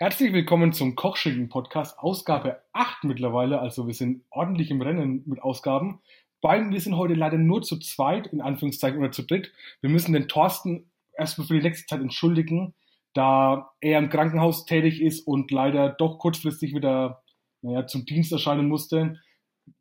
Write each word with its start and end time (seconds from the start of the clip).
Herzlich 0.00 0.32
willkommen 0.32 0.72
zum 0.72 0.94
Kochschicken 0.94 1.48
Podcast, 1.48 1.98
Ausgabe 1.98 2.62
8 2.72 3.02
mittlerweile. 3.02 3.58
Also 3.58 3.88
wir 3.88 3.94
sind 3.94 4.22
ordentlich 4.30 4.70
im 4.70 4.80
Rennen 4.80 5.24
mit 5.26 5.42
Ausgaben. 5.42 6.00
Beiden, 6.40 6.70
wir 6.70 6.80
sind 6.80 6.96
heute 6.96 7.14
leider 7.14 7.36
nur 7.36 7.62
zu 7.62 7.80
zweit, 7.80 8.28
in 8.28 8.40
Anführungszeichen, 8.40 8.96
oder 9.00 9.10
zu 9.10 9.24
dritt. 9.24 9.52
Wir 9.80 9.90
müssen 9.90 10.12
den 10.12 10.28
Thorsten 10.28 10.88
erstmal 11.14 11.48
für 11.48 11.54
die 11.54 11.62
nächste 11.62 11.88
Zeit 11.88 12.00
entschuldigen, 12.00 12.74
da 13.12 13.72
er 13.80 13.98
im 13.98 14.08
Krankenhaus 14.08 14.66
tätig 14.66 15.02
ist 15.02 15.26
und 15.26 15.50
leider 15.50 15.88
doch 15.88 16.20
kurzfristig 16.20 16.76
wieder 16.76 17.24
naja, 17.62 17.88
zum 17.88 18.06
Dienst 18.06 18.30
erscheinen 18.30 18.68
musste 18.68 19.20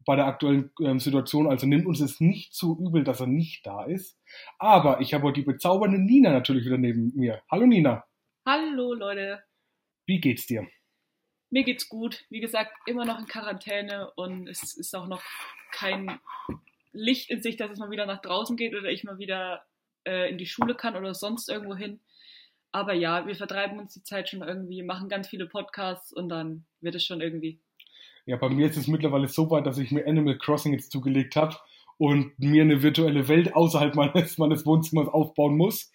bei 0.03 0.15
der 0.15 0.25
aktuellen 0.25 0.71
ähm, 0.81 0.99
Situation. 0.99 1.45
Also 1.45 1.67
nimmt 1.67 1.85
uns 1.85 1.99
es 1.99 2.19
nicht 2.19 2.55
zu 2.55 2.75
übel, 2.83 3.03
dass 3.03 3.19
er 3.19 3.27
nicht 3.27 3.67
da 3.67 3.83
ist. 3.83 4.17
Aber 4.57 4.99
ich 4.99 5.13
habe 5.13 5.25
heute 5.25 5.41
die 5.41 5.45
bezaubernde 5.45 5.99
Nina 5.99 6.31
natürlich 6.31 6.65
wieder 6.65 6.79
neben 6.79 7.13
mir. 7.15 7.43
Hallo 7.51 7.67
Nina. 7.67 8.03
Hallo 8.47 8.95
Leute. 8.95 9.43
Wie 10.07 10.19
geht's 10.21 10.47
dir? 10.47 10.65
Mir 11.49 11.63
geht's 11.63 11.89
gut. 11.89 12.25
Wie 12.29 12.39
gesagt, 12.39 12.71
immer 12.87 13.05
noch 13.05 13.19
in 13.19 13.27
Quarantäne 13.27 14.11
und 14.15 14.47
es 14.47 14.73
ist 14.75 14.95
auch 14.95 15.07
noch 15.07 15.21
kein 15.71 16.19
Licht 16.93 17.29
in 17.29 17.41
sich, 17.41 17.57
dass 17.57 17.71
es 17.71 17.77
mal 17.77 17.91
wieder 17.91 18.05
nach 18.05 18.21
draußen 18.21 18.57
geht 18.57 18.73
oder 18.73 18.89
ich 18.89 19.03
mal 19.03 19.19
wieder 19.19 19.63
äh, 20.05 20.29
in 20.29 20.37
die 20.37 20.45
Schule 20.45 20.75
kann 20.75 20.95
oder 20.95 21.13
sonst 21.13 21.49
irgendwo 21.49 21.75
hin. 21.75 21.99
Aber 22.71 22.93
ja, 22.93 23.27
wir 23.27 23.35
vertreiben 23.35 23.79
uns 23.79 23.93
die 23.93 24.03
Zeit 24.03 24.29
schon 24.29 24.41
irgendwie, 24.41 24.81
machen 24.81 25.09
ganz 25.09 25.27
viele 25.27 25.45
Podcasts 25.45 26.13
und 26.13 26.29
dann 26.29 26.65
wird 26.81 26.95
es 26.95 27.05
schon 27.05 27.21
irgendwie. 27.21 27.59
Ja, 28.25 28.37
bei 28.37 28.49
mir 28.49 28.67
ist 28.67 28.77
es 28.77 28.87
mittlerweile 28.87 29.27
so 29.27 29.49
weit, 29.51 29.65
dass 29.65 29.77
ich 29.77 29.91
mir 29.91 30.05
Animal 30.05 30.37
Crossing 30.37 30.73
jetzt 30.73 30.91
zugelegt 30.91 31.35
habe 31.35 31.55
und 31.97 32.37
mir 32.39 32.63
eine 32.63 32.83
virtuelle 32.83 33.27
Welt 33.27 33.55
außerhalb 33.55 33.95
meines, 33.95 34.37
meines 34.37 34.65
Wohnzimmers 34.65 35.07
aufbauen 35.07 35.57
muss. 35.57 35.91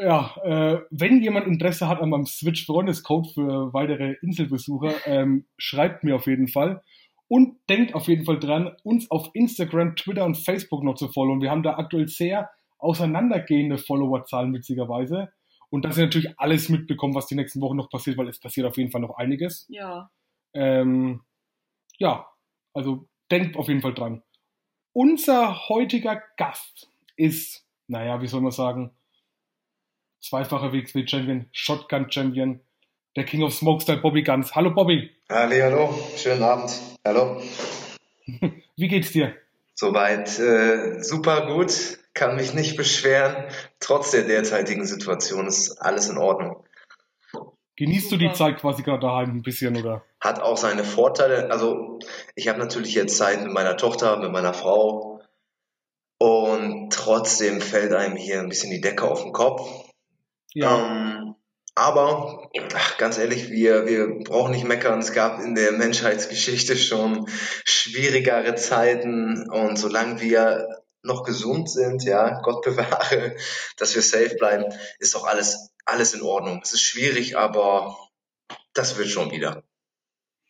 Ja, 0.00 0.36
äh, 0.44 0.80
wenn 0.90 1.22
jemand 1.22 1.46
Interesse 1.48 1.88
hat 1.88 2.00
an 2.00 2.10
meinem 2.10 2.26
Switch 2.26 2.66
Freundescode 2.66 3.32
für 3.32 3.72
weitere 3.72 4.16
Inselbesucher, 4.22 4.94
ähm, 5.06 5.46
schreibt 5.56 6.04
mir 6.04 6.14
auf 6.14 6.26
jeden 6.26 6.48
Fall. 6.48 6.82
Und 7.26 7.58
denkt 7.68 7.94
auf 7.94 8.06
jeden 8.06 8.24
Fall 8.24 8.38
dran, 8.38 8.74
uns 8.84 9.10
auf 9.10 9.30
Instagram, 9.34 9.96
Twitter 9.96 10.24
und 10.24 10.36
Facebook 10.36 10.82
noch 10.82 10.94
zu 10.94 11.08
folgen. 11.08 11.42
Wir 11.42 11.50
haben 11.50 11.62
da 11.62 11.76
aktuell 11.76 12.08
sehr 12.08 12.48
auseinandergehende 12.78 13.76
Followerzahlen, 13.76 14.54
witzigerweise. 14.54 15.30
Und 15.68 15.84
dass 15.84 15.98
ihr 15.98 16.04
natürlich 16.04 16.38
alles 16.38 16.68
mitbekommt, 16.68 17.14
was 17.14 17.26
die 17.26 17.34
nächsten 17.34 17.60
Wochen 17.60 17.76
noch 17.76 17.90
passiert, 17.90 18.16
weil 18.16 18.28
es 18.28 18.40
passiert 18.40 18.66
auf 18.66 18.76
jeden 18.76 18.90
Fall 18.90 19.02
noch 19.02 19.18
einiges. 19.18 19.66
Ja. 19.68 20.10
Ähm, 20.54 21.22
ja, 21.98 22.26
also 22.72 23.08
denkt 23.30 23.56
auf 23.56 23.68
jeden 23.68 23.82
Fall 23.82 23.94
dran. 23.94 24.22
Unser 24.92 25.68
heutiger 25.68 26.22
Gast 26.36 26.90
ist, 27.16 27.66
naja, 27.88 28.22
wie 28.22 28.26
soll 28.28 28.40
man 28.40 28.52
sagen, 28.52 28.92
zweifacher 30.20 30.72
WXW-Champion, 30.72 31.46
Shotgun-Champion, 31.52 32.60
der 33.16 33.24
King 33.24 33.42
of 33.42 33.54
Smokestyle 33.54 33.98
Bobby 33.98 34.22
Guns. 34.22 34.54
Hallo 34.54 34.70
Bobby. 34.70 35.10
Halli, 35.30 35.60
hallo, 35.60 35.92
schönen 36.16 36.42
Abend. 36.42 36.70
Hallo. 37.04 37.42
Wie 38.76 38.88
geht's 38.88 39.12
dir? 39.12 39.34
Soweit 39.74 40.38
äh, 40.38 41.02
super 41.02 41.46
gut, 41.46 41.98
kann 42.14 42.36
mich 42.36 42.52
nicht 42.54 42.76
beschweren. 42.76 43.44
Trotz 43.80 44.10
der 44.10 44.24
derzeitigen 44.24 44.84
Situation 44.84 45.46
ist 45.46 45.78
alles 45.78 46.08
in 46.08 46.18
Ordnung. 46.18 46.64
Genießt 47.76 48.10
super. 48.10 48.22
du 48.22 48.28
die 48.28 48.34
Zeit 48.34 48.58
quasi 48.58 48.82
gerade 48.82 49.00
daheim 49.00 49.36
ein 49.36 49.42
bisschen 49.42 49.76
oder? 49.76 50.02
Hat 50.20 50.40
auch 50.40 50.56
seine 50.56 50.82
Vorteile. 50.82 51.52
Also 51.52 52.00
ich 52.34 52.48
habe 52.48 52.58
natürlich 52.58 52.94
jetzt 52.94 53.16
Zeit 53.16 53.40
mit 53.40 53.52
meiner 53.52 53.76
Tochter, 53.76 54.16
mit 54.18 54.32
meiner 54.32 54.52
Frau 54.52 55.20
und 56.18 56.92
trotzdem 56.92 57.60
fällt 57.60 57.92
einem 57.92 58.16
hier 58.16 58.40
ein 58.40 58.48
bisschen 58.48 58.72
die 58.72 58.80
Decke 58.80 59.08
auf 59.08 59.22
den 59.22 59.32
Kopf. 59.32 59.87
Ja. 60.54 60.78
Ähm, 60.78 61.34
aber 61.74 62.50
ach, 62.74 62.98
ganz 62.98 63.18
ehrlich, 63.18 63.50
wir, 63.50 63.86
wir 63.86 64.24
brauchen 64.24 64.50
nicht 64.50 64.66
meckern. 64.66 64.98
Es 64.98 65.12
gab 65.12 65.40
in 65.40 65.54
der 65.54 65.72
Menschheitsgeschichte 65.72 66.76
schon 66.76 67.28
schwierigere 67.64 68.56
Zeiten 68.56 69.48
und 69.48 69.78
solange 69.78 70.20
wir 70.20 70.66
noch 71.02 71.22
gesund 71.22 71.70
sind, 71.70 72.02
ja, 72.04 72.40
Gott 72.40 72.64
bewahre, 72.64 73.36
dass 73.76 73.94
wir 73.94 74.02
safe 74.02 74.34
bleiben, 74.36 74.64
ist 74.98 75.14
doch 75.14 75.24
alles, 75.24 75.72
alles 75.84 76.14
in 76.14 76.22
Ordnung. 76.22 76.60
Es 76.62 76.72
ist 76.72 76.82
schwierig, 76.82 77.38
aber 77.38 77.96
das 78.74 78.98
wird 78.98 79.08
schon 79.08 79.30
wieder. 79.30 79.62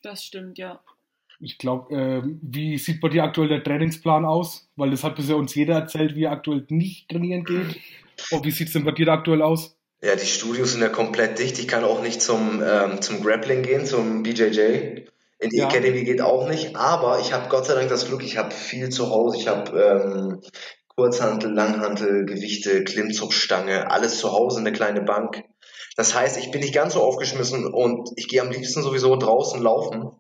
Das 0.03 0.25
stimmt, 0.25 0.59
ja. 0.59 0.83
Ich 1.41 1.59
glaube, 1.59 1.95
äh, 1.95 2.23
wie 2.43 2.79
sieht 2.79 3.01
bei 3.01 3.09
dir 3.09 3.23
aktuell 3.25 3.49
der 3.49 3.63
Trainingsplan 3.63 4.25
aus? 4.25 4.69
Weil 4.75 4.91
das 4.91 5.05
hat 5.05 5.15
bisher 5.17 5.37
uns 5.37 5.55
jeder 5.55 5.75
erzählt, 5.75 6.17
wie 6.17 6.25
er 6.25 6.33
aktuell 6.33 6.67
nicht 6.69 7.09
trainieren 7.09 7.45
geht. 7.45 7.79
Und 8.31 8.45
wie 8.45 8.51
sieht 8.51 8.69
es 8.69 8.73
denn 8.73 8.85
bei 8.85 8.93
dir 8.93 9.09
aktuell 9.09 9.43
aus? 9.43 9.78
Ja, 10.01 10.15
die 10.15 10.27
Studios 10.27 10.73
sind 10.73 10.83
ja 10.83 10.89
komplett 10.89 11.39
dicht. 11.39 11.59
Ich 11.59 11.67
kann 11.67 11.85
auch 11.85 12.03
nicht 12.03 12.23
zum, 12.23 12.63
ähm, 12.65 13.03
zum 13.03 13.23
Grappling 13.23 13.63
gehen, 13.63 13.85
zum 13.85 14.23
BJJ. 14.23 15.07
In 15.41 15.51
die 15.51 15.59
ja. 15.59 15.69
Academy 15.69 16.05
geht 16.05 16.21
auch 16.21 16.49
nicht. 16.49 16.77
Aber 16.77 17.21
ich 17.21 17.33
habe 17.33 17.49
Gott 17.49 17.67
sei 17.67 17.75
Dank 17.75 17.89
das 17.89 18.07
Glück, 18.07 18.23
ich 18.23 18.37
habe 18.37 18.53
viel 18.53 18.91
zu 18.91 19.11
Hause. 19.11 19.37
Ich 19.39 19.49
habe 19.49 19.81
ähm, 19.81 20.41
Kurzhantel, 20.99 21.53
Langhantel, 21.53 22.27
Gewichte, 22.27 22.85
Klimmzugstange, 22.85 23.91
alles 23.91 24.19
zu 24.19 24.33
Hause, 24.33 24.61
eine 24.61 24.73
kleine 24.73 25.03
Bank. 25.03 25.45
Das 25.97 26.15
heißt, 26.15 26.39
ich 26.39 26.51
bin 26.51 26.61
nicht 26.61 26.75
ganz 26.75 26.95
so 26.95 27.03
aufgeschmissen 27.03 27.67
und 27.67 28.11
ich 28.17 28.29
gehe 28.29 28.41
am 28.41 28.51
liebsten 28.51 28.83
sowieso 28.83 29.17
draußen 29.17 29.61
laufen 29.61 30.13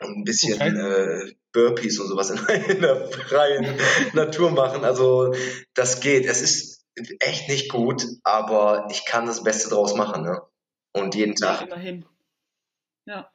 und 0.00 0.16
ein 0.16 0.24
bisschen 0.24 0.54
okay. 0.54 0.68
äh, 0.68 1.32
Burpees 1.52 1.98
und 2.00 2.08
sowas 2.08 2.30
in, 2.30 2.38
in 2.68 2.80
der 2.80 3.06
freien 3.08 3.66
Natur 4.12 4.50
machen. 4.50 4.84
Also 4.84 5.34
das 5.74 6.00
geht. 6.00 6.26
Es 6.26 6.42
ist 6.42 6.73
echt 7.20 7.48
nicht 7.48 7.70
gut, 7.70 8.06
aber 8.22 8.88
ich 8.90 9.04
kann 9.04 9.26
das 9.26 9.42
Beste 9.42 9.70
draus 9.70 9.94
machen, 9.94 10.22
ne? 10.22 10.42
Und 10.92 11.14
jeden 11.14 11.34
Tag. 11.34 11.60
Ja, 11.60 11.66
immerhin. 11.66 12.04
Ja. 13.06 13.30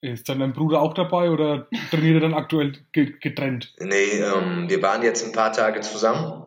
Ist 0.00 0.28
dann 0.28 0.38
dein 0.38 0.52
Bruder 0.52 0.80
auch 0.80 0.94
dabei 0.94 1.30
oder 1.30 1.68
trainiert 1.90 2.16
er 2.16 2.20
dann 2.20 2.34
aktuell 2.34 2.72
getrennt? 2.92 3.74
Nee, 3.80 4.20
ähm, 4.20 4.70
wir 4.70 4.80
waren 4.80 5.02
jetzt 5.02 5.24
ein 5.24 5.32
paar 5.32 5.52
Tage 5.52 5.80
zusammen. 5.80 6.46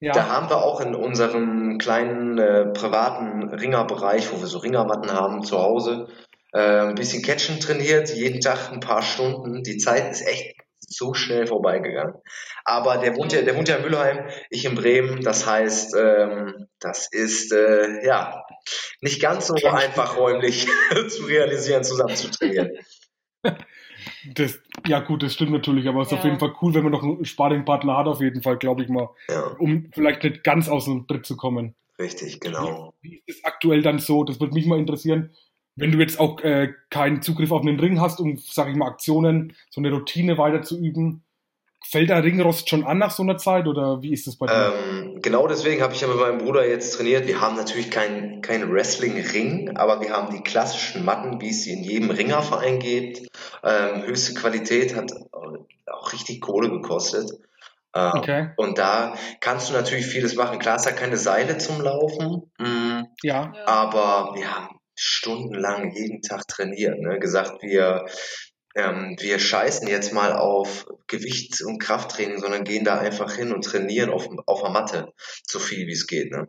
Ja. 0.00 0.12
Da 0.12 0.28
haben 0.28 0.50
wir 0.50 0.62
auch 0.62 0.82
in 0.82 0.94
unserem 0.94 1.78
kleinen 1.78 2.36
äh, 2.36 2.66
privaten 2.66 3.48
Ringerbereich, 3.48 4.30
wo 4.30 4.40
wir 4.40 4.46
so 4.46 4.58
Ringermatten 4.58 5.10
haben, 5.12 5.42
zu 5.42 5.58
Hause, 5.58 6.08
äh, 6.52 6.88
ein 6.88 6.94
bisschen 6.94 7.22
Catchen 7.22 7.60
trainiert, 7.60 8.14
jeden 8.14 8.42
Tag 8.42 8.70
ein 8.70 8.80
paar 8.80 9.02
Stunden. 9.02 9.62
Die 9.62 9.78
Zeit 9.78 10.10
ist 10.10 10.26
echt 10.26 10.59
so 10.80 11.14
schnell 11.14 11.46
vorbeigegangen. 11.46 12.14
Aber 12.64 12.98
der 12.98 13.16
wohnt 13.16 13.32
ja, 13.32 13.42
der 13.42 13.56
wohnt 13.56 13.68
ja 13.68 13.76
in 13.76 13.82
Mülheim, 13.82 14.28
ich 14.50 14.64
in 14.64 14.74
Bremen. 14.74 15.22
Das 15.22 15.46
heißt, 15.46 15.94
ähm, 15.98 16.66
das 16.78 17.08
ist 17.12 17.52
äh, 17.52 18.04
ja 18.04 18.44
nicht 19.00 19.20
ganz 19.20 19.46
so 19.46 19.54
einfach 19.54 20.16
räumlich 20.16 20.66
zu 21.08 21.24
realisieren, 21.24 21.84
zusammen 21.84 22.16
zu 22.16 22.30
trainieren. 22.30 22.70
Das, 24.34 24.58
ja 24.86 25.00
gut, 25.00 25.22
das 25.22 25.34
stimmt 25.34 25.52
natürlich, 25.52 25.86
aber 25.86 26.02
es 26.02 26.08
ist 26.08 26.12
ja. 26.12 26.18
auf 26.18 26.24
jeden 26.24 26.38
Fall 26.38 26.54
cool, 26.60 26.74
wenn 26.74 26.82
man 26.82 26.92
noch 26.92 27.02
einen 27.02 27.24
Sparringpartner 27.24 27.96
hat, 27.96 28.06
auf 28.06 28.20
jeden 28.20 28.42
Fall, 28.42 28.58
glaube 28.58 28.82
ich 28.82 28.88
mal, 28.88 29.10
ja. 29.28 29.42
um 29.58 29.90
vielleicht 29.94 30.24
nicht 30.24 30.44
ganz 30.44 30.68
aus 30.68 30.86
dem 30.86 31.06
Tritt 31.06 31.26
zu 31.26 31.36
kommen. 31.36 31.74
Richtig, 31.98 32.40
genau. 32.40 32.94
Wie, 33.00 33.10
wie 33.10 33.22
ist 33.26 33.38
es 33.38 33.44
aktuell 33.44 33.82
dann 33.82 33.98
so? 33.98 34.24
Das 34.24 34.40
würde 34.40 34.54
mich 34.54 34.66
mal 34.66 34.78
interessieren 34.78 35.34
wenn 35.80 35.92
du 35.92 35.98
jetzt 35.98 36.20
auch 36.20 36.40
äh, 36.40 36.74
keinen 36.90 37.22
Zugriff 37.22 37.50
auf 37.50 37.62
einen 37.62 37.80
Ring 37.80 38.00
hast, 38.00 38.20
um, 38.20 38.36
sag 38.36 38.68
ich 38.68 38.76
mal, 38.76 38.86
Aktionen, 38.86 39.54
so 39.70 39.80
eine 39.80 39.90
Routine 39.90 40.38
weiter 40.38 40.62
zu 40.62 40.78
üben, 40.78 41.24
fällt 41.88 42.10
der 42.10 42.22
Ringrost 42.22 42.68
schon 42.68 42.84
an 42.84 42.98
nach 42.98 43.10
so 43.10 43.22
einer 43.22 43.38
Zeit 43.38 43.66
oder 43.66 44.02
wie 44.02 44.12
ist 44.12 44.26
das 44.26 44.36
bei 44.36 44.46
dir? 44.46 44.72
Ähm, 44.74 45.22
genau 45.22 45.46
deswegen 45.46 45.82
habe 45.82 45.94
ich 45.94 46.00
ja 46.02 46.08
mit 46.08 46.18
meinem 46.18 46.38
Bruder 46.38 46.68
jetzt 46.68 46.94
trainiert. 46.94 47.26
Wir 47.26 47.40
haben 47.40 47.56
natürlich 47.56 47.90
keinen 47.90 48.42
kein 48.42 48.70
Wrestling-Ring, 48.70 49.76
aber 49.76 50.00
wir 50.00 50.10
haben 50.10 50.32
die 50.34 50.42
klassischen 50.42 51.04
Matten, 51.04 51.40
wie 51.40 51.50
es 51.50 51.64
sie 51.64 51.72
in 51.72 51.82
jedem 51.82 52.10
Ringerverein 52.10 52.78
gibt. 52.78 53.28
Ähm, 53.64 54.02
höchste 54.04 54.34
Qualität 54.34 54.94
hat 54.94 55.12
auch 55.32 56.12
richtig 56.12 56.40
Kohle 56.40 56.70
gekostet. 56.70 57.32
Ähm, 57.94 58.12
okay. 58.14 58.50
Und 58.56 58.78
da 58.78 59.14
kannst 59.40 59.68
du 59.68 59.72
natürlich 59.72 60.06
vieles 60.06 60.36
machen. 60.36 60.58
Klar, 60.58 60.76
es 60.76 60.86
hat 60.86 60.96
keine 60.96 61.16
Seile 61.16 61.58
zum 61.58 61.80
Laufen. 61.80 62.52
Mh, 62.58 63.06
ja. 63.22 63.52
Aber 63.66 64.34
wir 64.36 64.54
haben 64.54 64.79
stundenlang 65.00 65.92
jeden 65.94 66.20
Tag 66.20 66.46
trainiert. 66.46 66.98
Ne? 67.00 67.18
Gesagt, 67.18 67.62
wir, 67.62 68.04
ähm, 68.74 69.16
wir 69.18 69.38
scheißen 69.38 69.88
jetzt 69.88 70.12
mal 70.12 70.34
auf 70.34 70.86
Gewichts- 71.06 71.62
und 71.62 71.78
Krafttraining, 71.78 72.38
sondern 72.38 72.64
gehen 72.64 72.84
da 72.84 72.98
einfach 72.98 73.32
hin 73.32 73.52
und 73.52 73.64
trainieren 73.64 74.10
auf, 74.10 74.28
auf 74.46 74.60
der 74.60 74.70
Matte, 74.70 75.12
so 75.46 75.58
viel 75.58 75.86
wie 75.86 75.92
es 75.92 76.06
geht. 76.06 76.30
Ne? 76.30 76.48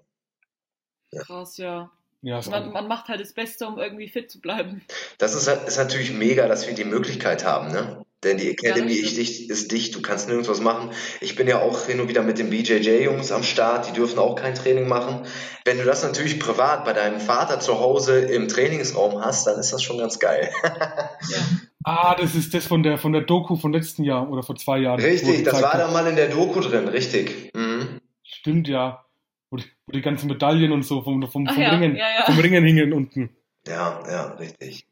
Ja. 1.11 1.23
Krass, 1.23 1.57
ja. 1.57 1.91
Ja, 2.23 2.39
man, 2.51 2.71
man, 2.71 2.87
macht 2.87 3.07
halt 3.07 3.19
das 3.19 3.33
Beste, 3.33 3.65
um 3.65 3.79
irgendwie 3.79 4.07
fit 4.07 4.29
zu 4.29 4.39
bleiben. 4.41 4.83
Das 5.17 5.33
ist, 5.33 5.47
ist 5.47 5.77
natürlich 5.77 6.11
mega, 6.11 6.47
dass 6.47 6.67
wir 6.67 6.75
die 6.75 6.83
Möglichkeit 6.83 7.43
haben, 7.43 7.71
ne? 7.71 8.05
Denn 8.23 8.37
die 8.37 8.49
Academy 8.51 8.93
ja, 8.93 9.03
ist 9.03 9.71
dicht, 9.71 9.95
du 9.95 10.01
kannst 10.01 10.27
nirgends 10.27 10.47
was 10.47 10.61
machen. 10.61 10.91
Ich 11.21 11.35
bin 11.35 11.47
ja 11.47 11.59
auch 11.59 11.87
hin 11.87 11.99
und 11.99 12.07
wieder 12.07 12.21
mit 12.21 12.37
den 12.37 12.51
BJJ-Jungs 12.51 13.31
am 13.31 13.41
Start, 13.41 13.89
die 13.89 13.93
dürfen 13.93 14.19
auch 14.19 14.35
kein 14.35 14.53
Training 14.53 14.87
machen. 14.87 15.25
Wenn 15.65 15.79
du 15.79 15.85
das 15.85 16.03
natürlich 16.03 16.39
privat 16.39 16.85
bei 16.85 16.93
deinem 16.93 17.19
Vater 17.19 17.59
zu 17.59 17.79
Hause 17.79 18.19
im 18.19 18.47
Trainingsraum 18.47 19.19
hast, 19.25 19.47
dann 19.47 19.59
ist 19.59 19.73
das 19.73 19.81
schon 19.81 19.97
ganz 19.97 20.19
geil. 20.19 20.51
ja. 20.63 21.37
Ah, 21.83 22.15
das 22.15 22.35
ist 22.35 22.53
das 22.53 22.67
von 22.67 22.83
der, 22.83 22.99
von 22.99 23.11
der 23.11 23.23
Doku 23.23 23.55
von 23.55 23.73
letzten 23.73 24.03
Jahr 24.03 24.29
oder 24.29 24.43
vor 24.43 24.55
zwei 24.55 24.77
Jahren. 24.77 25.01
Richtig, 25.01 25.43
das 25.43 25.59
war 25.59 25.75
da 25.75 25.89
mal 25.89 26.05
in 26.05 26.15
der 26.15 26.29
Doku 26.29 26.59
drin, 26.59 26.87
richtig. 26.87 27.51
Mhm. 27.55 28.01
Stimmt, 28.21 28.67
ja. 28.67 29.03
Wo 29.49 29.57
die, 29.57 29.65
wo 29.87 29.93
die, 29.93 30.01
ganzen 30.01 30.27
Medaillen 30.27 30.71
und 30.71 30.83
so 30.83 31.01
vom, 31.01 31.23
vom, 31.23 31.47
vom, 31.47 31.61
ja, 31.61 31.71
Ringen, 31.71 31.95
ja, 31.95 32.23
vom 32.25 32.37
Ringen 32.39 32.63
hingen 32.63 32.93
unten. 32.93 33.35
Ja, 33.67 34.03
ja, 34.07 34.27
richtig. 34.33 34.85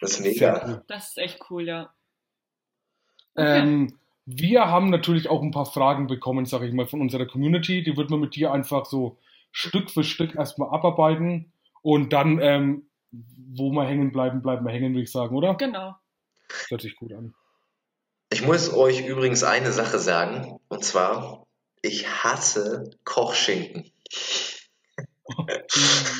Das 0.00 0.12
ist 0.12 0.20
mega. 0.20 0.82
Das 0.88 1.10
ist 1.10 1.18
echt 1.18 1.38
cool, 1.48 1.66
ja. 1.66 1.94
Okay. 3.34 3.60
Ähm, 3.60 3.98
wir 4.24 4.68
haben 4.68 4.90
natürlich 4.90 5.28
auch 5.28 5.42
ein 5.42 5.50
paar 5.50 5.66
Fragen 5.66 6.06
bekommen, 6.06 6.46
sage 6.46 6.66
ich 6.66 6.72
mal, 6.72 6.86
von 6.86 7.00
unserer 7.00 7.26
Community. 7.26 7.82
Die 7.82 7.96
wird 7.96 8.10
man 8.10 8.20
mit 8.20 8.36
dir 8.36 8.52
einfach 8.52 8.86
so 8.86 9.18
Stück 9.50 9.90
für 9.90 10.04
Stück 10.04 10.34
erstmal 10.34 10.70
abarbeiten 10.70 11.52
und 11.82 12.12
dann, 12.12 12.38
ähm, 12.40 12.86
wo 13.10 13.70
wir 13.70 13.84
hängen 13.84 14.12
bleiben, 14.12 14.42
bleiben 14.42 14.64
wir 14.64 14.72
hängen, 14.72 14.92
würde 14.92 15.02
ich 15.02 15.12
sagen, 15.12 15.36
oder? 15.36 15.54
Genau. 15.54 15.96
Das 16.48 16.70
hört 16.70 16.82
sich 16.82 16.96
gut 16.96 17.12
an. 17.12 17.34
Ich 18.32 18.46
muss 18.46 18.72
euch 18.72 19.06
übrigens 19.06 19.44
eine 19.44 19.72
Sache 19.72 19.98
sagen, 19.98 20.58
und 20.68 20.84
zwar, 20.84 21.46
ich 21.82 22.06
hasse 22.08 22.90
Kochschinken. 23.04 23.90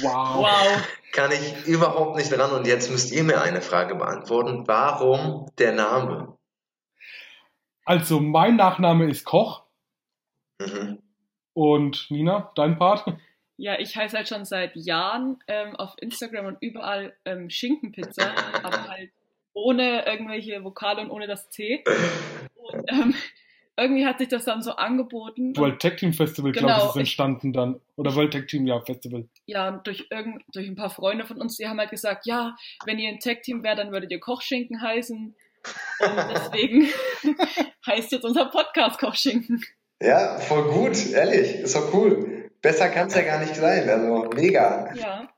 Wow. 0.03 0.37
Wow. 0.39 0.89
Kann 1.13 1.33
ich 1.33 1.67
überhaupt 1.67 2.17
nicht 2.17 2.33
dran 2.33 2.53
und 2.53 2.67
jetzt 2.67 2.91
müsst 2.91 3.13
ihr 3.13 3.25
mir 3.25 3.43
eine 3.43 3.61
Frage 3.61 3.97
beantworten. 3.97 4.67
Warum 4.67 5.51
der 5.59 5.73
Name? 5.73 6.39
Also, 7.85 8.21
mein 8.21 8.57
Nachname 8.57 9.09
ist 9.11 9.25
Koch. 9.25 9.65
Mhm. 10.61 10.99
Und 11.55 12.07
Nina, 12.11 12.53
dein 12.55 12.79
Part? 12.79 13.05
Ja, 13.57 13.79
ich 13.79 13.97
heiße 13.97 14.17
halt 14.17 14.29
schon 14.29 14.45
seit 14.45 14.75
Jahren 14.77 15.39
ähm, 15.47 15.77
auf 15.77 15.95
Instagram 15.99 16.47
und 16.47 16.59
überall 16.61 17.15
ähm, 17.25 17.51
Schinkenpizza, 17.51 18.35
aber 18.63 18.89
halt 18.89 19.11
ohne 19.53 20.07
irgendwelche 20.07 20.65
Vokale 20.65 21.03
und 21.03 21.11
ohne 21.11 21.27
das 21.27 21.51
C. 21.51 21.85
Und 22.55 22.91
ähm, 22.91 23.15
irgendwie 23.77 24.07
hat 24.07 24.19
sich 24.19 24.29
das 24.29 24.45
dann 24.47 24.63
so 24.63 24.73
angeboten. 24.73 25.55
World 25.57 25.81
Tag 25.83 25.99
Team 25.99 26.13
Festival, 26.15 26.53
Genau, 26.53 26.67
glaube 26.67 26.81
ich, 26.81 26.87
ist 26.87 26.95
ich- 26.95 27.01
entstanden 27.01 27.53
dann. 27.53 27.81
Oder 27.97 28.15
World 28.15 28.33
Tag 28.33 28.49
Team, 28.49 28.67
ja, 28.67 28.81
Festival. 28.81 29.29
Ja, 29.47 29.69
und 29.69 29.87
durch, 29.87 30.07
irgend, 30.11 30.43
durch 30.53 30.67
ein 30.69 30.77
paar 30.77 30.91
Freunde 30.91 31.27
von 31.27 31.41
uns, 31.41 31.57
die 31.59 31.69
haben 31.69 31.79
halt 31.79 31.91
gesagt, 31.91 32.25
ja, 32.27 32.57
wenn 32.87 32.99
ihr 32.99 33.11
ein 33.11 33.21
Tag-Team 33.21 33.63
wärt, 33.63 33.79
dann 33.79 33.93
würdet 33.93 34.11
ihr 34.11 34.21
Kochschinken 34.21 34.81
heißen. 34.81 35.35
Und 36.01 36.17
deswegen 36.31 36.89
heißt 37.87 38.13
jetzt 38.13 38.25
unser 38.25 38.47
Podcast 38.47 38.99
Kochschinken. 38.99 39.65
Ja, 40.01 40.39
voll 40.39 40.65
gut, 40.65 41.11
ehrlich, 41.13 41.61
ist 41.61 41.77
doch 41.77 41.95
cool. 41.95 42.51
Besser 42.61 42.89
kann 42.89 43.09
es 43.09 43.15
ja 43.15 43.23
gar 43.23 43.41
nicht 43.41 43.55
sein, 43.55 43.89
also 43.89 44.31
mega. 44.35 44.93
Ja. 44.95 45.29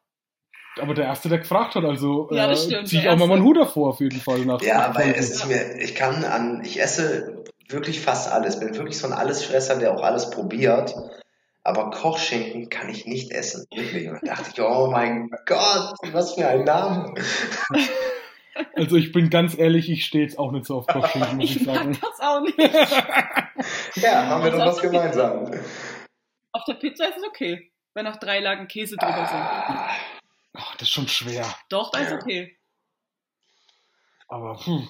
Aber 0.81 0.95
der 0.95 1.05
Erste, 1.05 1.29
der 1.29 1.39
gefragt 1.39 1.75
hat, 1.75 1.85
also 1.85 2.29
Ja, 2.31 2.51
äh, 2.51 2.57
stimmt, 2.57 2.89
zieh 2.89 2.99
ich 2.99 3.09
auch 3.09 3.17
mal 3.17 3.29
meinen 3.29 3.45
Hut 3.45 3.57
davor 3.57 3.91
auf 3.91 4.01
jeden 4.01 4.21
Fall. 4.21 4.41
Nach 4.41 4.61
Ja, 4.63 4.89
nach 4.89 4.97
weil 4.97 5.13
es 5.13 5.31
ist 5.31 5.47
mir, 5.47 5.77
ich 5.81 5.95
kann 5.95 6.25
an, 6.25 6.63
ich 6.65 6.81
esse 6.81 7.45
wirklich 7.69 8.01
fast 8.01 8.31
alles, 8.33 8.59
bin 8.59 8.75
wirklich 8.77 8.99
so 8.99 9.07
ein 9.07 9.13
Allesfresser, 9.13 9.77
der 9.77 9.95
auch 9.95 10.03
alles 10.03 10.31
probiert. 10.31 10.95
Aber 11.63 11.91
Kochschinken 11.91 12.69
kann 12.69 12.91
ich 12.91 13.07
nicht 13.07 13.31
essen, 13.31 13.67
wirklich. 13.75 14.09
Und 14.09 14.21
da 14.23 14.35
dachte 14.35 14.51
ich, 14.53 14.61
oh 14.61 14.89
mein 14.91 15.31
Gott, 15.47 15.95
was 16.13 16.35
für 16.35 16.47
ein 16.47 16.65
Name. 16.65 17.15
Also 18.75 18.97
ich 18.97 19.13
bin 19.13 19.31
ganz 19.31 19.57
ehrlich, 19.59 19.91
ich 19.91 20.05
stehe 20.05 20.25
jetzt 20.25 20.39
auch 20.39 20.53
nicht 20.53 20.67
so 20.67 20.77
auf 20.79 20.87
Kochschinken, 20.87 21.37
muss 21.37 21.51
ich, 21.51 21.57
Ich 21.61 21.67
mag 21.67 21.77
sagen. 21.77 21.99
das 22.01 22.21
auch 22.21 22.41
nicht. 22.41 22.59
Ja, 23.97 24.27
haben 24.27 24.45
wir 24.45 24.51
doch 24.51 24.67
was 24.67 24.81
gemeinsam. 24.81 25.51
Auf 26.53 26.65
der 26.67 26.75
Pizza 26.75 27.09
ist 27.09 27.17
es 27.19 27.25
okay, 27.27 27.71
wenn 27.95 28.05
noch 28.05 28.17
drei 28.17 28.41
Lagen 28.41 28.69
Käse 28.69 28.97
drüber 28.97 29.27
sind. 29.27 29.41
Ach, 30.57 30.73
das 30.75 30.83
ist 30.83 30.91
schon 30.91 31.09
schwer. 31.09 31.47
Doch, 31.69 31.91
dann 31.91 32.05
ist 32.05 32.13
okay. 32.13 32.57
Aber 34.29 34.55
puh, 34.57 34.83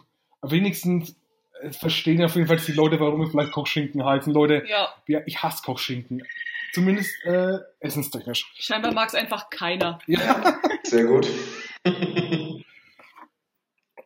wenigstens 0.42 1.14
äh, 1.60 1.70
verstehen 1.72 2.18
ja 2.20 2.26
auf 2.26 2.34
jeden 2.34 2.46
Fall 2.48 2.56
die 2.56 2.72
Leute, 2.72 2.98
warum 3.00 3.20
wir 3.20 3.28
vielleicht 3.28 3.52
Kochschinken 3.52 4.04
heißen. 4.04 4.32
Leute, 4.32 4.64
Ja, 4.66 4.88
ja, 5.06 5.20
ich 5.26 5.42
hasse 5.42 5.62
Kochschinken. 5.62 6.22
Zumindest 6.72 7.14
äh, 7.24 7.58
essenstechnisch. 7.80 8.50
scheinbar 8.58 8.92
mag 8.92 9.08
es 9.08 9.14
einfach 9.14 9.48
keiner. 9.50 10.00
Ja. 10.06 10.58
Sehr 10.82 11.04
gut. 11.04 11.28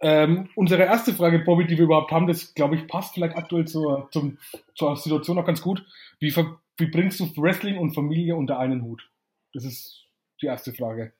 Ähm, 0.00 0.48
unsere 0.54 0.84
erste 0.84 1.12
Frage, 1.12 1.40
Bobby, 1.40 1.66
die 1.66 1.76
wir 1.76 1.84
überhaupt 1.84 2.12
haben, 2.12 2.26
das 2.26 2.54
glaube 2.54 2.76
ich 2.76 2.86
passt 2.86 3.14
vielleicht 3.14 3.36
aktuell 3.36 3.66
zur, 3.66 4.08
zum, 4.12 4.38
zur 4.74 4.96
Situation 4.96 5.36
noch 5.36 5.46
ganz 5.46 5.60
gut. 5.60 5.84
Wie, 6.20 6.34
wie 6.76 6.86
bringst 6.86 7.20
du 7.20 7.26
Wrestling 7.36 7.78
und 7.78 7.94
Familie 7.94 8.36
unter 8.36 8.58
einen 8.58 8.82
Hut? 8.82 9.08
Das 9.54 9.64
ist 9.64 10.04
die 10.40 10.46
erste 10.46 10.72
Frage. 10.72 11.12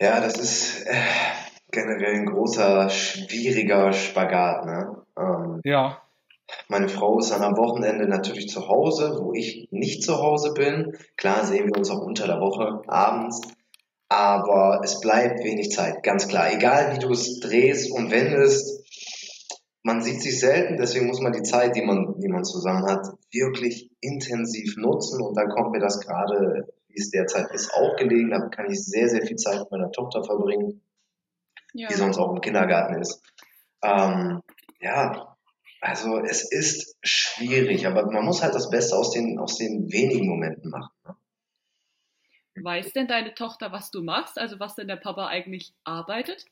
Ja, 0.00 0.20
das 0.20 0.38
ist 0.38 0.86
äh, 0.86 0.94
generell 1.70 2.14
ein 2.16 2.26
großer, 2.26 2.90
schwieriger 2.90 3.92
Spagat. 3.92 4.66
Ne? 4.66 5.02
Ähm, 5.18 5.60
Ja, 5.64 6.02
meine 6.68 6.88
Frau 6.88 7.18
ist 7.18 7.30
dann 7.30 7.42
am 7.42 7.56
Wochenende 7.56 8.06
natürlich 8.06 8.48
zu 8.48 8.68
Hause, 8.68 9.18
wo 9.20 9.32
ich 9.32 9.68
nicht 9.70 10.02
zu 10.02 10.18
Hause 10.18 10.52
bin. 10.52 10.96
Klar 11.16 11.44
sehen 11.44 11.66
wir 11.66 11.78
uns 11.78 11.90
auch 11.90 12.00
unter 12.00 12.26
der 12.26 12.40
Woche 12.40 12.82
abends, 12.86 13.40
aber 14.14 14.80
es 14.84 15.00
bleibt 15.00 15.42
wenig 15.42 15.72
Zeit, 15.72 16.04
ganz 16.04 16.28
klar. 16.28 16.52
Egal 16.52 16.94
wie 16.94 17.00
du 17.00 17.10
es 17.10 17.40
drehst 17.40 17.90
und 17.90 18.12
wendest, 18.12 18.84
man 19.82 20.02
sieht 20.02 20.22
sich 20.22 20.38
selten, 20.38 20.76
deswegen 20.76 21.08
muss 21.08 21.20
man 21.20 21.32
die 21.32 21.42
Zeit, 21.42 21.74
die 21.74 21.82
man, 21.82 22.14
die 22.20 22.28
man 22.28 22.44
zusammen 22.44 22.86
hat, 22.86 23.08
wirklich 23.32 23.90
intensiv 24.00 24.76
nutzen 24.76 25.20
und 25.20 25.36
dann 25.36 25.48
kommt 25.48 25.72
mir 25.72 25.80
das 25.80 26.00
gerade, 26.00 26.68
wie 26.86 27.00
es 27.00 27.10
derzeit 27.10 27.50
ist, 27.50 27.74
auch 27.74 27.96
gelegen. 27.96 28.30
Da 28.30 28.48
kann 28.50 28.70
ich 28.70 28.84
sehr, 28.84 29.08
sehr 29.08 29.26
viel 29.26 29.36
Zeit 29.36 29.58
mit 29.58 29.72
meiner 29.72 29.90
Tochter 29.90 30.22
verbringen 30.22 30.80
Ja. 31.72 31.88
die 31.88 31.94
sonst 31.94 32.18
auch 32.18 32.32
im 32.32 32.40
Kindergarten 32.40 33.00
ist. 33.00 33.20
Ähm, 33.82 34.42
ja, 34.80 35.36
also 35.80 36.20
es 36.20 36.48
ist 36.52 36.96
schwierig, 37.02 37.84
aber 37.88 38.10
man 38.12 38.24
muss 38.24 38.44
halt 38.44 38.54
das 38.54 38.70
Beste 38.70 38.96
aus 38.96 39.10
den, 39.10 39.40
aus 39.40 39.58
den 39.58 39.90
wenigen 39.90 40.28
Momenten 40.28 40.70
machen. 40.70 40.92
Ne? 41.04 41.16
Weiß 42.56 42.92
denn 42.92 43.08
deine 43.08 43.34
Tochter, 43.34 43.72
was 43.72 43.90
du 43.90 44.02
machst? 44.02 44.38
Also 44.38 44.60
was 44.60 44.76
denn 44.76 44.86
der 44.86 44.96
Papa 44.96 45.26
eigentlich 45.26 45.74
arbeitet? 45.82 46.46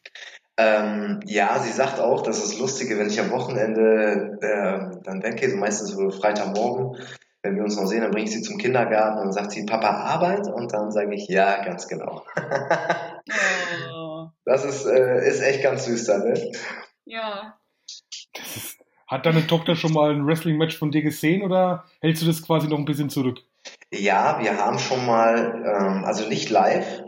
Ähm, 0.56 1.20
ja, 1.26 1.58
sie 1.60 1.70
sagt 1.70 2.00
auch, 2.00 2.22
das 2.22 2.44
ist 2.44 2.58
Lustige, 2.58 2.98
wenn 2.98 3.08
ich 3.08 3.20
am 3.20 3.30
Wochenende 3.30 4.38
ähm, 4.42 5.00
dann 5.04 5.22
weggehe, 5.22 5.50
so 5.50 5.56
meistens 5.56 5.90
so 5.90 6.10
Freitagmorgen, 6.10 7.00
wenn 7.42 7.56
wir 7.56 7.62
uns 7.62 7.76
noch 7.76 7.86
sehen, 7.86 8.02
dann 8.02 8.10
bringe 8.10 8.24
ich 8.24 8.32
sie 8.32 8.42
zum 8.42 8.58
Kindergarten 8.58 9.18
und 9.18 9.24
dann 9.26 9.32
sagt 9.32 9.52
sie, 9.52 9.64
Papa, 9.64 9.88
Arbeit? 9.88 10.48
Und 10.48 10.72
dann 10.72 10.92
sage 10.92 11.14
ich, 11.14 11.28
ja, 11.28 11.64
ganz 11.64 11.88
genau. 11.88 12.24
Oh, 13.92 14.28
Das 14.44 14.64
ist, 14.64 14.84
äh, 14.86 15.28
ist 15.28 15.40
echt 15.40 15.62
ganz 15.62 15.84
süß 15.84 16.04
dann, 16.04 16.24
ne? 16.24 16.52
ja. 17.04 17.56
ist, 18.36 18.78
hat 19.06 19.24
deine 19.26 19.46
Tochter 19.46 19.76
schon 19.76 19.92
mal 19.92 20.10
ein 20.10 20.26
Wrestling-Match 20.26 20.76
von 20.76 20.90
dir 20.90 21.02
gesehen 21.02 21.42
oder 21.42 21.84
hältst 22.00 22.22
du 22.22 22.26
das 22.26 22.42
quasi 22.42 22.66
noch 22.66 22.78
ein 22.78 22.84
bisschen 22.84 23.10
zurück? 23.10 23.38
Ja, 23.92 24.38
wir 24.40 24.56
haben 24.58 24.78
schon 24.78 25.04
mal, 25.04 25.62
ähm, 25.66 26.04
also 26.04 26.26
nicht 26.28 26.48
live, 26.50 27.02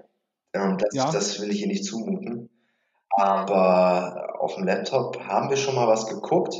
ähm, 0.53 0.77
das, 0.79 0.95
Ja. 0.95 1.11
das 1.11 1.41
will 1.41 1.51
ich 1.51 1.63
ihr 1.63 1.67
nicht 1.69 1.85
zumuten, 1.85 2.51
aber 3.11 4.35
auf 4.41 4.55
dem 4.57 4.65
Laptop 4.65 5.19
haben 5.27 5.49
wir 5.51 5.57
schon 5.57 5.75
mal 5.75 5.89
was 5.89 6.07
geguckt. 6.09 6.55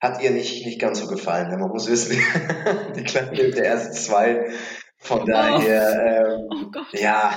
Hat 0.00 0.20
ihr 0.22 0.30
nicht, 0.32 0.66
nicht 0.66 0.80
ganz 0.80 0.98
so 0.98 1.06
gefallen. 1.06 1.50
denn 1.50 1.60
Man 1.60 1.68
muss 1.70 1.88
wissen, 1.88 2.16
die 2.96 3.04
Kleine 3.04 3.38
ist 3.40 3.56
der 3.58 3.64
erste 3.64 3.92
zwei. 3.92 4.50
Von 4.98 5.26
daher, 5.26 6.36
ähm, 6.40 6.48
Oh 6.74 6.82
ja, 6.96 7.32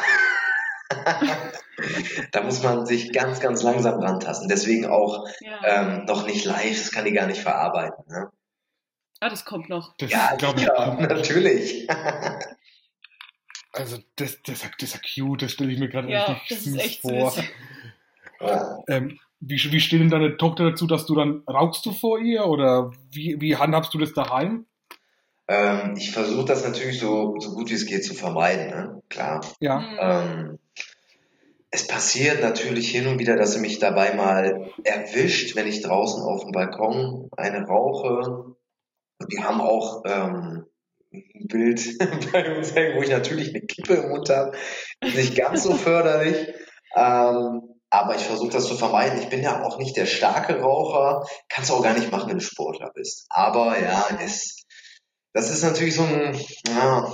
da 2.32 2.42
muss 2.44 2.64
man 2.64 2.86
sich 2.86 3.12
ganz, 3.12 3.40
ganz 3.40 3.62
langsam 3.64 4.00
rantasten. 4.00 4.48
Deswegen 4.48 4.86
auch 4.88 5.28
Ja. 5.42 5.60
ähm, 5.66 6.06
noch 6.06 6.26
nicht 6.26 6.46
live, 6.46 6.78
das 6.78 6.92
kann 6.92 7.06
die 7.06 7.12
gar 7.14 7.28
nicht 7.28 7.42
verarbeiten. 7.42 8.04
Ne? 8.08 8.30
Ah, 9.20 9.30
das 9.30 9.46
kommt 9.46 9.70
noch. 9.70 9.96
Das 9.98 10.12
Ja, 10.12 10.36
glaube 10.38 10.60
ich. 10.60 10.66
ja, 10.66 10.94
natürlich. 11.00 11.88
Also 13.78 13.98
das, 14.16 14.42
das, 14.44 14.62
das 14.62 14.94
ist 14.94 14.94
ja 14.94 15.26
cute, 15.26 15.42
das 15.42 15.52
stelle 15.52 15.70
ich 15.74 15.80
mir 15.80 15.90
gerade 15.90 16.10
Ja, 16.10 16.24
richtig 16.28 16.48
das 16.58 16.66
ist 16.66 16.78
echt 16.78 17.02
vor. 17.02 17.30
süß. 17.32 17.44
Ja. 18.40 18.80
Ähm, 18.88 19.20
wie, 19.42 19.58
wie 19.72 19.82
steht 19.82 20.00
denn 20.00 20.10
deine 20.10 20.38
Tochter 20.38 20.70
dazu, 20.72 20.88
dass 20.88 21.06
du 21.06 21.14
dann 21.14 21.44
rauchst 21.46 21.86
du 21.86 21.92
vor 21.92 22.20
ihr 22.20 22.46
oder 22.46 22.92
wie, 23.12 23.36
wie 23.42 23.58
handhabst 23.58 23.94
du 23.94 23.98
das 23.98 24.14
daheim? 24.14 24.66
Ähm, 25.50 25.96
ich 25.98 26.12
versuche 26.12 26.46
das 26.46 26.64
natürlich 26.64 27.00
so, 27.00 27.36
so 27.40 27.52
gut 27.54 27.70
wie 27.70 27.74
es 27.76 27.86
geht 27.86 28.06
zu 28.06 28.14
vermeiden, 28.14 28.68
ne? 28.70 29.02
Klar. 29.10 29.46
Ja. 29.60 29.82
Hm. 29.82 29.98
Ähm, 30.00 30.60
es 31.70 31.86
passiert 31.86 32.42
natürlich 32.42 32.90
hin 32.90 33.08
und 33.08 33.20
wieder, 33.20 33.36
dass 33.36 33.54
sie 33.54 33.60
mich 33.60 33.80
dabei 33.80 34.14
mal 34.14 34.72
erwischt, 34.86 35.58
wenn 35.58 35.68
ich 35.68 35.82
draußen 35.82 36.24
auf 36.24 36.44
dem 36.44 36.54
Balkon 36.54 37.30
eine 37.36 37.66
rauche. 37.66 38.56
Wir 39.28 39.44
haben 39.44 39.62
auch 39.62 40.04
ähm, 40.06 40.66
ein 41.12 41.48
Bild 41.48 41.98
bei 42.32 42.56
uns 42.56 42.76
hängen, 42.76 42.98
wo 42.98 43.04
ich 43.04 43.10
natürlich 43.10 43.50
eine 43.50 43.62
Kippe 43.62 43.96
im 43.96 44.10
Mund 44.10 44.30
habe. 44.30 44.58
Nicht 45.04 45.36
ganz 45.36 45.64
so 45.64 45.74
förderlich. 45.74 46.54
Ähm, 46.96 47.62
aber 47.90 48.16
ich 48.16 48.24
versuche 48.24 48.52
das 48.52 48.68
zu 48.68 48.76
vermeiden. 48.76 49.22
Ich 49.22 49.30
bin 49.30 49.42
ja 49.42 49.64
auch 49.64 49.78
nicht 49.78 49.96
der 49.96 50.06
starke 50.06 50.60
Raucher. 50.60 51.26
Kannst 51.50 51.70
du 51.70 51.76
auch 51.76 51.84
gar 51.84 51.94
nicht 51.94 52.12
machen, 52.12 52.30
wenn 52.30 52.40
du 52.40 52.44
Sportler 52.44 52.92
bist. 52.94 53.26
Aber 53.30 53.80
ja, 53.80 54.08
es, 54.24 54.66
das 55.34 55.50
ist 55.50 55.64
natürlich 55.64 55.96
so 55.96 56.04
ein, 56.04 56.38
ja, 56.68 57.08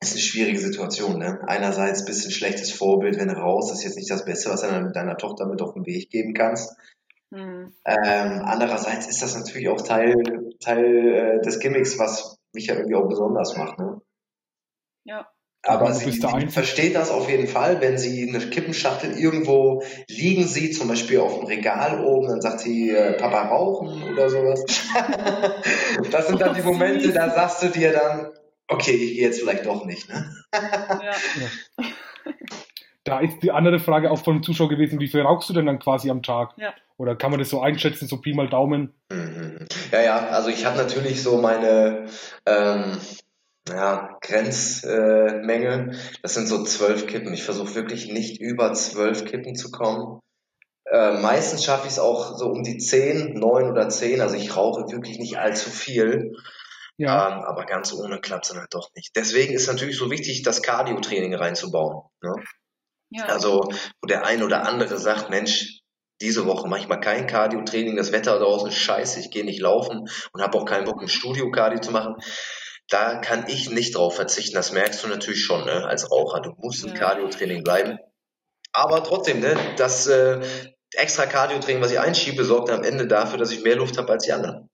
ist 0.00 0.12
eine 0.12 0.20
schwierige 0.20 0.58
Situation. 0.58 1.18
Ne? 1.18 1.40
Einerseits 1.46 2.04
bist 2.04 2.24
du 2.24 2.28
ein 2.28 2.32
schlechtes 2.32 2.72
Vorbild, 2.72 3.18
wenn 3.18 3.28
du 3.28 3.34
raus, 3.34 3.68
das 3.68 3.78
ist 3.78 3.84
jetzt 3.84 3.96
nicht 3.96 4.10
das 4.10 4.24
Beste, 4.24 4.50
was 4.50 4.62
du 4.62 4.68
deiner, 4.68 4.90
deiner 4.92 5.16
Tochter 5.16 5.46
mit 5.46 5.60
auf 5.62 5.74
den 5.74 5.84
Weg 5.84 6.10
geben 6.10 6.32
kannst. 6.32 6.74
Hm. 7.32 7.72
Ähm, 7.84 8.42
andererseits 8.44 9.06
ist 9.06 9.22
das 9.22 9.36
natürlich 9.36 9.68
auch 9.68 9.80
Teil, 9.80 10.16
Teil 10.60 11.38
äh, 11.38 11.40
des 11.40 11.60
Gimmicks, 11.60 11.98
was 11.98 12.38
mich 12.52 12.66
ja 12.66 12.74
irgendwie 12.74 12.96
auch 12.96 13.08
besonders 13.08 13.56
macht. 13.56 13.78
Ne? 13.78 14.00
Ja. 15.04 15.28
Aber 15.62 15.92
sie, 15.92 16.10
sie 16.10 16.46
versteht 16.48 16.94
das 16.94 17.10
auf 17.10 17.28
jeden 17.28 17.46
Fall, 17.46 17.82
wenn 17.82 17.98
sie 17.98 18.26
eine 18.26 18.38
Kippenschachtel 18.38 19.12
irgendwo 19.18 19.82
liegen 20.08 20.46
sieht, 20.46 20.74
zum 20.74 20.88
Beispiel 20.88 21.20
auf 21.20 21.38
dem 21.38 21.46
Regal 21.46 22.02
oben, 22.02 22.28
dann 22.28 22.40
sagt 22.40 22.60
sie, 22.60 22.90
äh, 22.90 23.12
Papa 23.18 23.48
rauchen 23.48 24.10
oder 24.10 24.30
sowas. 24.30 24.64
das 26.10 26.28
sind 26.28 26.40
dann 26.40 26.54
die 26.54 26.62
Momente, 26.62 27.12
da 27.12 27.28
sagst 27.28 27.62
du 27.62 27.68
dir 27.68 27.92
dann, 27.92 28.32
okay, 28.68 28.92
ich 28.92 29.16
gehe 29.16 29.26
jetzt 29.26 29.40
vielleicht 29.40 29.66
doch 29.66 29.84
nicht. 29.84 30.08
Ne? 30.08 30.34
ja. 30.54 31.84
Da 33.10 33.18
ist 33.18 33.42
die 33.42 33.50
andere 33.50 33.80
Frage 33.80 34.08
auch 34.08 34.22
vom 34.22 34.40
Zuschauer 34.40 34.68
gewesen, 34.68 35.00
wie 35.00 35.08
viel 35.08 35.22
rauchst 35.22 35.50
du 35.50 35.52
denn 35.52 35.66
dann 35.66 35.80
quasi 35.80 36.10
am 36.10 36.22
Tag? 36.22 36.52
Ja. 36.56 36.72
Oder 36.96 37.16
kann 37.16 37.32
man 37.32 37.40
das 37.40 37.50
so 37.50 37.60
einschätzen, 37.60 38.06
so 38.06 38.18
Pi 38.20 38.34
mal 38.34 38.48
Daumen? 38.48 38.94
Mhm. 39.10 39.66
Ja, 39.90 40.00
ja, 40.00 40.28
also 40.28 40.48
ich 40.48 40.64
habe 40.64 40.76
natürlich 40.76 41.20
so 41.20 41.38
meine 41.38 42.06
ähm, 42.46 42.98
ja, 43.68 44.16
Grenzmenge. 44.20 45.90
Äh, 45.90 45.96
das 46.22 46.34
sind 46.34 46.46
so 46.46 46.62
zwölf 46.62 47.08
Kippen. 47.08 47.34
Ich 47.34 47.42
versuche 47.42 47.74
wirklich 47.74 48.12
nicht 48.12 48.40
über 48.40 48.72
zwölf 48.74 49.24
Kippen 49.24 49.56
zu 49.56 49.72
kommen. 49.72 50.20
Äh, 50.84 51.20
meistens 51.20 51.64
schaffe 51.64 51.88
ich 51.88 51.94
es 51.94 51.98
auch 51.98 52.38
so 52.38 52.46
um 52.46 52.62
die 52.62 52.78
zehn, 52.78 53.34
neun 53.34 53.72
oder 53.72 53.88
zehn. 53.88 54.20
Also 54.20 54.36
ich 54.36 54.56
rauche 54.56 54.92
wirklich 54.92 55.18
nicht 55.18 55.36
allzu 55.36 55.68
viel. 55.68 56.36
Ja. 56.96 57.38
Ähm, 57.38 57.44
aber 57.44 57.64
ganz 57.64 57.92
ohne 57.92 58.20
klappt 58.20 58.44
es 58.44 58.50
dann 58.52 58.60
halt 58.60 58.72
doch 58.72 58.90
nicht. 58.94 59.16
Deswegen 59.16 59.52
ist 59.52 59.66
natürlich 59.66 59.96
so 59.96 60.12
wichtig, 60.12 60.42
das 60.42 60.62
Cardio-Training 60.62 61.34
reinzubauen. 61.34 62.02
Ne? 62.22 62.34
Ja. 63.10 63.26
Also, 63.26 63.68
wo 64.00 64.06
der 64.06 64.24
ein 64.24 64.42
oder 64.42 64.66
andere 64.66 64.98
sagt, 64.98 65.30
Mensch, 65.30 65.80
diese 66.20 66.46
Woche 66.46 66.68
mache 66.68 66.80
ich 66.80 66.88
mal 66.88 66.98
kein 66.98 67.26
Cardio-Training, 67.26 67.96
das 67.96 68.12
Wetter 68.12 68.38
draußen 68.38 68.68
ist 68.68 68.76
scheiße, 68.76 69.20
ich 69.20 69.30
gehe 69.30 69.44
nicht 69.44 69.60
laufen 69.60 70.08
und 70.32 70.42
habe 70.42 70.58
auch 70.58 70.64
keinen 70.64 70.84
Bock, 70.84 71.00
ein 71.00 71.08
Studio-Cardio 71.08 71.80
zu 71.80 71.92
machen 71.92 72.16
da 72.90 73.16
kann 73.16 73.44
ich 73.48 73.70
nicht 73.70 73.96
drauf 73.96 74.16
verzichten. 74.16 74.54
Das 74.54 74.72
merkst 74.72 75.02
du 75.02 75.08
natürlich 75.08 75.44
schon 75.44 75.64
ne, 75.64 75.86
als 75.86 76.10
Raucher. 76.10 76.40
Du 76.40 76.54
musst 76.58 76.84
im 76.84 76.92
Cardio-Training 76.92 77.62
bleiben. 77.62 77.98
Aber 78.72 79.02
trotzdem, 79.02 79.40
ne, 79.40 79.56
das 79.76 80.06
äh, 80.08 80.40
extra 80.94 81.26
Cardio-Training, 81.26 81.82
was 81.82 81.92
ich 81.92 82.00
einschiebe, 82.00 82.44
sorgt 82.44 82.70
am 82.70 82.82
Ende 82.82 83.06
dafür, 83.06 83.38
dass 83.38 83.52
ich 83.52 83.62
mehr 83.62 83.76
Luft 83.76 83.96
habe 83.96 84.12
als 84.12 84.24
die 84.24 84.32
anderen. 84.32 84.68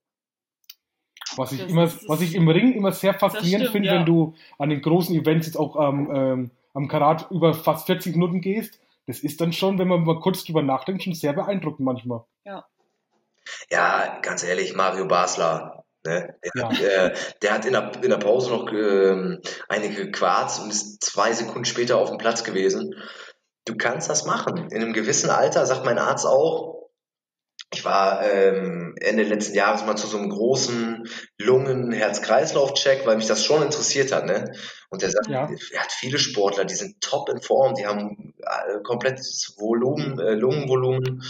Was 1.37 1.53
ich, 1.53 1.69
immer, 1.69 1.91
was 2.09 2.21
ich 2.23 2.35
im 2.35 2.49
Ring 2.49 2.73
immer 2.73 2.93
sehr 2.93 3.13
faszinierend 3.13 3.69
finde, 3.69 3.89
ja. 3.89 3.95
wenn 3.95 4.07
du 4.07 4.35
an 4.59 4.71
den 4.71 4.81
großen 4.81 5.15
Events 5.15 5.47
jetzt 5.47 5.57
auch 5.57 5.77
ähm, 5.77 6.11
ähm, 6.11 6.51
am 6.77 6.89
Karat 6.89 7.31
über 7.31 7.55
fast 7.55 7.87
40 7.87 8.15
Minuten 8.15 8.41
gehst, 8.41 8.81
das 9.07 9.21
ist 9.21 9.41
dann 9.41 9.53
schon, 9.53 9.79
wenn 9.79 9.89
man 9.89 10.05
mal 10.05 10.21
kurz 10.21 10.45
drüber 10.45 10.63
nachdenkt, 10.63 11.03
schon 11.03 11.15
sehr 11.15 11.33
beeindruckend 11.33 11.85
manchmal. 11.85 12.25
Ja. 12.45 12.67
Ja, 13.71 14.19
ganz 14.23 14.43
ehrlich, 14.43 14.75
Mario 14.75 15.07
Basler, 15.07 15.85
Ne? 16.07 16.35
Der, 16.45 16.53
ja. 16.55 16.69
hat, 16.69 16.81
äh, 16.81 17.15
der, 17.43 17.53
hat 17.53 17.65
in 17.67 17.73
der, 17.73 17.93
in 18.03 18.11
der 18.11 18.19
Pause 18.19 18.51
noch 18.51 18.73
ähm, 18.73 19.41
einige 19.69 20.11
Quarz 20.11 20.59
und 20.59 20.71
ist 20.71 21.05
zwei 21.05 21.33
Sekunden 21.33 21.65
später 21.65 21.99
auf 21.99 22.09
dem 22.09 22.19
Platz 22.19 22.45
gewesen. 22.45 22.95
Du 23.65 23.77
kannst 23.77 24.09
das 24.09 24.25
machen. 24.25 24.71
In 24.71 24.83
einem 24.83 24.93
gewissen 24.93 25.31
Alter, 25.31 25.67
sagt 25.67 25.85
mein 25.85 25.99
Arzt 25.99 26.25
auch, 26.25 26.76
ich 27.73 27.85
war 27.85 28.23
ähm, 28.23 28.95
Ende 29.01 29.25
letzten 29.25 29.55
Jahres 29.55 29.85
mal 29.85 29.97
zu 29.97 30.07
so 30.07 30.19
einem 30.19 30.31
großen 30.31 31.09
Lungen-Herz-Kreislauf-Check, 31.39 33.07
weil 33.07 33.17
mich 33.17 33.27
das 33.27 33.45
schon 33.45 33.63
interessiert 33.63 34.13
hat. 34.13 34.27
Ne? 34.27 34.53
Und 34.89 35.03
der 35.03 35.11
sagt, 35.11 35.29
ja. 35.29 35.49
er 35.73 35.81
hat 35.81 35.93
viele 35.93 36.19
Sportler, 36.19 36.65
die 36.65 36.75
sind 36.75 37.01
top 37.01 37.29
in 37.29 37.43
Form, 37.43 37.75
die 37.75 37.87
haben 37.87 38.35
äh, 38.39 38.81
komplettes 38.83 39.57
Volumen, 39.59 40.19
äh, 40.21 40.35
Lungenvolumen. 40.35 41.25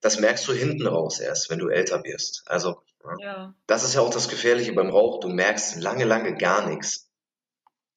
Das 0.00 0.20
merkst 0.20 0.46
du 0.46 0.52
hinten 0.52 0.86
raus 0.86 1.18
erst, 1.18 1.50
wenn 1.50 1.58
du 1.58 1.68
älter 1.68 2.04
wirst. 2.04 2.44
Also 2.46 2.82
ja. 3.18 3.54
Das 3.66 3.84
ist 3.84 3.94
ja 3.94 4.00
auch 4.00 4.10
das 4.10 4.28
Gefährliche 4.28 4.72
beim 4.72 4.90
Rauch. 4.90 5.20
Du 5.20 5.28
merkst 5.28 5.80
lange, 5.80 6.04
lange 6.04 6.36
gar 6.36 6.66
nichts. 6.66 7.10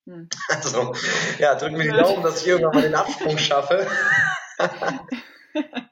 Hm. 0.06 0.30
Also, 0.50 0.94
ja, 1.40 1.56
drück 1.56 1.74
mir 1.74 1.84
die 1.84 1.98
Daumen, 1.98 2.24
dass 2.24 2.42
ich 2.42 2.48
irgendwann 2.48 2.76
mal 2.76 2.82
den 2.82 2.96
Absprung 2.96 3.38
schaffe. 3.38 3.88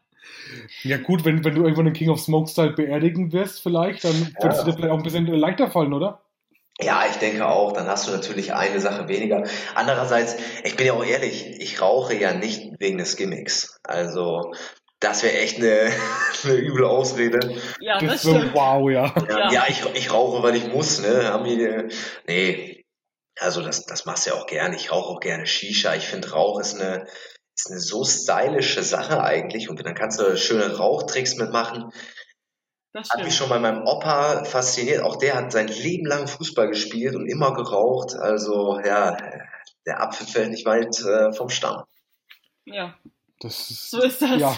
ja, 0.85 0.97
gut, 0.97 1.25
wenn, 1.25 1.43
wenn 1.43 1.55
du 1.55 1.63
irgendwann 1.63 1.85
den 1.85 1.93
King 1.93 2.09
of 2.09 2.19
Smokestyle 2.19 2.73
beerdigen 2.73 3.33
wirst, 3.33 3.61
vielleicht, 3.61 4.03
dann 4.03 4.13
ja. 4.13 4.43
wird 4.43 4.53
es 4.53 4.63
dir 4.63 4.73
vielleicht 4.73 4.91
auch 4.91 4.97
ein 4.97 5.03
bisschen 5.03 5.25
leichter 5.25 5.71
fallen, 5.71 5.93
oder? 5.93 6.21
Ja, 6.79 7.05
ich 7.09 7.15
denke 7.17 7.47
auch, 7.47 7.71
dann 7.71 7.87
hast 7.87 8.07
du 8.07 8.11
natürlich 8.11 8.53
eine 8.53 8.79
Sache 8.79 9.07
weniger. 9.07 9.43
Andererseits, 9.75 10.35
ich 10.63 10.75
bin 10.75 10.85
ja 10.85 10.93
auch 10.93 11.05
ehrlich, 11.05 11.59
ich 11.59 11.81
rauche 11.81 12.15
ja 12.15 12.33
nicht 12.33 12.73
wegen 12.79 12.97
des 12.97 13.15
Gimmicks. 13.15 13.79
Also 13.83 14.53
das 14.99 15.23
wäre 15.23 15.37
echt 15.37 15.57
eine, 15.57 15.91
eine 16.43 16.57
üble 16.57 16.85
Ausrede. 16.85 17.55
Ja, 17.79 17.99
das, 17.99 18.21
das 18.21 18.21
stimmt. 18.21 18.53
Wow, 18.53 18.91
ja. 18.91 19.13
Ja, 19.27 19.51
ja 19.51 19.65
ich, 19.69 19.83
ich 19.95 20.11
rauche, 20.11 20.43
weil 20.43 20.55
ich 20.55 20.67
muss, 20.67 21.01
ne? 21.01 21.25
Haben 21.25 21.45
die, 21.45 21.89
nee, 22.27 22.85
also 23.39 23.61
das, 23.61 23.85
das 23.85 24.05
machst 24.05 24.25
du 24.25 24.31
ja 24.31 24.35
auch 24.35 24.45
gerne. 24.45 24.75
Ich 24.75 24.91
rauche 24.91 25.09
auch 25.09 25.19
gerne 25.19 25.47
Shisha. 25.47 25.95
Ich 25.95 26.07
finde 26.07 26.31
Rauch 26.31 26.59
ist 26.59 26.79
eine, 26.79 27.07
ist 27.55 27.71
eine 27.71 27.79
so 27.79 28.03
stylische 28.03 28.83
Sache 28.83 29.23
eigentlich. 29.23 29.69
Und 29.69 29.83
dann 29.85 29.95
kannst 29.95 30.19
du 30.19 30.37
schöne 30.37 30.77
Rauchtricks 30.77 31.37
mitmachen. 31.37 31.91
Das 32.93 33.09
hat 33.09 33.23
mich 33.23 33.35
schon 33.35 33.49
bei 33.49 33.59
meinem 33.59 33.83
Opa 33.85 34.45
fasziniert. 34.45 35.01
Auch 35.01 35.17
der 35.17 35.35
hat 35.35 35.51
sein 35.51 35.67
Leben 35.67 36.05
lang 36.05 36.27
Fußball 36.27 36.69
gespielt 36.69 37.15
und 37.15 37.27
immer 37.27 37.53
geraucht. 37.53 38.15
Also 38.15 38.79
ja, 38.79 39.17
der 39.85 40.01
Apfel 40.01 40.27
fällt 40.27 40.51
nicht 40.51 40.65
weit 40.65 40.99
äh, 41.01 41.33
vom 41.33 41.49
Stamm. 41.49 41.83
Ja. 42.65 42.95
Das 43.39 43.69
ist, 43.69 43.91
so 43.91 44.01
ist 44.01 44.21
das. 44.21 44.39
Ja, 44.39 44.57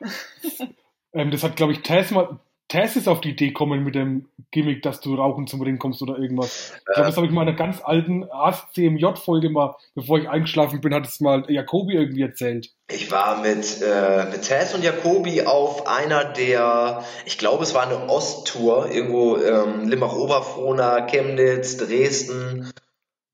ähm, 1.12 1.30
das 1.30 1.42
hat, 1.42 1.56
glaube 1.56 1.72
ich, 1.72 1.82
Tess 1.82 2.10
mal. 2.10 2.38
Tess 2.68 2.96
ist 2.96 3.06
auf 3.06 3.20
die 3.20 3.30
Idee 3.30 3.48
gekommen 3.48 3.84
mit 3.84 3.94
dem 3.94 4.28
Gimmick, 4.50 4.82
dass 4.82 5.00
du 5.00 5.14
rauchen 5.14 5.46
zum 5.46 5.62
Ring 5.62 5.78
kommst 5.78 6.02
oder 6.02 6.18
irgendwas. 6.18 6.72
Ich 6.76 6.84
glaube, 6.84 7.06
das 7.08 7.16
habe 7.16 7.26
ich 7.26 7.32
mal 7.32 7.42
in 7.42 7.48
einer 7.48 7.56
ganz 7.56 7.80
alten 7.82 8.24
ASCMJ-Folge 8.30 9.50
mal, 9.50 9.76
bevor 9.94 10.18
ich 10.18 10.28
eingeschlafen 10.28 10.80
bin, 10.80 10.92
hat 10.92 11.06
es 11.06 11.20
mal 11.20 11.44
Jakobi 11.48 11.94
irgendwie 11.94 12.22
erzählt. 12.22 12.72
Ich 12.90 13.10
war 13.10 13.40
mit, 13.42 13.80
äh, 13.82 14.24
mit 14.30 14.42
Tess 14.42 14.74
und 14.74 14.82
Jakobi 14.82 15.42
auf 15.42 15.86
einer 15.86 16.24
der, 16.24 17.04
ich 17.24 17.38
glaube, 17.38 17.62
es 17.62 17.74
war 17.74 17.86
eine 17.86 18.08
Osttour, 18.08 18.90
irgendwo 18.90 19.36
ähm, 19.36 19.88
Limbach-Oberfrohna, 19.88 21.06
Chemnitz, 21.06 21.76
Dresden. 21.76 22.70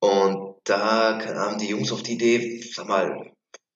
Und 0.00 0.56
da 0.64 1.18
kamen 1.18 1.58
die 1.58 1.68
Jungs 1.68 1.90
auf 1.92 2.02
die 2.02 2.14
Idee, 2.14 2.60
sag 2.72 2.88
mal, 2.88 3.32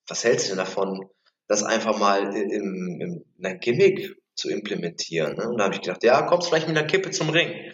was 0.09 0.25
hältst 0.25 0.47
du 0.47 0.51
denn 0.51 0.59
davon? 0.59 1.09
das 1.49 1.63
einfach 1.63 1.99
mal 1.99 2.35
im, 2.37 2.51
im, 2.51 3.25
in 3.39 3.47
ein 3.47 3.61
Gimmick 3.61 4.17
zu 4.37 4.51
implementieren. 4.51 5.37
Ne? 5.37 5.49
Und 5.49 5.59
da 5.59 5.65
habe 5.65 5.75
ich 5.75 5.81
gedacht, 5.81 6.03
ja, 6.03 6.23
kommst 6.23 6.49
vielleicht 6.49 6.69
mit 6.69 6.77
einer 6.77 6.87
Kippe 6.87 7.11
zum 7.11 7.31
Ring. 7.31 7.73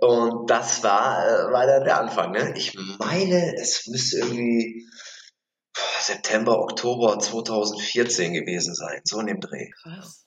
Und 0.00 0.50
das 0.50 0.82
war, 0.82 1.26
äh, 1.26 1.52
war 1.52 1.66
dann 1.66 1.84
der 1.84 2.00
Anfang. 2.00 2.32
Ne? 2.32 2.54
Ich 2.56 2.74
meine, 2.98 3.54
es 3.56 3.86
müsste 3.86 4.18
irgendwie 4.18 4.86
September, 6.00 6.58
Oktober 6.58 7.18
2014 7.18 8.32
gewesen 8.34 8.74
sein, 8.74 9.00
so 9.04 9.20
in 9.20 9.26
dem 9.26 9.40
Dreh. 9.40 9.70
Krass. 9.82 10.25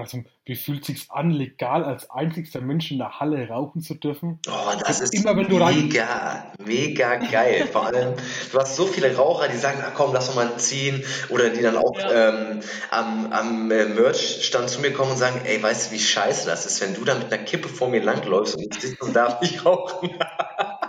Also, 0.00 0.24
wie 0.46 0.56
fühlt 0.56 0.84
sich's 0.84 1.10
an, 1.10 1.30
legal 1.30 1.84
als 1.84 2.10
einzigster 2.10 2.60
Mensch 2.60 2.90
in 2.90 2.98
der 2.98 3.20
Halle 3.20 3.48
rauchen 3.48 3.82
zu 3.82 3.94
dürfen? 3.94 4.38
Oh, 4.48 4.72
das 4.86 5.00
ist 5.00 5.14
immer, 5.14 5.36
wenn 5.36 5.48
du 5.48 5.58
mega, 5.58 6.52
mega 6.64 7.16
geil. 7.16 7.68
Vor 7.70 7.86
allem, 7.86 8.14
du 8.50 8.58
hast 8.58 8.76
so 8.76 8.86
viele 8.86 9.14
Raucher, 9.14 9.48
die 9.48 9.58
sagen, 9.58 9.82
ach 9.86 9.92
komm, 9.94 10.14
lass 10.14 10.28
doch 10.28 10.36
mal 10.36 10.56
ziehen. 10.56 11.04
Oder 11.28 11.50
die 11.50 11.60
dann 11.60 11.76
auch 11.76 11.98
ja. 11.98 12.30
ähm, 12.30 12.60
am, 12.90 13.32
am 13.32 13.70
äh, 13.70 13.84
Merch-Stand 13.84 14.70
zu 14.70 14.80
mir 14.80 14.92
kommen 14.92 15.12
und 15.12 15.18
sagen, 15.18 15.42
ey, 15.44 15.62
weißt 15.62 15.90
du, 15.90 15.94
wie 15.94 16.00
scheiße 16.00 16.46
das 16.46 16.64
ist, 16.64 16.80
wenn 16.80 16.94
du 16.94 17.04
dann 17.04 17.18
mit 17.18 17.32
einer 17.32 17.42
Kippe 17.42 17.68
vor 17.68 17.88
mir 17.88 18.02
langläufst 18.02 18.56
und 18.56 18.74
ich 18.74 18.80
sitze 18.80 19.04
und 19.04 19.14
darf 19.14 19.40
nicht 19.42 19.64
rauchen. 19.66 20.10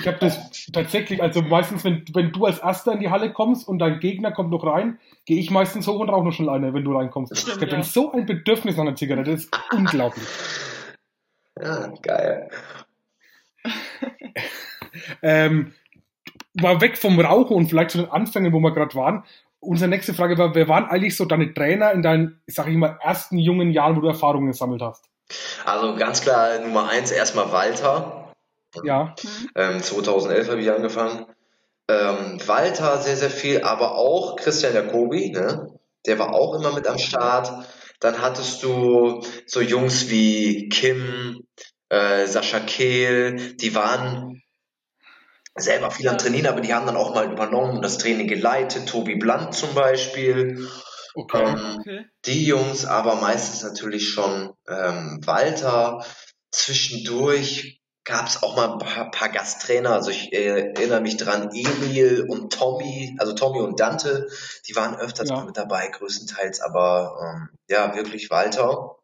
ich 0.00 0.06
habe 0.06 0.18
das 0.20 0.68
tatsächlich, 0.72 1.22
also 1.22 1.42
meistens, 1.42 1.84
wenn, 1.84 2.04
wenn 2.12 2.32
du 2.32 2.44
als 2.46 2.58
Erster 2.58 2.92
in 2.92 3.00
die 3.00 3.10
Halle 3.10 3.32
kommst 3.32 3.66
und 3.66 3.78
dein 3.78 4.00
Gegner 4.00 4.32
kommt 4.32 4.50
noch 4.50 4.64
rein, 4.64 4.98
gehe 5.26 5.38
ich 5.38 5.50
meistens 5.50 5.86
hoch 5.86 6.00
und 6.00 6.08
rauche 6.08 6.24
noch 6.24 6.32
schnell 6.32 6.50
eine, 6.50 6.74
wenn 6.74 6.84
du 6.84 6.92
reinkommst. 6.92 7.36
Stimmt, 7.36 7.56
ich 7.56 7.62
habe 7.62 7.76
ja. 7.76 7.82
so 7.82 8.12
ein 8.12 8.26
Bedürfnis 8.26 8.76
nach 8.76 8.84
einer 8.84 8.96
Zigarette, 8.96 9.32
das 9.32 9.44
ist 9.44 9.58
unglaublich. 9.72 10.26
Ja, 11.60 11.92
geil. 12.02 12.50
ähm, 15.22 15.72
mal 16.54 16.80
weg 16.80 16.96
vom 16.96 17.18
Rauchen 17.20 17.56
und 17.56 17.68
vielleicht 17.68 17.90
zu 17.90 17.98
den 17.98 18.10
Anfängen, 18.10 18.52
wo 18.52 18.60
wir 18.60 18.72
gerade 18.72 18.94
waren. 18.94 19.24
Unsere 19.60 19.90
nächste 19.90 20.14
Frage 20.14 20.38
war, 20.38 20.54
wer 20.54 20.68
waren 20.68 20.86
eigentlich 20.86 21.16
so 21.16 21.26
deine 21.26 21.52
Trainer 21.52 21.92
in 21.92 22.02
deinen, 22.02 22.40
sag 22.46 22.66
ich 22.68 22.76
mal, 22.76 22.98
ersten 23.02 23.36
jungen 23.36 23.70
Jahren, 23.72 23.96
wo 23.96 24.00
du 24.00 24.08
Erfahrungen 24.08 24.46
gesammelt 24.46 24.80
hast? 24.80 25.04
Also 25.64 25.94
ganz 25.96 26.22
klar 26.22 26.58
Nummer 26.60 26.88
eins 26.88 27.10
erstmal 27.10 27.52
Walter. 27.52 28.19
Ja. 28.82 29.14
Ähm, 29.54 29.82
2011 29.82 30.48
habe 30.48 30.60
ich 30.60 30.70
angefangen. 30.70 31.26
Ähm, 31.88 32.40
Walter 32.46 32.98
sehr, 32.98 33.16
sehr 33.16 33.30
viel, 33.30 33.62
aber 33.62 33.96
auch 33.96 34.36
Christian 34.36 34.74
Jacobi, 34.74 35.30
ne? 35.30 35.78
der 36.06 36.18
war 36.18 36.34
auch 36.34 36.54
immer 36.58 36.72
mit 36.72 36.86
am 36.86 36.98
Start. 36.98 37.66
Dann 37.98 38.20
hattest 38.20 38.62
du 38.62 39.22
so 39.46 39.60
Jungs 39.60 40.08
wie 40.08 40.68
Kim, 40.68 41.46
äh, 41.88 42.26
Sascha 42.26 42.60
Kehl, 42.60 43.56
die 43.56 43.74
waren 43.74 44.42
selber 45.56 45.90
viel 45.90 46.08
am 46.08 46.16
Trainieren, 46.16 46.46
aber 46.46 46.60
die 46.60 46.72
haben 46.72 46.86
dann 46.86 46.96
auch 46.96 47.14
mal 47.14 47.30
übernommen 47.30 47.76
und 47.76 47.82
das 47.82 47.98
Training 47.98 48.28
geleitet. 48.28 48.88
Tobi 48.88 49.16
Blunt 49.16 49.54
zum 49.54 49.74
Beispiel. 49.74 50.68
Okay. 51.14 51.44
Ähm, 51.44 51.76
okay. 51.80 52.06
Die 52.24 52.46
Jungs, 52.46 52.86
aber 52.86 53.16
meistens 53.16 53.62
natürlich 53.62 54.10
schon 54.10 54.52
ähm, 54.68 55.20
Walter. 55.24 56.04
Zwischendurch 56.52 57.79
gab 58.10 58.26
es 58.26 58.42
auch 58.42 58.56
mal 58.56 58.72
ein 58.72 58.78
paar, 58.78 59.10
paar 59.10 59.28
Gasttrainer. 59.28 59.92
Also 59.92 60.10
ich 60.10 60.32
äh, 60.32 60.72
erinnere 60.74 61.00
mich 61.00 61.16
dran, 61.16 61.50
Emil 61.52 62.26
und 62.28 62.52
Tommy, 62.52 63.16
also 63.18 63.32
Tommy 63.34 63.60
und 63.60 63.78
Dante, 63.78 64.28
die 64.68 64.74
waren 64.74 64.96
öfters 64.96 65.30
ja. 65.30 65.44
mit 65.44 65.56
dabei, 65.56 65.88
größtenteils, 65.88 66.60
aber 66.60 67.16
ähm, 67.22 67.48
ja, 67.68 67.94
wirklich 67.94 68.30
Walter 68.30 68.96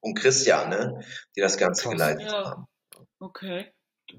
und 0.00 0.14
Christian, 0.14 0.68
ne, 0.68 1.00
die 1.36 1.40
das 1.40 1.56
Ganze 1.56 1.84
Krass. 1.84 1.92
geleitet 1.92 2.30
ja. 2.30 2.50
haben. 2.50 2.66
Okay. 3.18 3.72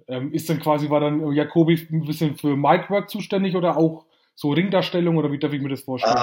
Ähm, 0.08 0.34
ist 0.34 0.50
dann 0.50 0.60
quasi, 0.60 0.90
war 0.90 1.00
dann 1.00 1.32
Jakobi 1.32 1.88
ein 1.92 2.06
bisschen 2.06 2.38
für 2.38 2.56
Micwork 2.56 3.10
zuständig 3.10 3.56
oder 3.56 3.78
auch 3.78 4.06
so 4.36 4.52
Ringdarstellung 4.52 5.18
oder 5.18 5.32
wie 5.32 5.40
darf 5.40 5.54
ich 5.54 5.62
mir 5.62 5.70
das 5.70 5.82
vorstellen? 5.82 6.18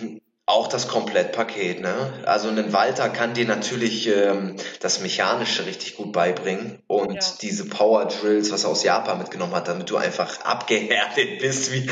Ähm, 0.00 0.20
auch 0.44 0.66
das 0.66 0.88
Komplettpaket, 0.88 1.80
ne? 1.80 2.12
Also 2.26 2.48
ein 2.48 2.72
Walter 2.72 3.08
kann 3.08 3.32
dir 3.32 3.46
natürlich 3.46 4.08
ähm, 4.08 4.56
das 4.80 5.00
Mechanische 5.00 5.66
richtig 5.66 5.96
gut 5.96 6.12
beibringen 6.12 6.82
und 6.88 7.14
ja. 7.14 7.28
diese 7.40 7.68
Power 7.68 8.06
Drills, 8.06 8.50
was 8.50 8.64
er 8.64 8.70
aus 8.70 8.82
Japan 8.82 9.18
mitgenommen 9.18 9.54
hat, 9.54 9.68
damit 9.68 9.88
du 9.88 9.96
einfach 9.96 10.40
abgehärtet 10.40 11.38
bist 11.38 11.72
wie, 11.72 11.88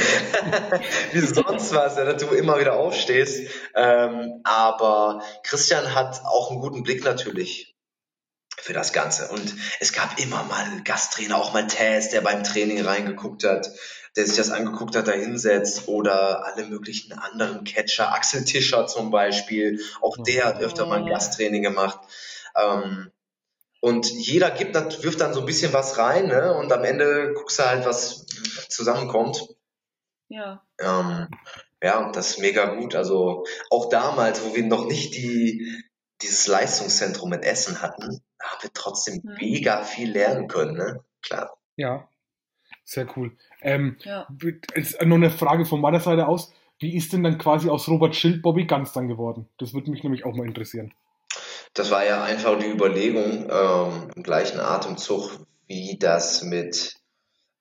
wie 1.13 1.21
sonst 1.21 1.73
was, 1.73 1.97
ja, 1.97 2.05
dass 2.05 2.21
du 2.21 2.35
immer 2.35 2.59
wieder 2.59 2.75
aufstehst. 2.75 3.49
Ähm, 3.77 4.41
aber 4.43 5.23
Christian 5.45 5.95
hat 5.95 6.23
auch 6.25 6.51
einen 6.51 6.61
guten 6.61 6.83
Blick 6.83 7.05
natürlich 7.05 7.77
für 8.59 8.73
das 8.73 8.93
Ganze. 8.93 9.29
Und 9.29 9.55
es 9.79 9.93
gab 9.93 10.19
immer 10.19 10.43
mal 10.43 10.83
Gasttrainer, 10.85 11.37
auch 11.37 11.53
mal 11.53 11.69
Taz, 11.69 12.11
der 12.11 12.21
beim 12.21 12.43
Training 12.43 12.85
reingeguckt 12.85 13.45
hat 13.45 13.71
der 14.17 14.27
sich 14.27 14.37
das 14.37 14.51
angeguckt 14.51 14.97
hat, 14.97 15.09
da 15.09 15.13
hinsetzt 15.13 15.89
oder 15.89 16.45
alle 16.45 16.67
möglichen 16.67 17.13
anderen 17.13 17.65
Catcher, 17.65 18.13
Axel 18.13 18.45
Tischer 18.45 18.87
zum 18.87 19.11
Beispiel, 19.11 19.81
auch 20.01 20.17
der 20.17 20.47
hat 20.47 20.61
öfter 20.61 20.87
mal 20.87 20.99
ein 20.99 21.07
Gasttraining 21.07 21.63
gemacht. 21.63 22.01
Ähm, 22.57 23.11
und 23.81 24.11
jeder 24.11 24.51
gibt, 24.51 24.75
wirft 25.03 25.21
dann 25.21 25.33
so 25.33 25.41
ein 25.41 25.47
bisschen 25.47 25.73
was 25.73 25.97
rein, 25.97 26.27
ne? 26.27 26.55
Und 26.55 26.71
am 26.73 26.85
Ende 26.85 27.33
guckst 27.35 27.59
du 27.59 27.65
halt, 27.65 27.87
was 27.87 28.27
zusammenkommt. 28.69 29.49
Ja. 30.29 30.63
Ähm, 30.79 31.29
ja, 31.83 32.11
das 32.13 32.31
ist 32.31 32.39
mega 32.41 32.75
gut. 32.75 32.95
Also 32.95 33.47
auch 33.71 33.89
damals, 33.89 34.45
wo 34.45 34.55
wir 34.55 34.65
noch 34.65 34.87
nicht 34.87 35.15
die, 35.15 35.83
dieses 36.21 36.47
Leistungszentrum 36.47 37.33
in 37.33 37.43
Essen 37.43 37.81
hatten, 37.81 38.23
haben 38.39 38.63
wir 38.63 38.71
trotzdem 38.75 39.21
mhm. 39.23 39.37
mega 39.41 39.83
viel 39.83 40.13
lernen 40.13 40.47
können, 40.47 40.77
ne? 40.77 41.05
Klar. 41.23 41.57
Ja, 41.77 42.09
sehr 42.91 43.07
cool. 43.17 43.37
Ähm, 43.63 43.97
ja. 44.01 44.27
Ist 44.75 45.01
noch 45.03 45.17
eine 45.17 45.31
Frage 45.31 45.65
von 45.65 45.81
meiner 45.81 46.01
Seite 46.01 46.27
aus. 46.27 46.53
Wie 46.81 46.97
ist 46.97 47.13
denn 47.13 47.23
dann 47.23 47.39
quasi 47.39 47.69
aus 47.69 47.89
Robert 47.89 48.17
Schild 48.17 48.43
Bobby 48.43 48.67
Ganz 48.67 48.93
dann 48.93 49.07
geworden? 49.07 49.49
Das 49.59 49.75
würde 49.75 49.91
mich 49.91 50.03
nämlich 50.03 50.25
auch 50.25 50.35
mal 50.35 50.47
interessieren. 50.47 50.93
Das 51.75 51.91
war 51.93 52.05
ja 52.05 52.25
einfach 52.25 52.59
die 52.59 52.67
Überlegung 52.67 53.49
ähm, 53.49 54.11
im 54.17 54.23
gleichen 54.25 54.59
Atemzug, 54.59 55.31
wie 55.69 55.99
das 56.01 56.43
mit 56.43 56.97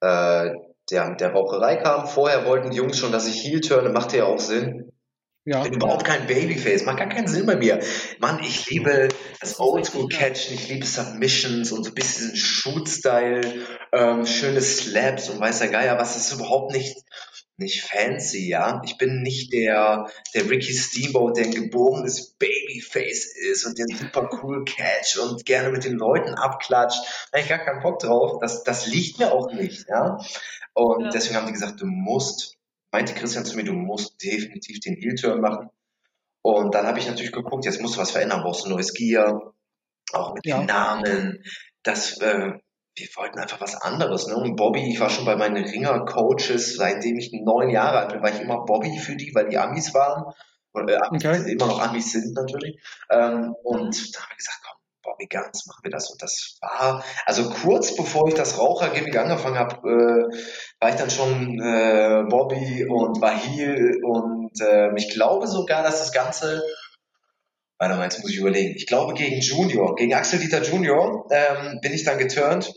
äh, 0.01 0.49
der, 0.89 1.15
der 1.15 1.31
Raucherei 1.31 1.75
kam. 1.75 2.07
Vorher 2.07 2.47
wollten 2.47 2.71
die 2.71 2.77
Jungs 2.77 2.97
schon, 2.97 3.11
dass 3.11 3.27
ich 3.27 3.43
Heel 3.43 3.61
turne, 3.61 3.89
machte 3.89 4.17
ja 4.17 4.25
auch 4.25 4.39
Sinn. 4.39 4.91
Ja. 5.49 5.63
Ich 5.63 5.71
bin 5.71 5.79
überhaupt 5.81 6.05
kein 6.05 6.27
Babyface, 6.27 6.85
macht 6.85 6.99
gar 6.99 7.09
keinen 7.09 7.27
Sinn 7.27 7.47
bei 7.47 7.55
mir. 7.55 7.79
Mann, 8.19 8.39
ich 8.43 8.69
liebe 8.69 9.09
das 9.39 9.59
Oldschool-Catchen, 9.59 10.53
ich 10.53 10.69
liebe 10.69 10.85
Submissions 10.85 11.71
und 11.71 11.83
so 11.83 11.89
ein 11.89 11.95
bisschen 11.95 12.35
Shoot-Style, 12.35 13.65
ähm, 13.91 14.27
schöne 14.27 14.61
Slaps 14.61 15.27
und 15.27 15.39
weiß 15.39 15.57
der 15.57 15.69
Geier, 15.69 15.97
was 15.97 16.15
ist 16.15 16.31
überhaupt 16.33 16.73
nicht, 16.73 16.95
nicht 17.57 17.81
fancy, 17.81 18.47
ja. 18.47 18.83
Ich 18.85 18.99
bin 18.99 19.23
nicht 19.23 19.51
der, 19.51 20.11
der 20.35 20.47
Ricky 20.51 20.71
Steamboat, 20.71 21.37
der 21.37 21.45
ein 21.45 21.51
geborenes 21.51 22.35
Babyface 22.37 23.35
ist 23.51 23.65
und 23.65 23.79
der 23.79 23.87
super 23.87 24.29
cool 24.43 24.65
catch 24.65 25.17
und 25.17 25.47
gerne 25.47 25.71
mit 25.71 25.83
den 25.83 25.97
Leuten 25.97 26.35
abklatscht. 26.35 27.01
Da 27.31 27.39
habe 27.39 27.41
ich 27.41 27.49
gar 27.49 27.65
keinen 27.65 27.81
Bock 27.81 27.97
drauf. 27.97 28.37
Das, 28.39 28.63
das 28.63 28.85
liegt 28.85 29.17
mir 29.17 29.31
auch 29.31 29.51
nicht, 29.51 29.87
ja. 29.89 30.19
Und 30.75 31.05
ja. 31.05 31.09
deswegen 31.09 31.37
haben 31.37 31.47
die 31.47 31.53
gesagt, 31.53 31.81
du 31.81 31.87
musst 31.87 32.58
meinte 32.91 33.13
Christian 33.13 33.45
zu 33.45 33.55
mir, 33.55 33.63
du 33.63 33.73
musst 33.73 34.21
definitiv 34.23 34.79
den 34.79 34.95
Heel-Turn 34.95 35.41
machen. 35.41 35.69
Und 36.41 36.73
dann 36.73 36.87
habe 36.87 36.99
ich 36.99 37.07
natürlich 37.07 37.31
geguckt, 37.31 37.65
jetzt 37.65 37.81
musst 37.81 37.95
du 37.95 37.99
was 37.99 38.11
verändern, 38.11 38.41
brauchst 38.43 38.65
du 38.65 38.69
neues 38.69 38.93
Gear, 38.93 39.53
auch 40.13 40.33
mit 40.33 40.45
ja. 40.45 40.57
den 40.57 40.67
Namen. 40.67 41.43
Das, 41.83 42.19
äh, 42.19 42.53
wir 42.95 43.07
wollten 43.15 43.39
einfach 43.39 43.61
was 43.61 43.75
anderes. 43.75 44.27
Ne? 44.27 44.35
Und 44.35 44.55
Bobby, 44.55 44.89
ich 44.89 44.99
war 44.99 45.09
schon 45.09 45.25
bei 45.25 45.35
meinen 45.35 45.63
Ringer-Coaches, 45.63 46.75
seitdem 46.75 47.17
ich 47.17 47.31
neun 47.33 47.69
Jahre 47.69 47.99
alt 47.99 48.13
bin, 48.13 48.21
war 48.21 48.33
ich 48.33 48.41
immer 48.41 48.65
Bobby 48.65 48.97
für 48.97 49.15
die, 49.15 49.33
weil 49.35 49.49
die 49.49 49.57
Amis 49.57 49.93
waren. 49.93 50.33
Und, 50.71 50.89
äh, 50.89 50.99
okay. 51.09 51.51
immer 51.51 51.67
noch 51.67 51.79
Amis 51.79 52.11
sind 52.11 52.33
natürlich. 52.33 52.79
Ähm, 53.09 53.53
und 53.63 54.15
da 54.15 54.21
habe 54.21 54.31
ich 54.31 54.37
gesagt, 54.37 54.59
komm, 54.63 54.78
Bobby 55.09 55.27
Guns 55.27 55.65
machen 55.65 55.83
wir 55.83 55.91
das. 55.91 56.11
Und 56.11 56.21
das 56.21 56.57
war, 56.61 57.03
also 57.25 57.49
kurz 57.49 57.95
bevor 57.95 58.27
ich 58.27 58.35
das 58.35 58.59
Rauchergimmick 58.59 59.17
angefangen 59.17 59.57
habe, 59.57 59.75
äh, 59.89 60.37
war 60.79 60.89
ich 60.89 60.95
dann 60.95 61.09
schon 61.09 61.59
äh, 61.59 62.23
Bobby 62.29 62.85
und 62.85 63.23
Heel 63.23 63.99
und 64.03 64.61
äh, 64.61 64.93
ich 64.95 65.09
glaube 65.09 65.47
sogar, 65.47 65.83
dass 65.83 65.99
das 65.99 66.11
Ganze 66.11 66.61
Warte 67.81 67.95
mal, 67.95 68.03
jetzt 68.03 68.21
muss 68.21 68.31
ich 68.31 68.37
überlegen. 68.37 68.75
Ich 68.75 68.87
glaube 68.87 69.13
gegen 69.13 69.39
Junior, 69.39 69.95
gegen 69.95 70.13
Axel 70.13 70.37
Dieter 70.39 70.61
Junior 70.63 71.25
ähm, 71.31 71.79
bin 71.81 71.93
ich 71.93 72.03
dann 72.03 72.17
geturnt. 72.17 72.73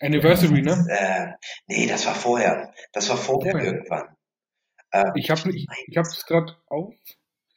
Anniversary, 0.00 0.60
ne? 0.60 0.86
Äh, 0.90 1.46
nee, 1.66 1.86
das 1.86 2.04
war 2.04 2.14
vorher. 2.14 2.74
Das 2.92 3.08
war 3.08 3.16
vorher 3.16 3.54
okay. 3.54 3.64
irgendwann. 3.64 4.14
Ähm, 4.92 5.12
ich 5.14 5.30
habe 5.30 5.50
ich, 5.50 5.66
ich 5.86 5.96
es 5.96 6.26
gerade 6.26 6.54
auf. 6.66 6.92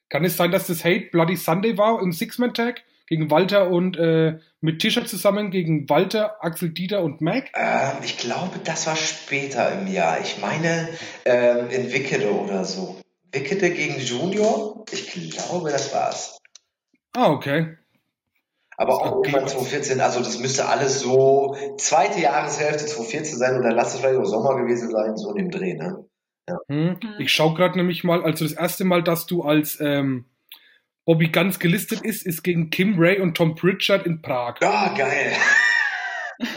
Kann 0.08 0.23
es 0.23 0.38
sein, 0.38 0.52
dass 0.52 0.67
das 0.67 0.86
Hate 0.86 1.10
Bloody 1.12 1.36
Sunday 1.36 1.78
war 1.78 2.02
im 2.02 2.13
Six-Man-Tag? 2.13 2.84
Gegen 3.07 3.31
Walter 3.31 3.69
und 3.69 3.97
äh, 3.97 4.39
mit 4.61 4.79
Tischer 4.79 5.05
zusammen 5.05 5.49
gegen 5.49 5.89
Walter, 5.89 6.43
Axel 6.43 6.69
Dieter 6.69 7.01
und 7.01 7.21
Mac? 7.21 7.51
Ähm, 7.55 7.97
ich 8.03 8.17
glaube, 8.17 8.59
das 8.63 8.85
war 8.85 8.95
später 8.95 9.71
im 9.71 9.87
Jahr. 9.87 10.19
Ich 10.21 10.39
meine 10.39 10.89
ähm, 11.25 11.69
in 11.69 11.91
Wickede 11.91 12.31
oder 12.31 12.65
so. 12.65 13.01
Wickede 13.31 13.71
gegen 13.71 13.99
Junior? 13.99 14.85
Ich 14.91 15.11
glaube, 15.11 15.71
das 15.71 15.93
war's. 15.93 16.37
Ah, 17.13 17.31
okay. 17.31 17.77
Aber 18.75 18.93
auch 18.93 19.11
okay. 19.11 19.31
irgendwann 19.31 19.47
2014, 19.47 20.01
also 20.01 20.19
das 20.19 20.37
müsste 20.37 20.67
alles 20.67 20.99
so 20.99 21.55
zweite 21.77 22.19
Jahreshälfte 22.19 22.85
2014 22.85 23.37
sein 23.37 23.57
oder 23.57 23.71
lass 23.71 23.95
es 23.95 24.01
vielleicht 24.01 24.19
auch 24.19 24.25
Sommer 24.25 24.55
gewesen 24.55 24.91
sein, 24.91 25.17
so 25.17 25.31
in 25.31 25.37
dem 25.37 25.51
Dreh, 25.51 25.73
ne? 25.73 26.05
Ja. 26.47 26.59
Hm. 26.67 26.99
Ich 27.17 27.31
schaue 27.33 27.55
gerade 27.55 27.77
nämlich 27.77 28.03
mal, 28.03 28.23
also 28.23 28.45
das 28.45 28.53
erste 28.53 28.85
Mal, 28.85 29.01
dass 29.01 29.25
du 29.25 29.41
als 29.41 29.79
ähm, 29.81 30.25
Bobby 31.07 31.29
ganz 31.29 31.57
gelistet 31.57 32.01
ist, 32.01 32.25
ist 32.25 32.43
gegen 32.43 32.69
Kim 32.69 32.99
Ray 32.99 33.21
und 33.21 33.37
Tom 33.37 33.55
Pritchard 33.55 34.05
in 34.05 34.21
Prag. 34.21 34.55
Ah, 34.61 34.91
oh, 34.91 34.97
geil. 34.97 35.31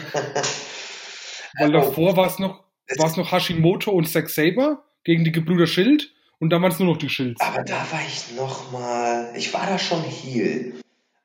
Weil 1.58 1.70
davor 1.70 2.16
war 2.16 2.26
es 2.26 2.40
noch, 2.40 2.64
war's 2.96 3.16
noch 3.16 3.30
Hashimoto 3.30 3.92
und 3.92 4.08
Zack 4.08 4.28
Saber 4.28 4.82
gegen 5.04 5.22
die 5.22 5.30
Gebrüder 5.30 5.68
Schild 5.68 6.12
und 6.40 6.50
dann 6.50 6.62
waren 6.62 6.72
es 6.72 6.80
nur 6.80 6.88
noch 6.88 6.96
die 6.96 7.08
Schilds. 7.08 7.40
Aber 7.40 7.62
da 7.62 7.76
war 7.92 8.00
ich 8.04 8.34
noch 8.34 8.72
mal, 8.72 9.32
ich 9.36 9.54
war 9.54 9.66
da 9.68 9.78
schon 9.78 10.02
Heel. 10.02 10.74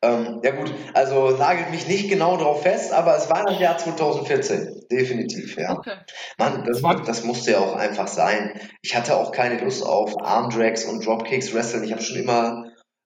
Ähm, 0.04 0.42
ja 0.44 0.52
gut, 0.52 0.72
also 0.94 1.32
nagelt 1.32 1.72
mich 1.72 1.88
nicht 1.88 2.08
genau 2.10 2.38
drauf 2.38 2.62
fest, 2.62 2.94
aber 2.94 3.18
es 3.18 3.28
war 3.28 3.44
das 3.44 3.60
Jahr 3.60 3.80
2014, 3.80 4.84
definitiv, 4.92 5.58
ja. 5.58 5.74
Okay. 5.74 5.96
Mann, 6.38 6.64
das, 6.64 6.84
das 7.08 7.24
musste 7.24 7.54
ja 7.54 7.58
auch 7.58 7.76
einfach 7.76 8.08
sein. 8.08 8.60
Ich 8.84 8.96
hatte 8.96 9.16
auch 9.16 9.32
keine 9.32 9.60
Lust 9.64 9.84
auf 9.84 10.14
Armdrags 10.22 10.86
und 10.86 11.04
Dropkicks 11.04 11.56
Wrestling. 11.56 11.86
Ich 11.86 11.92
habe 11.92 12.04
schon 12.04 12.18
immer 12.18 12.66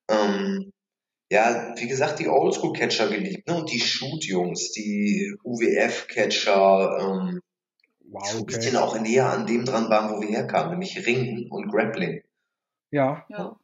ähm, 0.09 0.73
ja, 1.31 1.73
wie 1.77 1.87
gesagt, 1.87 2.19
die 2.19 2.27
Oldschool-Catcher 2.27 3.07
geliebt, 3.07 3.47
ne? 3.47 3.55
Und 3.55 3.71
die 3.71 3.79
Shoot-Jungs, 3.79 4.71
die 4.71 5.35
UWF-Catcher, 5.43 6.97
ähm, 6.99 7.41
wow, 8.09 8.23
okay. 8.23 8.31
die 8.31 8.37
ein 8.37 8.45
bisschen 8.45 8.75
auch 8.77 8.99
näher 8.99 9.29
an 9.29 9.45
dem 9.45 9.63
dran 9.65 9.89
waren, 9.89 10.11
wo 10.11 10.21
wir 10.21 10.29
herkamen, 10.29 10.71
nämlich 10.71 11.05
Ringen 11.05 11.47
und 11.51 11.71
Grappling. 11.71 12.23
Ja. 12.91 13.25
Ja. 13.29 13.55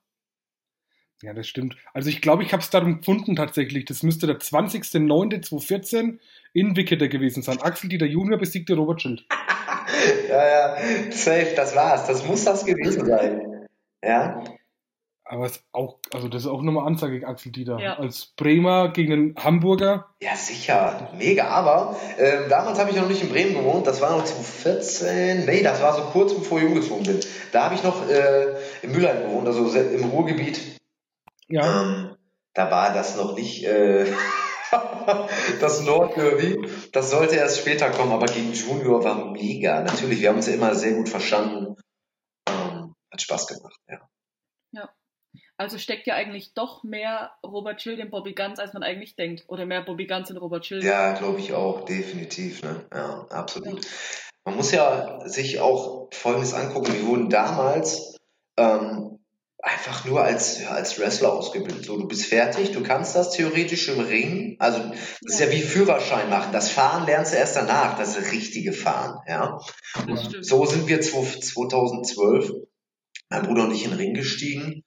Ja, 1.22 1.34
das 1.34 1.48
stimmt. 1.48 1.76
Also 1.94 2.10
ich 2.10 2.22
glaube, 2.22 2.44
ich 2.44 2.52
habe 2.52 2.62
es 2.62 2.70
darum 2.70 2.98
gefunden 2.98 3.36
tatsächlich. 3.36 3.86
Das 3.86 4.04
müsste 4.04 4.28
der 4.28 4.38
20.09.2014 4.38 6.20
in 6.54 6.76
Wickeder 6.76 7.08
gewesen 7.08 7.42
sein. 7.42 7.62
Axel 7.62 7.90
Dieter 7.90 8.06
Junior 8.06 8.38
besiegte 8.38 8.76
Robert 8.76 9.02
Schild. 9.02 9.26
ja, 10.30 10.48
ja, 10.48 11.12
safe, 11.12 11.54
das 11.56 11.76
war's. 11.76 12.06
Das 12.06 12.28
muss 12.28 12.44
das 12.44 12.66
gewesen 12.66 13.06
sein. 13.06 13.68
Ja. 14.04 14.44
Aber 15.28 15.48
es 15.48 15.64
auch, 15.72 15.98
also 16.14 16.28
das 16.28 16.44
ist 16.44 16.48
auch 16.48 16.62
nochmal 16.62 16.86
Anzeige 16.86 17.14
gegen 17.14 17.26
Axel 17.26 17.52
Dieter. 17.52 17.80
Ja. 17.80 17.98
Als 17.98 18.28
Bremer 18.38 18.90
gegen 18.90 19.12
einen 19.12 19.36
Hamburger. 19.36 20.14
Ja, 20.22 20.36
sicher. 20.36 21.10
Mega. 21.18 21.48
Aber 21.48 21.98
äh, 22.18 22.48
damals 22.48 22.78
habe 22.78 22.92
ich 22.92 22.96
noch 22.96 23.08
nicht 23.08 23.24
in 23.24 23.30
Bremen 23.30 23.56
gewohnt. 23.56 23.88
Das 23.88 24.02
war 24.02 24.12
noch 24.12 24.24
2014. 24.24 25.46
Nee, 25.46 25.64
das 25.64 25.82
war 25.82 25.96
so 25.96 26.04
kurz 26.12 26.36
bevor 26.36 26.60
ich 26.60 26.66
umgezogen 26.66 27.04
bin. 27.06 27.20
Da 27.52 27.66
habe 27.66 27.76
ich 27.76 27.84
noch 27.84 28.08
äh, 28.08 28.56
in 28.84 28.92
Mülheim 28.92 29.24
gewohnt, 29.24 29.48
also 29.48 29.68
im 29.76 30.06
Ruhrgebiet. 30.06 30.80
Ja. 31.48 31.82
Ähm, 31.82 32.16
da 32.54 32.70
war 32.70 32.94
das 32.94 33.18
noch 33.18 33.36
nicht 33.36 33.66
äh, 33.66 34.06
das 35.60 35.82
Nordderby. 35.82 36.70
Das 36.92 37.10
sollte 37.10 37.36
erst 37.36 37.60
später 37.60 37.90
kommen, 37.90 38.12
aber 38.12 38.28
gegen 38.28 38.54
Junior 38.54 39.04
war 39.04 39.32
mega. 39.32 39.82
Natürlich, 39.82 40.22
wir 40.22 40.30
haben 40.30 40.38
uns 40.38 40.48
ja 40.48 40.54
immer 40.54 40.76
sehr 40.76 40.94
gut 40.94 41.10
verstanden. 41.10 41.76
Ähm, 42.48 42.94
hat 43.12 43.22
Spaß 43.22 43.48
gemacht, 43.48 43.80
ja. 43.90 44.08
Ja. 44.72 44.90
Also 45.58 45.78
steckt 45.78 46.08
ja 46.08 46.16
eigentlich 46.16 46.54
doch 46.54 46.84
mehr 46.84 47.32
Robert 47.44 47.82
Schild 47.82 48.00
in 48.00 48.10
Bobby 48.10 48.34
Guns, 48.34 48.60
als 48.60 48.74
man 48.74 48.84
eigentlich 48.84 49.16
denkt. 49.16 49.46
Oder 49.48 49.66
mehr 49.66 49.82
Bobby 49.82 50.08
Guns 50.08 50.30
in 50.30 50.38
Robert 50.38 50.66
Schild. 50.66 50.84
Ja, 50.84 51.14
glaube 51.14 51.40
ich 51.40 51.54
auch, 51.54 51.86
definitiv. 51.86 52.64
Ne? 52.64 52.86
Ja, 52.94 53.26
absolut. 53.30 53.86
Man 54.44 54.56
muss 54.56 54.72
ja 54.72 55.28
sich 55.28 55.60
auch 55.60 56.10
Folgendes 56.14 56.54
angucken. 56.54 56.94
Wir 56.94 57.08
wurden 57.08 57.30
damals 57.30 58.18
ähm, 58.58 59.20
einfach 59.66 60.06
nur 60.06 60.24
als, 60.24 60.62
ja, 60.62 60.70
als 60.70 61.00
Wrestler 61.00 61.34
ausgebildet. 61.34 61.86
So, 61.86 61.98
du 61.98 62.08
bist 62.08 62.28
fertig, 62.28 62.72
du 62.72 62.84
kannst 62.84 63.16
das 63.16 63.32
theoretisch 63.32 63.90
im 63.90 64.00
Ring. 64.00 64.56
Also, 64.60 64.80
das 64.80 65.34
ist 65.34 65.40
ja 65.40 65.50
wie 65.50 65.62
Führerschein 65.62 66.30
machen. 66.30 66.54
Das 66.54 66.70
Fahren 66.70 67.08
lernst 67.08 67.34
du 67.34 67.38
erst 67.38 67.56
danach, 67.56 67.98
das 67.98 68.32
richtige 68.32 68.74
Fahren. 68.74 69.20
Ja. 69.28 69.60
So 70.42 70.66
sind 70.66 70.88
wir 70.88 71.02
2012, 71.02 72.52
mein 73.30 73.44
Bruder 73.44 73.64
und 73.64 73.72
ich, 73.72 73.84
in 73.86 73.90
den 73.90 74.00
Ring 74.00 74.14
gestiegen. 74.14 74.84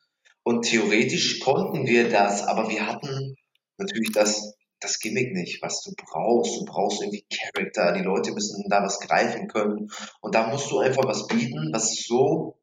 Und 0.48 0.62
theoretisch 0.62 1.40
konnten 1.40 1.86
wir 1.86 2.08
das, 2.08 2.42
aber 2.42 2.70
wir 2.70 2.86
hatten 2.86 3.36
natürlich 3.76 4.12
das, 4.12 4.54
das 4.80 4.98
Gimmick 4.98 5.34
nicht, 5.34 5.60
was 5.60 5.82
du 5.82 5.92
brauchst. 5.94 6.58
Du 6.58 6.64
brauchst 6.64 7.02
irgendwie 7.02 7.26
Charakter, 7.30 7.92
die 7.92 8.00
Leute 8.00 8.32
müssen 8.32 8.64
da 8.70 8.82
was 8.82 8.98
greifen 8.98 9.48
können. 9.48 9.90
Und 10.22 10.34
da 10.34 10.48
musst 10.48 10.70
du 10.70 10.78
einfach 10.78 11.04
was 11.04 11.26
bieten, 11.26 11.68
was 11.74 11.92
es 11.92 12.06
so 12.06 12.58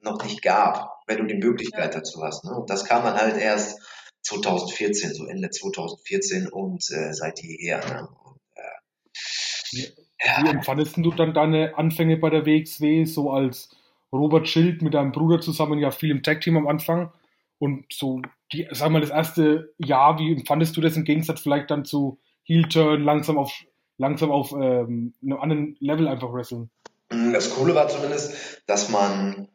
noch 0.00 0.22
nicht 0.22 0.42
gab, 0.42 1.00
wenn 1.06 1.16
du 1.16 1.24
die 1.24 1.42
Möglichkeit 1.42 1.94
dazu 1.94 2.22
hast. 2.22 2.44
Ne? 2.44 2.54
Und 2.54 2.68
das 2.68 2.84
kam 2.84 3.04
dann 3.04 3.16
halt 3.16 3.38
erst 3.38 3.80
2014, 4.24 5.14
so 5.14 5.24
Ende 5.24 5.48
2014 5.48 6.48
und 6.48 6.84
äh, 6.90 7.14
seit 7.14 7.40
jeher. 7.40 7.78
Ne? 7.78 8.06
Und, 8.22 8.40
äh, 8.54 9.70
wie, 9.72 9.88
ja. 10.22 10.42
wie 10.42 10.50
empfandest 10.50 10.98
du 10.98 11.10
dann 11.10 11.32
deine 11.32 11.78
Anfänge 11.78 12.18
bei 12.18 12.28
der 12.28 12.44
WXW 12.44 13.06
so 13.06 13.30
als 13.30 13.70
Robert 14.14 14.48
Schild 14.48 14.82
mit 14.82 14.94
deinem 14.94 15.12
Bruder 15.12 15.40
zusammen 15.40 15.78
ja 15.78 15.90
viel 15.90 16.10
im 16.10 16.22
Tag-Team 16.22 16.56
am 16.56 16.68
Anfang. 16.68 17.12
Und 17.58 17.86
so, 17.92 18.20
die, 18.52 18.68
sag 18.70 18.90
mal, 18.90 19.00
das 19.00 19.10
erste 19.10 19.72
Jahr, 19.78 20.18
wie 20.18 20.32
empfandest 20.32 20.76
du 20.76 20.80
das 20.80 20.96
im 20.96 21.04
Gegensatz 21.04 21.40
vielleicht 21.40 21.70
dann 21.70 21.84
zu 21.84 22.20
Heel-Turn, 22.44 23.02
langsam 23.02 23.38
auf, 23.38 23.52
langsam 23.98 24.30
auf 24.30 24.52
ähm, 24.52 25.14
einem 25.22 25.38
anderen 25.38 25.76
Level 25.80 26.08
einfach 26.08 26.32
wresteln? 26.32 26.70
Das 27.08 27.54
Coole 27.54 27.74
war 27.74 27.88
zumindest, 27.88 28.62
dass 28.66 28.88
man 28.88 29.48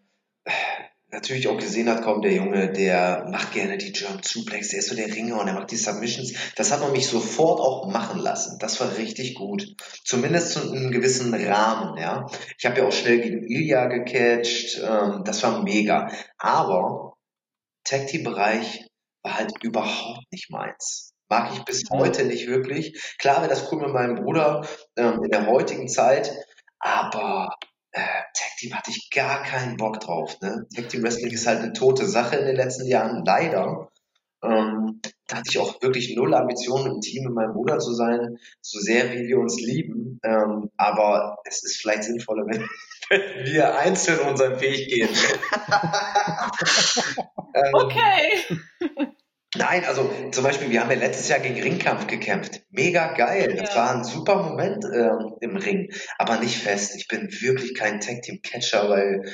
natürlich 1.11 1.47
auch 1.47 1.57
gesehen 1.57 1.89
hat, 1.89 2.03
komm, 2.03 2.21
der 2.21 2.33
Junge, 2.33 2.71
der 2.71 3.27
macht 3.29 3.53
gerne 3.53 3.77
die 3.77 3.91
German 3.91 4.21
Suplex, 4.23 4.69
der 4.69 4.79
ist 4.79 4.89
so 4.89 4.95
der 4.95 5.13
Ringer 5.13 5.39
und 5.39 5.47
er 5.47 5.53
macht 5.53 5.71
die 5.71 5.75
Submissions. 5.75 6.33
Das 6.55 6.71
hat 6.71 6.81
man 6.81 6.91
mich 6.91 7.07
sofort 7.07 7.59
auch 7.59 7.87
machen 7.91 8.19
lassen. 8.19 8.59
Das 8.59 8.79
war 8.79 8.95
richtig 8.97 9.35
gut. 9.35 9.75
Zumindest 10.03 10.51
zu 10.51 10.71
einem 10.71 10.91
gewissen 10.91 11.33
Rahmen, 11.33 11.97
ja. 11.97 12.27
Ich 12.57 12.65
habe 12.65 12.79
ja 12.79 12.87
auch 12.87 12.91
schnell 12.91 13.21
gegen 13.21 13.43
Ilya 13.43 13.87
gecatcht, 13.87 14.79
ähm, 14.83 15.23
das 15.25 15.41
war 15.43 15.63
mega. 15.63 16.11
Aber 16.37 17.13
Tag 17.83 18.07
Team 18.07 18.23
Bereich 18.23 18.85
war 19.23 19.37
halt 19.37 19.51
überhaupt 19.63 20.31
nicht 20.31 20.51
meins. 20.51 21.13
Mag 21.27 21.51
ich 21.53 21.63
bis 21.63 21.83
heute 21.91 22.25
nicht 22.25 22.47
wirklich. 22.47 23.15
Klar 23.19 23.37
wäre 23.37 23.49
das 23.49 23.71
cool 23.71 23.79
mit 23.81 23.93
meinem 23.93 24.15
Bruder 24.15 24.67
ähm, 24.95 25.23
in 25.23 25.29
der 25.29 25.47
heutigen 25.47 25.87
Zeit, 25.87 26.31
aber 26.79 27.55
äh, 27.91 28.01
Tag 28.01 28.57
Team 28.57 28.73
hatte 28.75 28.91
ich 28.91 29.09
gar 29.11 29.43
keinen 29.43 29.77
Bock 29.77 29.99
drauf. 29.99 30.39
Ne? 30.41 30.67
Tag 30.75 30.89
Team 30.89 31.03
Wrestling 31.03 31.31
ist 31.31 31.47
halt 31.47 31.59
eine 31.59 31.73
tote 31.73 32.05
Sache 32.05 32.35
in 32.35 32.45
den 32.45 32.55
letzten 32.55 32.85
Jahren, 32.85 33.23
leider. 33.25 33.89
Ähm, 34.41 35.01
da 35.27 35.37
hatte 35.37 35.49
ich 35.49 35.59
auch 35.59 35.81
wirklich 35.81 36.15
null 36.15 36.33
Ambitionen, 36.33 36.95
im 36.95 37.01
Team 37.01 37.25
mit 37.25 37.33
meinem 37.33 37.53
Bruder 37.53 37.79
zu 37.79 37.93
sein, 37.93 38.37
so 38.61 38.79
sehr 38.79 39.11
wie 39.11 39.27
wir 39.27 39.37
uns 39.37 39.59
lieben. 39.59 40.19
Ähm, 40.23 40.69
aber 40.77 41.37
es 41.45 41.63
ist 41.63 41.81
vielleicht 41.81 42.03
sinnvoller, 42.03 42.45
wenn, 42.47 42.65
wenn 43.09 43.45
wir 43.45 43.77
einzeln 43.77 44.19
unseren 44.19 44.59
Weg 44.61 44.87
gehen. 44.87 45.09
ähm, 47.53 47.73
okay. 47.73 48.57
Nein, 49.59 49.83
also 49.83 50.09
zum 50.31 50.45
Beispiel, 50.45 50.69
wir 50.69 50.79
haben 50.79 50.89
ja 50.89 50.95
letztes 50.95 51.27
Jahr 51.27 51.39
gegen 51.39 51.61
Ringkampf 51.61 52.07
gekämpft. 52.07 52.61
Mega 52.69 53.11
geil. 53.11 53.57
Das 53.59 53.75
war 53.75 53.93
ein 53.93 54.05
super 54.05 54.41
Moment 54.41 54.85
äh, 54.85 55.11
im 55.41 55.57
Ring, 55.57 55.91
aber 56.17 56.39
nicht 56.39 56.55
fest. 56.55 56.95
Ich 56.95 57.09
bin 57.09 57.29
wirklich 57.41 57.75
kein 57.75 57.99
Tag 57.99 58.21
Team 58.21 58.41
Catcher, 58.41 58.89
weil 58.89 59.29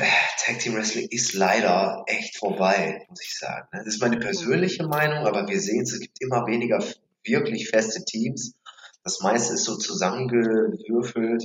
äh, 0.00 0.06
Tag 0.38 0.58
Team 0.60 0.74
Wrestling 0.74 1.06
ist 1.10 1.34
leider 1.34 2.02
echt 2.06 2.38
vorbei, 2.38 3.04
muss 3.10 3.22
ich 3.22 3.38
sagen. 3.38 3.68
Ne? 3.74 3.82
Das 3.84 3.94
ist 3.94 4.00
meine 4.00 4.16
persönliche 4.18 4.84
Meinung, 4.84 5.26
aber 5.26 5.46
wir 5.46 5.60
sehen 5.60 5.82
es, 5.82 5.92
es 5.92 6.00
gibt 6.00 6.22
immer 6.22 6.46
weniger 6.46 6.82
wirklich 7.22 7.68
feste 7.68 8.02
Teams. 8.06 8.54
Das 9.04 9.20
meiste 9.20 9.52
ist 9.52 9.64
so 9.64 9.76
zusammengewürfelt. 9.76 11.44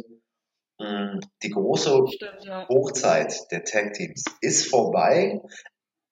Hm, 0.79 1.19
die 1.43 1.49
große 1.49 2.05
Stimmt, 2.07 2.45
ja. 2.45 2.69
Hochzeit 2.69 3.51
der 3.51 3.65
Tag 3.65 3.95
Teams 3.95 4.23
ist 4.39 4.69
vorbei, 4.69 5.41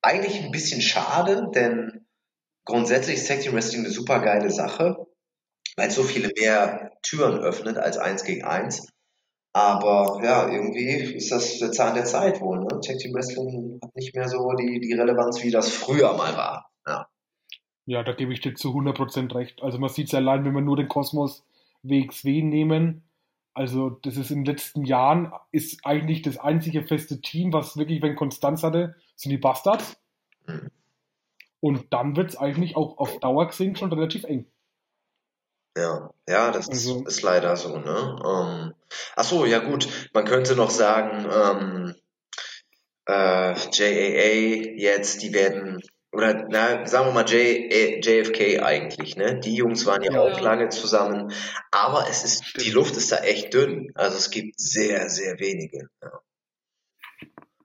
eigentlich 0.05 0.43
ein 0.43 0.51
bisschen 0.51 0.81
schade, 0.81 1.49
denn 1.53 2.05
grundsätzlich 2.63 3.17
ist 3.17 3.27
Tag 3.27 3.41
Team 3.41 3.53
Wrestling 3.53 3.83
eine 3.83 3.93
super 3.93 4.19
geile 4.19 4.51
Sache, 4.51 5.07
weil 5.75 5.87
es 5.87 5.95
so 5.95 6.03
viele 6.03 6.31
mehr 6.39 6.91
Türen 7.01 7.39
öffnet 7.39 7.77
als 7.77 7.97
eins 7.97 8.23
gegen 8.23 8.43
eins. 8.43 8.87
Aber 9.53 10.19
ja, 10.23 10.47
irgendwie 10.49 10.85
ist 11.15 11.31
das 11.31 11.57
der 11.59 11.71
Zahn 11.71 11.95
der 11.95 12.05
Zeit 12.05 12.39
wohl. 12.41 12.59
Ne? 12.59 12.67
Tag 12.85 12.97
Team 12.99 13.13
Wrestling 13.13 13.79
hat 13.81 13.95
nicht 13.95 14.15
mehr 14.15 14.27
so 14.27 14.51
die, 14.53 14.79
die 14.79 14.93
Relevanz, 14.93 15.41
wie 15.43 15.51
das 15.51 15.69
früher 15.69 16.13
mal 16.13 16.35
war. 16.35 16.69
Ja, 16.85 17.07
ja 17.85 18.03
da 18.03 18.13
gebe 18.13 18.31
ich 18.31 18.41
dir 18.41 18.53
zu 18.53 18.69
100% 18.69 19.33
recht. 19.33 19.63
Also 19.63 19.79
man 19.79 19.89
sieht 19.89 20.07
es 20.07 20.13
allein, 20.13 20.45
wenn 20.45 20.53
wir 20.53 20.61
nur 20.61 20.77
den 20.77 20.87
Kosmos 20.87 21.45
WXW 21.83 22.43
nehmen. 22.43 23.09
Also 23.53 23.89
das 23.89 24.17
ist 24.17 24.29
in 24.29 24.43
den 24.43 24.53
letzten 24.53 24.83
Jahren 24.83 25.31
ist 25.51 25.85
eigentlich 25.85 26.21
das 26.21 26.37
einzige 26.37 26.83
feste 26.83 27.21
Team, 27.21 27.53
was 27.53 27.77
wirklich, 27.77 28.01
wenn 28.01 28.17
Konstanz 28.17 28.61
hatte, 28.61 28.95
sind 29.15 29.31
die 29.31 29.37
Bastards. 29.37 29.97
Mhm. 30.47 30.71
Und 31.59 31.93
dann 31.93 32.15
wird 32.15 32.29
es 32.29 32.37
eigentlich 32.37 32.75
auch 32.75 32.97
auf 32.97 33.19
Dauer 33.19 33.47
gesehen 33.47 33.75
schon 33.75 33.91
relativ 33.91 34.23
eng. 34.25 34.45
Ja, 35.77 36.09
ja, 36.27 36.51
das 36.51 36.69
also, 36.69 36.99
ist, 37.01 37.07
ist, 37.07 37.21
leider 37.21 37.57
so, 37.57 37.77
ne? 37.77 38.15
Ähm, 38.25 38.73
ach 39.15 39.23
so, 39.25 39.45
ja 39.45 39.59
gut, 39.59 40.09
man 40.13 40.23
könnte 40.23 40.55
noch 40.55 40.69
sagen, 40.69 41.27
ähm, 41.29 41.95
äh, 43.07 43.55
JAA 43.71 44.77
jetzt, 44.77 45.21
die 45.21 45.33
werden, 45.33 45.81
oder 46.13 46.45
na, 46.47 46.85
sagen 46.85 47.07
wir 47.07 47.13
mal 47.13 47.29
J, 47.29 48.05
JFK 48.05 48.63
eigentlich, 48.63 49.17
ne? 49.17 49.39
Die 49.41 49.55
Jungs 49.55 49.85
waren 49.85 50.01
ja, 50.03 50.13
ja, 50.13 50.21
auch 50.21 50.39
lange 50.39 50.69
zusammen, 50.69 51.33
aber 51.71 52.07
es 52.09 52.23
ist, 52.23 52.43
die 52.61 52.71
Luft 52.71 52.95
ist 52.95 53.11
da 53.11 53.17
echt 53.17 53.53
dünn. 53.53 53.91
Also 53.95 54.17
es 54.17 54.29
gibt 54.29 54.57
sehr, 54.57 55.09
sehr 55.09 55.39
wenige. 55.39 55.89
Ja. 56.01 56.21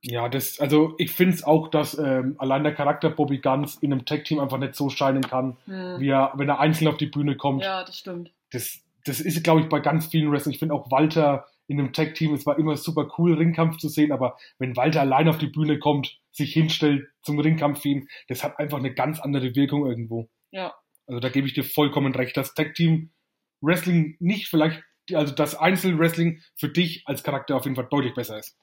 Ja, 0.03 0.29
das, 0.29 0.59
also 0.61 0.95
ich 0.99 1.11
finde 1.11 1.35
es 1.35 1.45
auch, 1.45 1.69
dass 1.69 1.99
ähm, 1.99 2.37
allein 2.39 2.63
der 2.63 2.75
Charakter 2.75 3.11
Bobby 3.11 3.39
Guns 3.39 3.77
in 3.77 3.93
einem 3.93 4.07
Tag-Team 4.07 4.39
einfach 4.39 4.59
nicht 4.59 4.75
so 4.75 4.89
scheinen 4.89 5.23
kann, 5.23 5.59
hm. 5.67 6.01
wie 6.01 6.09
er, 6.09 6.33
wenn 6.37 6.49
er 6.49 6.59
einzeln 6.59 6.89
auf 6.89 6.97
die 6.97 7.07
Bühne 7.07 7.37
kommt. 7.37 7.63
Ja, 7.63 7.85
das 7.85 7.99
stimmt. 7.99 8.33
Das, 8.51 8.81
das 9.05 9.21
ist, 9.21 9.45
glaube 9.45 9.61
ich, 9.61 9.69
bei 9.69 9.81
ganz 9.81 10.07
vielen 10.07 10.33
Wrestlern. 10.33 10.55
Ich 10.55 10.59
finde 10.59 10.75
auch 10.75 10.91
Walter 10.91 11.47
in 11.67 11.79
einem 11.79 11.93
Tag-Team, 11.93 12.35
es 12.35 12.47
war 12.47 12.59
immer 12.59 12.77
super 12.77 13.13
cool, 13.17 13.35
Ringkampf 13.35 13.77
zu 13.77 13.89
sehen, 13.89 14.11
aber 14.11 14.37
wenn 14.59 14.77
Walter 14.77 15.03
allein 15.03 15.29
auf 15.29 15.39
die 15.39 15.47
Bühne 15.47 15.79
kommt, 15.79 16.19
sich 16.33 16.53
hinstellt 16.53 17.07
zum 17.23 17.39
Ringkampf 17.39 17.85
ihn, 17.85 18.09
das 18.27 18.43
hat 18.43 18.59
einfach 18.59 18.79
eine 18.79 18.93
ganz 18.93 19.21
andere 19.21 19.55
Wirkung 19.55 19.87
irgendwo. 19.87 20.29
Ja. 20.51 20.75
Also 21.07 21.21
da 21.21 21.29
gebe 21.29 21.47
ich 21.47 21.55
dir 21.55 21.63
vollkommen 21.63 22.15
recht, 22.15 22.37
dass 22.37 22.55
Tag-Team 22.55 23.13
Wrestling 23.61 24.17
nicht 24.19 24.49
vielleicht, 24.49 24.83
also 25.13 25.35
das 25.35 25.55
Einzel-Wrestling 25.55 26.43
für 26.57 26.71
dich 26.71 27.03
als 27.07 27.23
Charakter 27.23 27.57
auf 27.57 27.65
jeden 27.65 27.77
Fall 27.77 27.89
deutlich 27.91 28.15
besser 28.15 28.39
ist. 28.39 28.57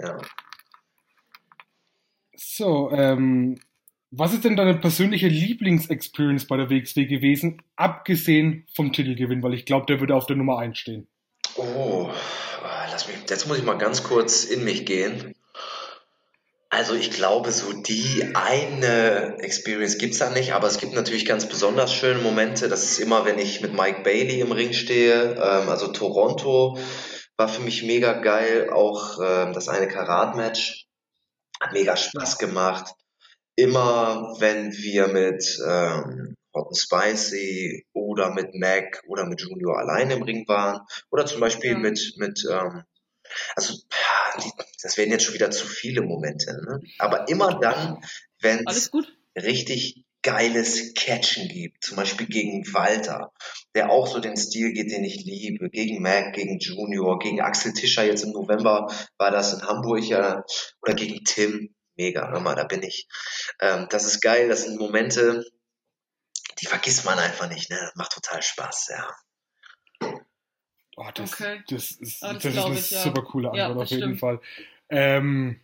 Ja. 0.00 0.18
So, 2.44 2.90
ähm, 2.90 3.60
was 4.10 4.34
ist 4.34 4.44
denn 4.44 4.56
deine 4.56 4.74
persönliche 4.74 5.28
Lieblingsexperience 5.28 6.46
bei 6.46 6.56
der 6.56 6.68
WXW 6.68 7.06
gewesen, 7.06 7.62
abgesehen 7.76 8.66
vom 8.74 8.92
Titelgewinn? 8.92 9.42
Weil 9.42 9.54
ich 9.54 9.64
glaube, 9.64 9.86
der 9.86 10.00
würde 10.00 10.16
auf 10.16 10.26
der 10.26 10.36
Nummer 10.36 10.58
1 10.58 10.76
stehen. 10.76 11.06
Oh, 11.56 12.10
lass 12.90 13.06
mich, 13.06 13.16
jetzt 13.30 13.46
muss 13.46 13.58
ich 13.58 13.64
mal 13.64 13.78
ganz 13.78 14.02
kurz 14.02 14.44
in 14.44 14.64
mich 14.64 14.84
gehen. 14.84 15.34
Also 16.68 16.94
ich 16.94 17.10
glaube, 17.10 17.52
so 17.52 17.72
die 17.72 18.34
eine 18.34 19.36
Experience 19.38 19.98
gibt 19.98 20.14
es 20.14 20.18
da 20.18 20.30
nicht, 20.30 20.52
aber 20.52 20.66
es 20.66 20.78
gibt 20.78 20.94
natürlich 20.94 21.26
ganz 21.26 21.46
besonders 21.46 21.94
schöne 21.94 22.20
Momente. 22.20 22.68
Das 22.68 22.82
ist 22.82 22.98
immer, 22.98 23.24
wenn 23.24 23.38
ich 23.38 23.60
mit 23.60 23.72
Mike 23.72 24.02
Bailey 24.02 24.40
im 24.40 24.52
Ring 24.52 24.72
stehe. 24.72 25.34
Ähm, 25.34 25.68
also 25.68 25.88
Toronto 25.88 26.78
war 27.36 27.48
für 27.48 27.62
mich 27.62 27.82
mega 27.82 28.14
geil. 28.14 28.70
Auch 28.70 29.18
ähm, 29.22 29.52
das 29.52 29.68
eine 29.68 29.86
Karat-Match 29.86 30.81
hat 31.62 31.72
mega 31.72 31.96
Spaß 31.96 32.38
gemacht. 32.38 32.94
Immer 33.56 34.36
wenn 34.38 34.72
wir 34.72 35.08
mit 35.08 35.58
ähm, 35.66 36.36
Hot 36.54 36.68
and 36.68 36.78
Spicy 36.78 37.86
oder 37.92 38.32
mit 38.32 38.54
Mac 38.54 39.02
oder 39.06 39.26
mit 39.26 39.40
Junior 39.40 39.78
alleine 39.78 40.14
im 40.14 40.22
Ring 40.22 40.46
waren 40.48 40.80
oder 41.10 41.26
zum 41.26 41.40
Beispiel 41.40 41.72
ja. 41.72 41.78
mit, 41.78 42.14
mit 42.16 42.44
ähm, 42.50 42.82
also 43.56 43.74
das 44.82 44.96
werden 44.96 45.10
jetzt 45.10 45.24
schon 45.24 45.34
wieder 45.34 45.50
zu 45.50 45.66
viele 45.66 46.02
Momente, 46.02 46.52
ne? 46.66 46.80
aber 46.98 47.28
immer 47.28 47.58
dann, 47.60 48.02
wenn 48.40 48.64
es 48.68 48.90
richtig 49.36 50.04
geiles 50.22 50.94
Catchen 50.94 51.48
gibt, 51.48 51.82
zum 51.84 51.96
Beispiel 51.96 52.26
gegen 52.26 52.64
Walter, 52.72 53.32
der 53.74 53.90
auch 53.90 54.06
so 54.06 54.20
den 54.20 54.36
Stil 54.36 54.72
geht, 54.72 54.90
den 54.92 55.04
ich 55.04 55.24
liebe, 55.24 55.68
gegen 55.70 56.00
Mac, 56.02 56.32
gegen 56.34 56.58
Junior, 56.58 57.18
gegen 57.18 57.40
Axel 57.40 57.72
Tischer, 57.72 58.04
jetzt 58.04 58.22
im 58.22 58.30
November 58.32 58.86
war 59.18 59.30
das 59.30 59.52
in 59.52 59.62
Hamburg 59.62 60.04
ja, 60.04 60.44
oder 60.82 60.94
gegen 60.94 61.24
Tim, 61.24 61.74
mega, 61.96 62.30
hör 62.30 62.40
mal, 62.40 62.54
da 62.54 62.64
bin 62.64 62.82
ich. 62.82 63.08
Ähm, 63.60 63.86
das 63.90 64.04
ist 64.04 64.20
geil, 64.20 64.48
das 64.48 64.64
sind 64.64 64.78
Momente, 64.78 65.44
die 66.60 66.66
vergisst 66.66 67.04
man 67.04 67.18
einfach 67.18 67.48
nicht, 67.48 67.70
ne? 67.70 67.78
Das 67.80 67.96
macht 67.96 68.12
total 68.12 68.42
Spaß, 68.42 68.90
ja. 68.90 69.08
Oh, 70.96 71.08
das, 71.14 71.32
Okay. 71.32 71.62
das 71.68 71.90
ist, 71.92 72.22
Ah, 72.22 72.34
das 72.34 72.42
das 72.42 72.54
ist 72.54 72.64
eine 72.64 72.78
ich, 72.78 72.90
ja. 72.90 73.02
super 73.02 73.22
coole 73.22 73.50
Ja, 73.54 73.66
Antwort 73.66 73.76
das 73.76 73.82
auf 73.84 73.90
jeden 73.90 74.02
stimmt. 74.16 74.20
Fall. 74.20 74.40
Ähm, 74.90 75.60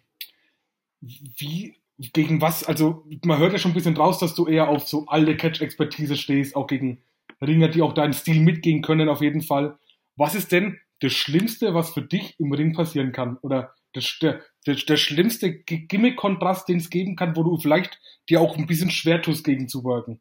wie, 1.01 1.77
gegen 1.99 2.41
was, 2.41 2.65
also 2.65 3.05
man 3.25 3.39
hört 3.39 3.53
ja 3.53 3.59
schon 3.59 3.73
ein 3.73 3.75
bisschen 3.75 3.97
raus, 3.97 4.19
dass 4.19 4.35
du 4.35 4.47
eher 4.47 4.69
auf 4.69 4.89
so 4.89 5.07
alte 5.07 5.37
Catch-Expertise 5.37 6.17
stehst, 6.17 6.55
auch 6.55 6.67
gegen 6.67 7.03
Ringer, 7.41 7.69
die 7.69 7.83
auch 7.83 7.93
deinen 7.93 8.13
Stil 8.13 8.41
mitgehen 8.41 8.83
können, 8.83 9.09
auf 9.09 9.21
jeden 9.21 9.43
Fall. 9.43 9.79
Was 10.17 10.35
ist 10.35 10.53
denn 10.53 10.79
das 11.01 11.13
Schlimmste, 11.13 11.75
was 11.75 11.91
für 11.91 12.03
dich 12.03 12.39
im 12.39 12.53
Ring 12.53 12.73
passieren 12.73 13.13
kann? 13.13 13.37
Oder 13.43 13.75
der, 13.95 14.41
der, 14.67 14.75
der 14.77 14.97
schlimmste 14.97 15.53
Gimmick-Kontrast, 15.53 16.69
den 16.69 16.79
es 16.79 16.91
geben 16.91 17.17
kann, 17.17 17.37
wo 17.37 17.43
du 17.43 17.59
vielleicht 17.59 18.01
dir 18.29 18.41
auch 18.41 18.57
ein 18.57 18.67
bisschen 18.67 18.91
schwer 18.91 19.23
tust, 19.23 19.45
gegen 19.45 19.69
zu 19.69 19.85
worken? 19.85 20.21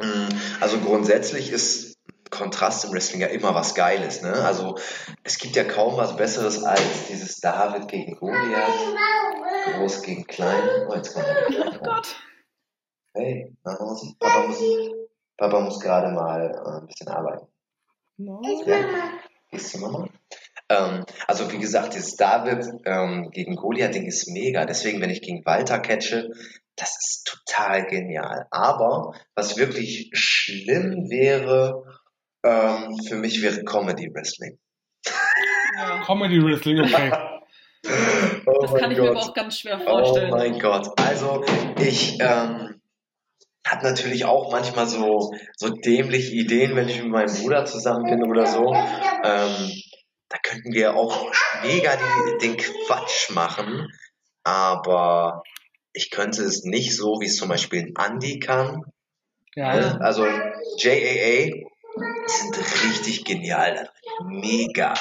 Mm, 0.00 0.28
Also 0.60 0.78
grundsätzlich 0.78 1.50
ist 1.50 1.87
Kontrast 2.30 2.84
im 2.84 2.92
Wrestling 2.92 3.20
ja 3.20 3.28
immer 3.28 3.54
was 3.54 3.74
Geiles, 3.74 4.22
ne? 4.22 4.32
Also 4.32 4.76
es 5.24 5.38
gibt 5.38 5.56
ja 5.56 5.64
kaum 5.64 5.96
was 5.96 6.16
Besseres 6.16 6.62
als 6.62 7.06
dieses 7.08 7.40
David 7.40 7.88
gegen 7.88 8.16
Goliath, 8.16 8.96
groß 9.76 10.02
gegen 10.02 10.26
klein. 10.26 10.62
Oh, 10.88 10.94
jetzt 10.94 11.14
kommt 11.14 11.26
er. 11.26 11.72
Oh 11.74 11.78
Gott. 11.82 12.16
Hey, 13.14 13.52
nach 13.64 13.78
Hause. 13.80 14.14
Papa 14.18 14.46
muss, 14.46 14.62
Papa 15.36 15.60
muss 15.60 15.80
gerade 15.80 16.12
mal 16.12 16.50
äh, 16.50 16.80
ein 16.80 16.86
bisschen 16.86 17.08
arbeiten. 17.08 17.46
Ja. 18.18 18.38
Gehst 19.50 19.74
du 19.74 19.78
Mama? 19.78 20.08
Ähm, 20.68 21.04
also 21.26 21.50
wie 21.50 21.58
gesagt, 21.58 21.94
dieses 21.94 22.16
David 22.16 22.66
ähm, 22.84 23.30
gegen 23.30 23.56
Goliath-Ding 23.56 24.06
ist 24.06 24.28
mega. 24.28 24.66
Deswegen, 24.66 25.00
wenn 25.00 25.10
ich 25.10 25.22
gegen 25.22 25.44
Walter 25.46 25.78
catche, 25.78 26.30
das 26.76 26.90
ist 26.90 27.24
total 27.24 27.86
genial. 27.86 28.46
Aber 28.50 29.14
was 29.34 29.56
wirklich 29.56 30.10
schlimm 30.12 31.08
wäre, 31.08 31.84
ähm, 32.44 32.96
für 33.06 33.16
mich 33.16 33.42
wäre 33.42 33.64
Comedy 33.64 34.08
Wrestling. 34.12 34.58
Ja. 35.76 36.02
Comedy 36.04 36.42
Wrestling, 36.42 36.80
okay. 36.80 37.12
Oh 38.46 38.58
Das 38.62 38.74
kann 38.74 38.90
ich 38.90 38.98
mir 38.98 39.04
Gott. 39.04 39.16
aber 39.16 39.20
auch 39.20 39.34
ganz 39.34 39.58
schwer 39.60 39.80
Oh 39.80 39.84
vorstellen. 39.84 40.30
mein 40.30 40.58
Gott. 40.58 40.88
Also 40.98 41.44
ich 41.78 42.14
ähm, 42.20 42.80
habe 43.66 43.82
natürlich 43.84 44.24
auch 44.24 44.50
manchmal 44.50 44.86
so, 44.88 45.32
so 45.56 45.68
dämliche 45.68 46.32
Ideen, 46.34 46.74
wenn 46.74 46.88
ich 46.88 47.00
mit 47.00 47.10
meinem 47.10 47.32
Bruder 47.34 47.64
zusammen 47.66 48.04
bin 48.04 48.28
oder 48.28 48.46
so. 48.46 48.72
Ähm, 48.74 49.70
da 50.28 50.38
könnten 50.42 50.72
wir 50.72 50.96
auch 50.96 51.30
mega 51.62 51.92
die, 51.96 52.48
den 52.48 52.56
Quatsch 52.56 53.30
machen, 53.30 53.86
aber 54.42 55.42
ich 55.92 56.10
könnte 56.10 56.42
es 56.42 56.64
nicht 56.64 56.96
so, 56.96 57.20
wie 57.20 57.26
es 57.26 57.36
zum 57.36 57.48
Beispiel 57.48 57.80
ein 57.96 58.12
Andy 58.12 58.40
kann. 58.40 58.82
Ja. 59.54 59.98
Also 59.98 60.26
JAA, 60.78 61.67
die 62.28 62.32
sind 62.32 62.58
richtig 62.84 63.24
genial, 63.24 63.74
da 63.74 63.82
drin. 64.24 64.40
mega. 64.40 64.94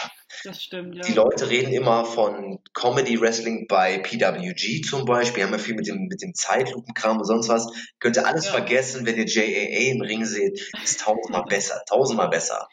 Das 0.43 0.61
stimmt, 0.63 0.95
ja. 0.95 1.01
Die 1.01 1.13
Leute 1.13 1.49
reden 1.49 1.73
immer 1.73 2.05
von 2.05 2.59
Comedy 2.73 3.19
Wrestling 3.19 3.67
bei 3.67 3.97
PWG 3.97 4.81
zum 4.83 5.05
Beispiel, 5.05 5.43
haben 5.43 5.51
ja 5.51 5.57
viel 5.57 5.75
mit 5.75 5.87
dem, 5.87 6.05
mit 6.07 6.21
dem 6.21 6.33
Zeitlupenkram 6.33 7.17
und 7.17 7.25
sonst 7.25 7.49
was. 7.49 7.67
Könnt 7.99 8.17
ihr 8.17 8.25
alles 8.27 8.45
Ja. 8.45 8.51
vergessen, 8.51 9.05
wenn 9.05 9.17
ihr 9.17 9.25
JAA 9.25 9.91
im 9.93 10.01
Ring 10.01 10.25
seht, 10.25 10.69
ist 10.83 11.01
tausendmal 11.01 11.43
besser, 11.45 11.81
tausendmal 11.87 12.29
besser. 12.29 12.67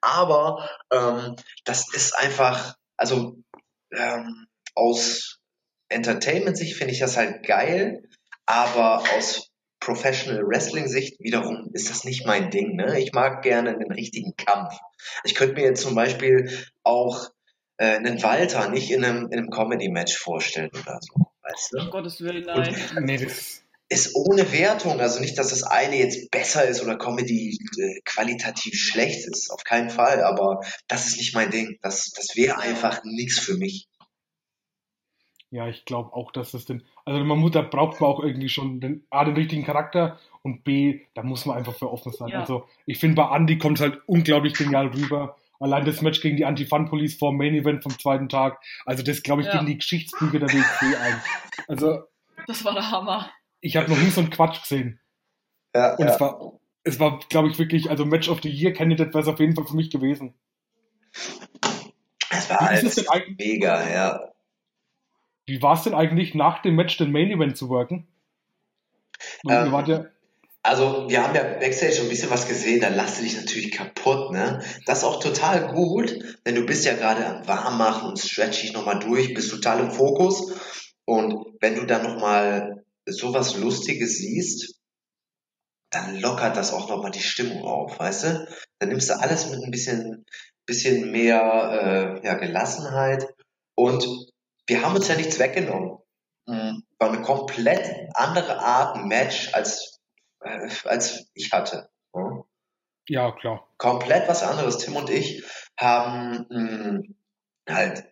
Aber 0.00 0.68
ähm, 0.90 1.36
das 1.64 1.92
ist 1.94 2.16
einfach, 2.18 2.76
also 2.96 3.36
ähm, 3.92 4.46
aus 4.74 5.38
Entertainment-Sicht 5.88 6.76
finde 6.76 6.94
ich 6.94 7.00
das 7.00 7.16
halt 7.16 7.44
geil, 7.46 8.02
aber 8.46 9.04
aus 9.18 9.51
Professional 9.84 10.46
Wrestling-Sicht 10.46 11.18
wiederum 11.18 11.68
ist 11.72 11.90
das 11.90 12.04
nicht 12.04 12.24
mein 12.24 12.50
Ding. 12.50 12.76
Ne? 12.76 13.00
Ich 13.00 13.12
mag 13.12 13.42
gerne 13.42 13.70
einen 13.70 13.90
richtigen 13.90 14.36
Kampf. 14.36 14.74
Ich 15.24 15.34
könnte 15.34 15.54
mir 15.54 15.64
jetzt 15.64 15.82
zum 15.82 15.96
Beispiel 15.96 16.56
auch 16.84 17.30
äh, 17.78 17.96
einen 17.96 18.22
Walter 18.22 18.68
nicht 18.68 18.92
in 18.92 19.04
einem, 19.04 19.26
in 19.32 19.38
einem 19.38 19.50
Comedy-Match 19.50 20.16
vorstellen 20.16 20.70
oder 20.70 21.00
so. 21.00 21.26
Weißt 21.42 21.74
Um 21.74 21.86
du? 21.86 21.90
Gottes 21.90 22.20
Willen, 22.20 22.44
nein. 22.44 22.76
Nee, 23.00 23.16
das, 23.18 23.62
Ist 23.88 24.14
ohne 24.14 24.52
Wertung, 24.52 25.00
also 25.00 25.18
nicht, 25.18 25.36
dass 25.36 25.50
das 25.50 25.64
eine 25.64 25.96
jetzt 25.96 26.30
besser 26.30 26.64
ist 26.64 26.80
oder 26.80 26.96
Comedy 26.96 27.58
äh, 27.78 28.00
qualitativ 28.04 28.74
schlecht 28.78 29.26
ist, 29.26 29.50
auf 29.50 29.64
keinen 29.64 29.90
Fall, 29.90 30.22
aber 30.22 30.60
das 30.86 31.08
ist 31.08 31.16
nicht 31.16 31.34
mein 31.34 31.50
Ding. 31.50 31.78
Das, 31.82 32.12
das 32.14 32.36
wäre 32.36 32.58
einfach 32.58 33.02
nichts 33.02 33.40
für 33.40 33.56
mich. 33.56 33.88
Ja, 35.52 35.68
ich 35.68 35.84
glaube 35.84 36.14
auch, 36.14 36.32
dass 36.32 36.52
das 36.52 36.64
denn. 36.64 36.82
Also 37.04 37.22
man 37.22 37.38
muss, 37.38 37.50
da 37.50 37.60
braucht 37.60 38.00
man 38.00 38.08
auch 38.10 38.20
irgendwie 38.20 38.48
schon 38.48 38.80
den, 38.80 39.04
A, 39.10 39.22
den 39.26 39.34
richtigen 39.34 39.64
Charakter 39.64 40.18
und 40.40 40.64
B, 40.64 41.02
da 41.12 41.22
muss 41.22 41.44
man 41.44 41.58
einfach 41.58 41.74
für 41.74 41.92
offen 41.92 42.10
sein. 42.10 42.28
Ja. 42.28 42.40
Also 42.40 42.64
ich 42.86 42.98
finde 42.98 43.16
bei 43.16 43.36
Andy 43.36 43.58
kommt 43.58 43.76
es 43.78 43.82
halt 43.82 44.00
unglaublich 44.06 44.54
genial 44.54 44.86
rüber. 44.86 45.36
Allein 45.60 45.84
das 45.84 46.00
Match 46.00 46.22
gegen 46.22 46.38
die 46.38 46.46
Anti-Fun-Police 46.46 47.18
vor 47.18 47.32
dem 47.32 47.36
Main 47.36 47.54
Event 47.54 47.82
vom 47.82 47.96
zweiten 47.98 48.30
Tag. 48.30 48.60
Also 48.86 49.02
das, 49.02 49.22
glaube 49.22 49.42
ich, 49.42 49.46
Ja. 49.48 49.52
gegen 49.58 49.66
die 49.66 49.76
Geschichtsbücher 49.76 50.38
der 50.38 50.48
WXW 50.48 50.96
ein. 50.96 51.22
Also 51.68 52.00
Das 52.46 52.64
war 52.64 52.72
der 52.72 52.90
Hammer. 52.90 53.30
ich 53.60 53.76
habe 53.76 53.90
noch 53.90 53.98
nie 53.98 54.08
so 54.08 54.22
einen 54.22 54.30
Quatsch 54.30 54.62
gesehen. 54.62 55.00
Ja, 55.74 55.96
Und 55.96 56.06
es 56.06 56.18
war, 56.18 56.52
es 56.84 56.98
war, 56.98 57.20
glaube 57.28 57.48
ich, 57.48 57.58
wirklich, 57.58 57.90
also 57.90 58.06
Match 58.06 58.30
of 58.30 58.40
the 58.42 58.48
Year 58.50 58.72
Candidate 58.72 59.10
wäre 59.12 59.20
es 59.22 59.28
auf 59.28 59.38
jeden 59.38 59.54
Fall 59.54 59.66
für 59.66 59.76
mich 59.76 59.90
gewesen. 59.90 60.32
Es 62.30 62.48
war 62.48 62.62
eigentlich? 62.62 63.06
mega, 63.38 63.90
ja. 63.92 64.31
Wie 65.46 65.60
war 65.62 65.74
es 65.74 65.82
denn 65.82 65.94
eigentlich 65.94 66.34
nach 66.34 66.62
dem 66.62 66.76
Match 66.76 66.96
den 66.96 67.12
Main 67.12 67.30
Event 67.30 67.56
zu 67.56 67.68
worken? 67.68 68.06
Ähm, 69.48 69.72
Also, 70.64 71.08
wir 71.08 71.22
haben 71.22 71.34
ja 71.34 71.42
Backstage 71.42 71.94
schon 71.94 72.06
ein 72.06 72.10
bisschen 72.10 72.30
was 72.30 72.46
gesehen, 72.46 72.80
da 72.80 72.88
lasst 72.88 73.18
du 73.18 73.24
dich 73.24 73.36
natürlich 73.36 73.72
kaputt, 73.72 74.30
ne? 74.30 74.62
Das 74.86 74.98
ist 74.98 75.04
auch 75.04 75.20
total 75.20 75.72
gut, 75.72 76.16
denn 76.46 76.54
du 76.54 76.64
bist 76.64 76.84
ja 76.84 76.94
gerade 76.94 77.26
am 77.26 77.48
Warmmachen 77.48 78.08
und 78.10 78.18
stretch 78.20 78.60
dich 78.60 78.72
nochmal 78.72 79.00
durch, 79.00 79.34
bist 79.34 79.50
total 79.50 79.80
im 79.80 79.90
Fokus. 79.90 80.52
Und 81.04 81.44
wenn 81.60 81.74
du 81.74 81.84
dann 81.84 82.04
nochmal 82.04 82.84
sowas 83.06 83.56
Lustiges 83.56 84.18
siehst, 84.18 84.78
dann 85.90 86.20
lockert 86.20 86.56
das 86.56 86.72
auch 86.72 86.88
nochmal 86.88 87.10
die 87.10 87.22
Stimmung 87.22 87.64
auf, 87.64 87.98
weißt 87.98 88.24
du? 88.24 88.48
Dann 88.78 88.88
nimmst 88.88 89.10
du 89.10 89.18
alles 89.18 89.50
mit 89.50 89.62
ein 89.62 89.70
bisschen, 89.70 90.24
bisschen 90.64 91.10
mehr 91.10 92.20
äh, 92.22 92.26
ja, 92.26 92.34
Gelassenheit. 92.34 93.26
Und 93.74 94.31
wir 94.66 94.82
haben 94.82 94.94
uns 94.94 95.08
ja 95.08 95.16
nichts 95.16 95.38
weggenommen. 95.38 95.98
Mhm. 96.46 96.82
War 96.98 97.08
eine 97.08 97.22
komplett 97.22 98.10
andere 98.14 98.58
Art 98.58 99.04
Match 99.04 99.52
als 99.54 100.00
äh, 100.40 100.68
als 100.84 101.30
ich 101.34 101.52
hatte. 101.52 101.88
Ja. 102.14 102.44
ja 103.08 103.32
klar. 103.32 103.68
Komplett 103.78 104.28
was 104.28 104.42
anderes. 104.42 104.78
Tim 104.78 104.96
und 104.96 105.10
ich 105.10 105.44
haben 105.78 106.46
mh, 106.48 107.02
halt 107.68 108.04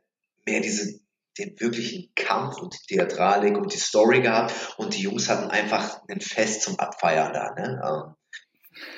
mehr 0.47 0.61
diese 0.61 1.01
den 1.39 1.59
wirklichen 1.61 2.13
Kampf 2.15 2.59
und 2.59 2.75
die 2.75 2.95
Theatralik 2.95 3.57
und 3.57 3.73
die 3.73 3.79
Story 3.79 4.21
gehabt 4.21 4.53
und 4.77 4.97
die 4.97 5.03
Jungs 5.03 5.29
hatten 5.29 5.51
einfach 5.51 6.03
ein 6.09 6.21
Fest 6.21 6.63
zum 6.63 6.79
Abfeiern 6.79 7.33
da, 7.33 7.55
ne? 7.55 7.81
Ähm, 7.83 8.15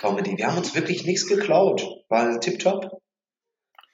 Comedy. 0.01 0.37
Wir 0.37 0.47
haben 0.47 0.59
uns 0.59 0.75
wirklich 0.75 1.05
nichts 1.05 1.27
geklaut. 1.27 1.85
War 2.09 2.39
tipptopp. 2.41 3.02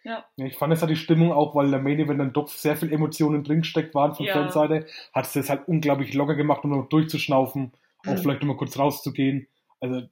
Ja, 0.05 0.25
ich 0.37 0.57
fand 0.57 0.73
es 0.73 0.81
halt 0.81 0.91
die 0.91 0.97
Stimmung 0.97 1.33
auch, 1.33 1.55
weil 1.55 1.71
der 1.71 1.81
Main 1.81 1.99
Event 1.99 2.21
dann 2.21 2.33
doch 2.33 2.49
sehr 2.49 2.77
viel 2.77 2.93
Emotionen 2.93 3.45
drin 3.45 3.61
gesteckt 3.61 3.95
waren 3.95 4.15
von 4.15 4.25
Ja. 4.27 4.35
Fanseite, 4.35 4.87
hat 5.13 5.27
es 5.27 5.33
das 5.33 5.51
halt 5.51 5.67
unglaublich 5.69 6.15
locker 6.15 6.35
gemacht, 6.37 6.65
um 6.65 6.71
noch 6.71 6.89
durchzuschnaufen, 6.89 7.73
auch 8.07 8.13
Mhm. 8.13 8.19
vielleicht 8.19 8.41
nochmal 8.41 8.57
kurz 8.57 8.79
rauszugehen. 8.79 9.49
Also, 9.81 10.03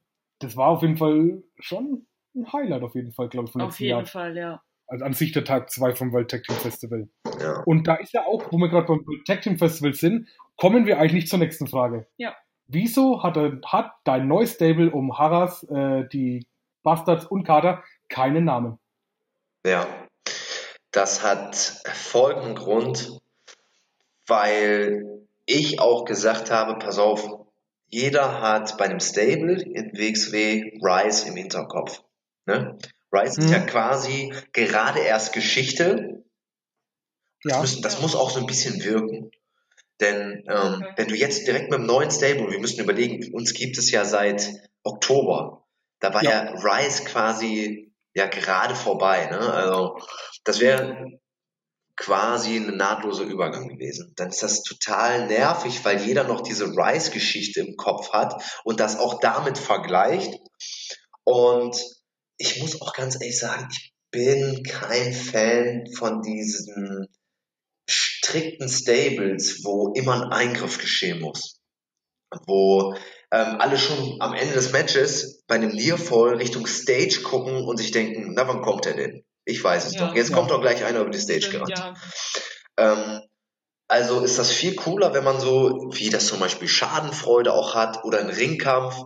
das 0.40 0.56
war 0.56 0.68
auf 0.68 0.82
jeden 0.82 0.96
Fall 0.96 1.42
schon 1.58 2.06
ein 2.34 2.52
Highlight 2.52 2.82
auf 2.82 2.94
jeden 2.94 3.12
Fall, 3.12 3.28
glaube 3.28 3.46
ich, 3.46 3.52
von 3.52 3.62
Auf 3.62 3.80
jeden 3.80 3.90
Jahr. 3.98 4.06
Fall, 4.06 4.36
ja. 4.36 4.62
Also 4.88 5.04
an 5.04 5.14
sich 5.14 5.32
der 5.32 5.44
Tag 5.44 5.70
2 5.70 5.94
vom 5.94 6.12
World 6.12 6.30
Tag 6.30 6.44
Team 6.44 6.56
Festival. 6.56 7.08
Ja. 7.40 7.62
Und 7.64 7.88
da 7.88 7.94
ist 7.94 8.12
ja 8.12 8.24
auch, 8.26 8.52
wo 8.52 8.58
wir 8.58 8.68
gerade 8.68 8.86
beim 8.86 9.06
World 9.06 9.26
Tag 9.26 9.40
Team 9.42 9.58
Festival 9.58 9.94
sind, 9.94 10.28
kommen 10.56 10.86
wir 10.86 10.98
eigentlich 11.00 11.26
zur 11.28 11.38
nächsten 11.38 11.66
Frage. 11.66 12.06
Ja. 12.18 12.36
Wieso 12.68 13.22
hat, 13.22 13.36
er- 13.36 13.60
hat 13.66 13.92
dein 14.04 14.28
neues 14.28 14.54
Stable 14.54 14.90
um 14.90 15.16
Harras, 15.18 15.62
äh, 15.64 16.06
die 16.12 16.46
Bastards 16.82 17.24
und 17.26 17.44
Kater 17.44 17.82
keinen 18.08 18.44
Namen? 18.44 18.78
Ja, 19.66 20.06
das 20.92 21.24
hat 21.24 21.56
folgenden 21.56 22.54
Grund, 22.54 23.18
weil 24.28 25.26
ich 25.44 25.80
auch 25.80 26.04
gesagt 26.04 26.52
habe, 26.52 26.78
pass 26.78 26.98
auf, 26.98 27.28
jeder 27.88 28.40
hat 28.40 28.78
bei 28.78 28.84
einem 28.84 29.00
Stable 29.00 29.60
in 29.60 29.90
WXW 29.92 30.78
Rise 30.80 31.28
im 31.28 31.34
Hinterkopf. 31.36 32.02
Ne? 32.46 32.78
Rise 33.12 33.40
ist 33.40 33.46
Mhm. 33.48 33.52
ja 33.52 33.58
quasi 33.60 34.32
gerade 34.52 35.00
erst 35.00 35.32
Geschichte. 35.32 36.22
Das, 37.42 37.52
Ja. 37.52 37.60
müssen, 37.60 37.82
das 37.82 38.00
muss 38.00 38.14
auch 38.14 38.30
so 38.30 38.38
ein 38.38 38.46
bisschen 38.46 38.84
wirken. 38.84 39.32
Denn 40.00 40.44
ähm, 40.48 40.74
Okay. 40.74 40.92
wenn 40.96 41.08
du 41.08 41.16
jetzt 41.16 41.44
direkt 41.46 41.70
mit 41.70 41.80
dem 41.80 41.86
neuen 41.86 42.12
Stable, 42.12 42.50
wir 42.52 42.60
müssen 42.60 42.80
überlegen, 42.80 43.32
uns 43.34 43.52
gibt 43.52 43.78
es 43.78 43.90
ja 43.90 44.04
seit 44.04 44.48
Oktober. 44.84 45.64
Da 45.98 46.14
war 46.14 46.22
ja, 46.22 46.44
Ja. 46.44 46.50
Rise 46.52 47.04
quasi 47.04 47.85
ja 48.16 48.26
gerade 48.26 48.74
vorbei. 48.74 49.26
Ne? 49.26 49.38
Also 49.38 49.98
das 50.44 50.58
wäre 50.60 51.06
quasi 51.96 52.56
ein 52.56 52.76
nahtloser 52.76 53.24
Übergang 53.24 53.68
gewesen. 53.68 54.12
Dann 54.16 54.30
ist 54.30 54.42
das 54.42 54.62
total 54.62 55.26
nervig, 55.26 55.84
weil 55.84 56.00
jeder 56.00 56.24
noch 56.24 56.40
diese 56.40 56.66
Rice-Geschichte 56.66 57.60
im 57.60 57.76
Kopf 57.76 58.12
hat 58.12 58.42
und 58.64 58.80
das 58.80 58.98
auch 58.98 59.20
damit 59.20 59.58
vergleicht. 59.58 60.32
Und 61.24 61.76
ich 62.38 62.60
muss 62.60 62.80
auch 62.80 62.94
ganz 62.94 63.16
ehrlich 63.20 63.38
sagen, 63.38 63.68
ich 63.70 63.94
bin 64.10 64.62
kein 64.62 65.12
Fan 65.12 65.86
von 65.94 66.22
diesen 66.22 67.08
strikten 67.88 68.68
Stables, 68.68 69.62
wo 69.62 69.92
immer 69.92 70.14
ein 70.14 70.32
Eingriff 70.32 70.78
geschehen 70.78 71.20
muss. 71.20 71.60
Wo 72.46 72.96
ähm, 73.32 73.60
alle 73.60 73.78
schon 73.78 74.16
am 74.20 74.34
Ende 74.34 74.54
des 74.54 74.72
Matches 74.72 75.42
bei 75.46 75.56
einem 75.56 75.72
Nearfall 75.72 76.36
Richtung 76.36 76.66
Stage 76.66 77.22
gucken 77.22 77.64
und 77.64 77.76
sich 77.76 77.90
denken, 77.90 78.34
na 78.34 78.46
wann 78.46 78.62
kommt 78.62 78.86
er 78.86 78.94
denn? 78.94 79.24
Ich 79.44 79.62
weiß 79.62 79.86
es 79.86 79.94
ja, 79.94 80.06
doch. 80.06 80.14
Jetzt 80.14 80.30
ja. 80.30 80.36
kommt 80.36 80.50
doch 80.50 80.60
gleich 80.60 80.84
einer 80.84 81.00
über 81.00 81.10
die 81.10 81.20
Stage 81.20 81.50
gerannt. 81.50 81.70
Ja. 81.70 81.94
Ähm, 82.78 83.20
also 83.88 84.20
ist 84.20 84.38
das 84.38 84.50
viel 84.50 84.74
cooler, 84.74 85.14
wenn 85.14 85.24
man 85.24 85.40
so, 85.40 85.90
wie 85.92 86.10
das 86.10 86.26
zum 86.26 86.40
Beispiel 86.40 86.68
Schadenfreude 86.68 87.52
auch 87.52 87.74
hat 87.74 88.04
oder 88.04 88.18
ein 88.18 88.30
Ringkampf, 88.30 88.96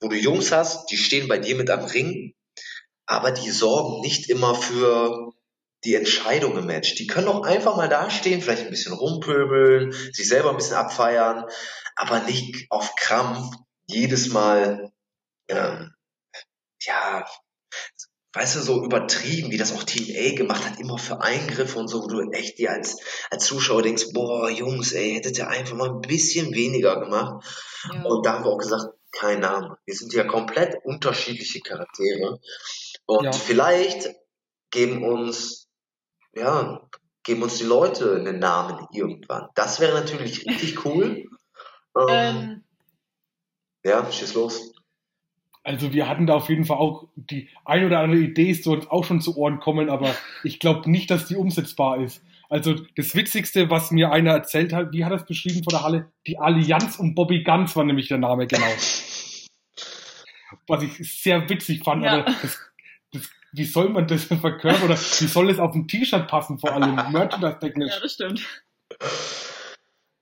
wo 0.00 0.08
du 0.08 0.16
Jungs 0.16 0.52
hast, 0.52 0.90
die 0.90 0.96
stehen 0.96 1.26
bei 1.26 1.38
dir 1.38 1.56
mit 1.56 1.68
am 1.68 1.84
Ring, 1.84 2.34
aber 3.06 3.32
die 3.32 3.50
sorgen 3.50 4.00
nicht 4.00 4.30
immer 4.30 4.54
für 4.54 5.32
die 5.84 5.94
Entscheidung 5.94 6.56
im 6.56 6.66
Match. 6.66 6.94
Die 6.94 7.06
können 7.06 7.28
auch 7.28 7.42
einfach 7.42 7.76
mal 7.76 7.88
dastehen, 7.88 8.40
vielleicht 8.40 8.64
ein 8.64 8.70
bisschen 8.70 8.92
rumpöbeln, 8.92 9.92
sich 10.12 10.28
selber 10.28 10.50
ein 10.50 10.56
bisschen 10.56 10.76
abfeiern, 10.76 11.46
aber 12.00 12.20
nicht 12.20 12.66
auf 12.70 12.94
Krampf 12.96 13.54
jedes 13.86 14.30
Mal, 14.30 14.90
ähm, 15.48 15.92
ja, 16.80 17.26
weißt 18.32 18.56
du, 18.56 18.60
so 18.60 18.82
übertrieben, 18.82 19.50
wie 19.50 19.58
das 19.58 19.74
auch 19.74 19.84
TNA 19.84 20.34
gemacht 20.34 20.64
hat, 20.64 20.80
immer 20.80 20.96
für 20.96 21.20
Eingriffe 21.20 21.78
und 21.78 21.88
so, 21.88 22.02
wo 22.02 22.06
du 22.06 22.30
echt 22.30 22.56
dir 22.58 22.72
als, 22.72 22.96
als 23.30 23.44
Zuschauer 23.44 23.82
denkst, 23.82 24.14
boah, 24.14 24.48
Jungs, 24.48 24.92
ey, 24.92 25.12
hättet 25.12 25.36
ihr 25.36 25.48
einfach 25.48 25.76
mal 25.76 25.90
ein 25.90 26.00
bisschen 26.00 26.54
weniger 26.54 27.00
gemacht. 27.00 27.44
Ja. 27.92 28.02
Und 28.02 28.24
da 28.24 28.32
haben 28.32 28.44
wir 28.44 28.50
auch 28.50 28.58
gesagt, 28.58 28.94
kein 29.12 29.40
Name. 29.40 29.76
Wir 29.84 29.94
sind 29.94 30.14
ja 30.14 30.24
komplett 30.24 30.76
unterschiedliche 30.84 31.60
Charaktere. 31.60 32.40
Und 33.04 33.24
ja. 33.24 33.32
vielleicht 33.32 34.08
geben 34.70 35.04
uns, 35.04 35.68
ja, 36.32 36.88
geben 37.24 37.42
uns 37.42 37.58
die 37.58 37.64
Leute 37.64 38.14
einen 38.14 38.38
Namen 38.38 38.86
irgendwann. 38.90 39.48
Das 39.54 39.80
wäre 39.80 39.92
natürlich 39.92 40.46
richtig 40.46 40.86
cool. 40.86 41.26
Ähm, 41.96 42.06
ähm. 42.08 42.64
Ja, 43.84 44.10
schieß 44.10 44.34
los. 44.34 44.72
Also 45.62 45.92
wir 45.92 46.08
hatten 46.08 46.26
da 46.26 46.34
auf 46.34 46.48
jeden 46.48 46.64
Fall 46.64 46.78
auch 46.78 47.08
die 47.16 47.48
ein 47.64 47.84
oder 47.84 48.00
andere 48.00 48.20
Idee 48.20 48.50
ist 48.50 48.66
uns 48.66 48.86
auch 48.88 49.04
schon 49.04 49.20
zu 49.20 49.36
Ohren 49.36 49.60
kommen, 49.60 49.90
aber 49.90 50.14
ich 50.44 50.58
glaube 50.58 50.90
nicht, 50.90 51.10
dass 51.10 51.26
die 51.26 51.36
umsetzbar 51.36 52.00
ist. 52.00 52.22
Also 52.48 52.74
das 52.96 53.14
Witzigste, 53.14 53.70
was 53.70 53.92
mir 53.92 54.10
einer 54.10 54.32
erzählt 54.32 54.72
hat, 54.72 54.92
wie 54.92 55.04
hat 55.04 55.12
er 55.12 55.18
es 55.18 55.26
beschrieben 55.26 55.62
vor 55.62 55.70
der 55.70 55.84
Halle? 55.84 56.10
Die 56.26 56.38
Allianz 56.38 56.98
und 56.98 57.14
Bobby 57.14 57.44
Ganz 57.44 57.76
war 57.76 57.84
nämlich 57.84 58.08
der 58.08 58.18
Name, 58.18 58.46
genau. 58.46 58.66
was 60.66 60.82
ich 60.82 61.22
sehr 61.22 61.48
witzig 61.48 61.84
fand, 61.84 62.04
ja. 62.04 62.12
aber 62.14 62.24
das, 62.24 62.58
das, 63.12 63.30
wie 63.52 63.64
soll 63.64 63.90
man 63.90 64.08
das 64.08 64.24
verkörpern 64.24 64.82
oder 64.82 64.94
wie 64.96 65.26
soll 65.26 65.50
es 65.50 65.60
auf 65.60 65.74
ein 65.74 65.86
T-Shirt 65.86 66.26
passen, 66.26 66.58
vor 66.58 66.72
allem 66.72 66.94
merchandise-technisch? 67.12 67.92
Ja, 67.94 68.00
das 68.00 68.14
stimmt. 68.14 68.64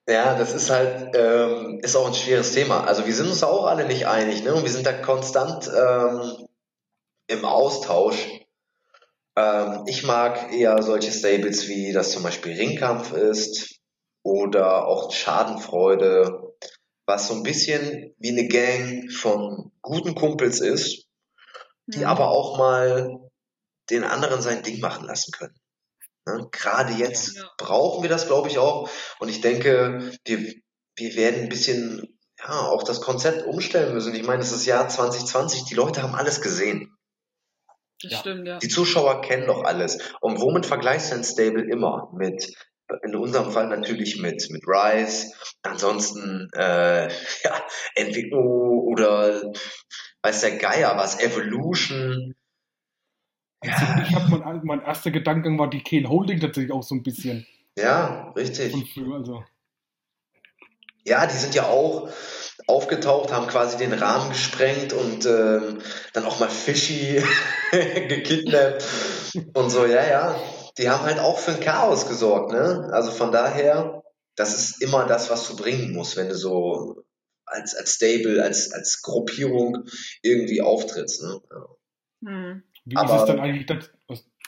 Ja, 0.08 0.34
das 0.38 0.54
ist 0.54 0.70
halt, 0.70 1.14
ähm, 1.14 1.80
ist 1.82 1.94
auch 1.94 2.06
ein 2.06 2.14
schweres 2.14 2.52
Thema. 2.52 2.84
Also 2.84 3.04
wir 3.04 3.14
sind 3.14 3.28
uns 3.28 3.42
auch 3.42 3.66
alle 3.66 3.86
nicht 3.86 4.06
einig, 4.06 4.42
ne? 4.42 4.54
Und 4.54 4.62
wir 4.62 4.70
sind 4.70 4.86
da 4.86 4.94
konstant 4.94 5.68
ähm, 5.68 6.48
im 7.26 7.44
Austausch. 7.44 8.26
Ähm, 9.36 9.84
ich 9.86 10.04
mag 10.04 10.50
eher 10.50 10.82
solche 10.82 11.12
Stables 11.12 11.68
wie 11.68 11.92
das 11.92 12.12
zum 12.12 12.22
Beispiel 12.22 12.54
Ringkampf 12.54 13.12
ist 13.12 13.80
oder 14.22 14.86
auch 14.86 15.12
Schadenfreude, 15.12 16.54
was 17.04 17.28
so 17.28 17.34
ein 17.34 17.42
bisschen 17.42 18.14
wie 18.16 18.30
eine 18.30 18.48
Gang 18.48 19.12
von 19.12 19.72
guten 19.82 20.14
Kumpels 20.14 20.60
ist, 20.60 21.06
die 21.86 21.98
mhm. 21.98 22.06
aber 22.06 22.30
auch 22.30 22.56
mal 22.56 23.30
den 23.90 24.04
anderen 24.04 24.40
sein 24.40 24.62
Ding 24.62 24.80
machen 24.80 25.06
lassen 25.06 25.32
können. 25.32 25.54
Ne? 26.28 26.48
Gerade 26.50 26.92
jetzt 26.94 27.36
ja. 27.36 27.50
brauchen 27.56 28.02
wir 28.02 28.10
das, 28.10 28.26
glaube 28.26 28.48
ich, 28.48 28.58
auch. 28.58 28.90
Und 29.18 29.28
ich 29.28 29.40
denke, 29.40 30.12
wir, 30.24 30.54
wir 30.96 31.16
werden 31.16 31.42
ein 31.42 31.48
bisschen 31.48 32.18
ja, 32.38 32.60
auch 32.60 32.82
das 32.82 33.00
Konzept 33.00 33.46
umstellen 33.46 33.94
müssen. 33.94 34.14
Ich 34.14 34.26
meine, 34.26 34.42
es 34.42 34.48
ist 34.48 34.58
das 34.58 34.66
Jahr 34.66 34.88
2020, 34.88 35.64
die 35.64 35.74
Leute 35.74 36.02
haben 36.02 36.14
alles 36.14 36.40
gesehen. 36.40 36.96
Das 38.02 38.12
ja. 38.12 38.18
stimmt, 38.18 38.46
ja. 38.46 38.58
Die 38.58 38.68
Zuschauer 38.68 39.22
kennen 39.22 39.46
doch 39.46 39.64
alles. 39.64 39.98
Und 40.20 40.40
womit 40.40 40.66
vergleichst 40.66 41.10
du 41.10 41.16
ein 41.16 41.24
Stable 41.24 41.68
immer? 41.68 42.10
Mit, 42.14 42.54
in 43.02 43.16
unserem 43.16 43.50
Fall 43.50 43.68
natürlich 43.68 44.20
mit, 44.20 44.48
mit 44.50 44.62
Rise, 44.66 45.32
ansonsten, 45.62 46.48
äh, 46.54 47.08
ja, 47.44 47.66
Entwicklung 47.94 48.86
oder 48.86 49.52
weiß 50.22 50.40
der 50.42 50.56
Geier 50.58 50.96
was, 50.96 51.20
Evolution, 51.20 52.34
also 53.60 53.84
ja. 53.84 54.04
ich 54.06 54.14
habe 54.14 54.38
mein, 54.38 54.60
mein 54.64 54.82
erster 54.82 55.10
Gedankengang 55.10 55.58
war 55.58 55.70
die 55.70 55.82
Kale 55.82 56.08
Holding 56.08 56.40
tatsächlich 56.40 56.72
auch 56.72 56.82
so 56.82 56.94
ein 56.94 57.02
bisschen. 57.02 57.46
Ja, 57.76 58.32
richtig. 58.36 58.92
Früher, 58.92 59.16
also. 59.16 59.44
Ja, 61.04 61.26
die 61.26 61.36
sind 61.36 61.54
ja 61.54 61.64
auch 61.64 62.10
aufgetaucht, 62.66 63.32
haben 63.32 63.46
quasi 63.46 63.78
den 63.78 63.94
Rahmen 63.94 64.30
gesprengt 64.30 64.92
und 64.92 65.24
ähm, 65.26 65.78
dann 66.12 66.24
auch 66.26 66.38
mal 66.38 66.50
Fischi 66.50 67.22
gekidnappt 67.72 68.84
und 69.54 69.70
so, 69.70 69.86
ja, 69.86 70.06
ja. 70.06 70.40
Die 70.76 70.88
haben 70.90 71.04
halt 71.04 71.18
auch 71.18 71.38
für 71.38 71.52
ein 71.52 71.60
Chaos 71.60 72.06
gesorgt, 72.08 72.52
ne? 72.52 72.90
Also 72.92 73.10
von 73.10 73.32
daher, 73.32 74.02
das 74.36 74.54
ist 74.54 74.82
immer 74.82 75.06
das, 75.06 75.30
was 75.30 75.48
du 75.48 75.56
bringen 75.56 75.92
musst, 75.92 76.16
wenn 76.16 76.28
du 76.28 76.36
so 76.36 77.04
als, 77.46 77.74
als 77.74 77.94
Stable, 77.94 78.42
als, 78.42 78.72
als 78.72 79.02
Gruppierung 79.02 79.88
irgendwie 80.22 80.60
auftrittst, 80.60 81.22
ne? 81.22 81.40
Hm. 82.24 82.62
Wie 82.88 82.96
Aber 82.96 83.16
ist 83.16 83.20
es 83.20 83.26
dann 83.26 83.40
eigentlich? 83.40 83.66
Das, 83.66 83.90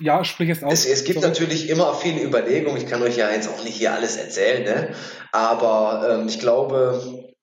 ja, 0.01 0.25
sprich 0.25 0.49
es 0.49 0.63
aus. 0.63 0.73
Es, 0.73 0.87
es 0.87 1.05
gibt 1.05 1.21
natürlich 1.21 1.69
immer 1.69 1.95
viele 1.95 2.23
Überlegungen. 2.23 2.79
Ich 2.79 2.87
kann 2.87 3.03
euch 3.03 3.17
ja 3.17 3.31
jetzt 3.31 3.49
auch 3.49 3.63
nicht 3.63 3.77
hier 3.77 3.93
alles 3.93 4.17
erzählen, 4.17 4.65
ne? 4.65 4.95
Aber 5.31 6.09
ähm, 6.11 6.29
ich 6.29 6.41
glaube, 6.41 7.35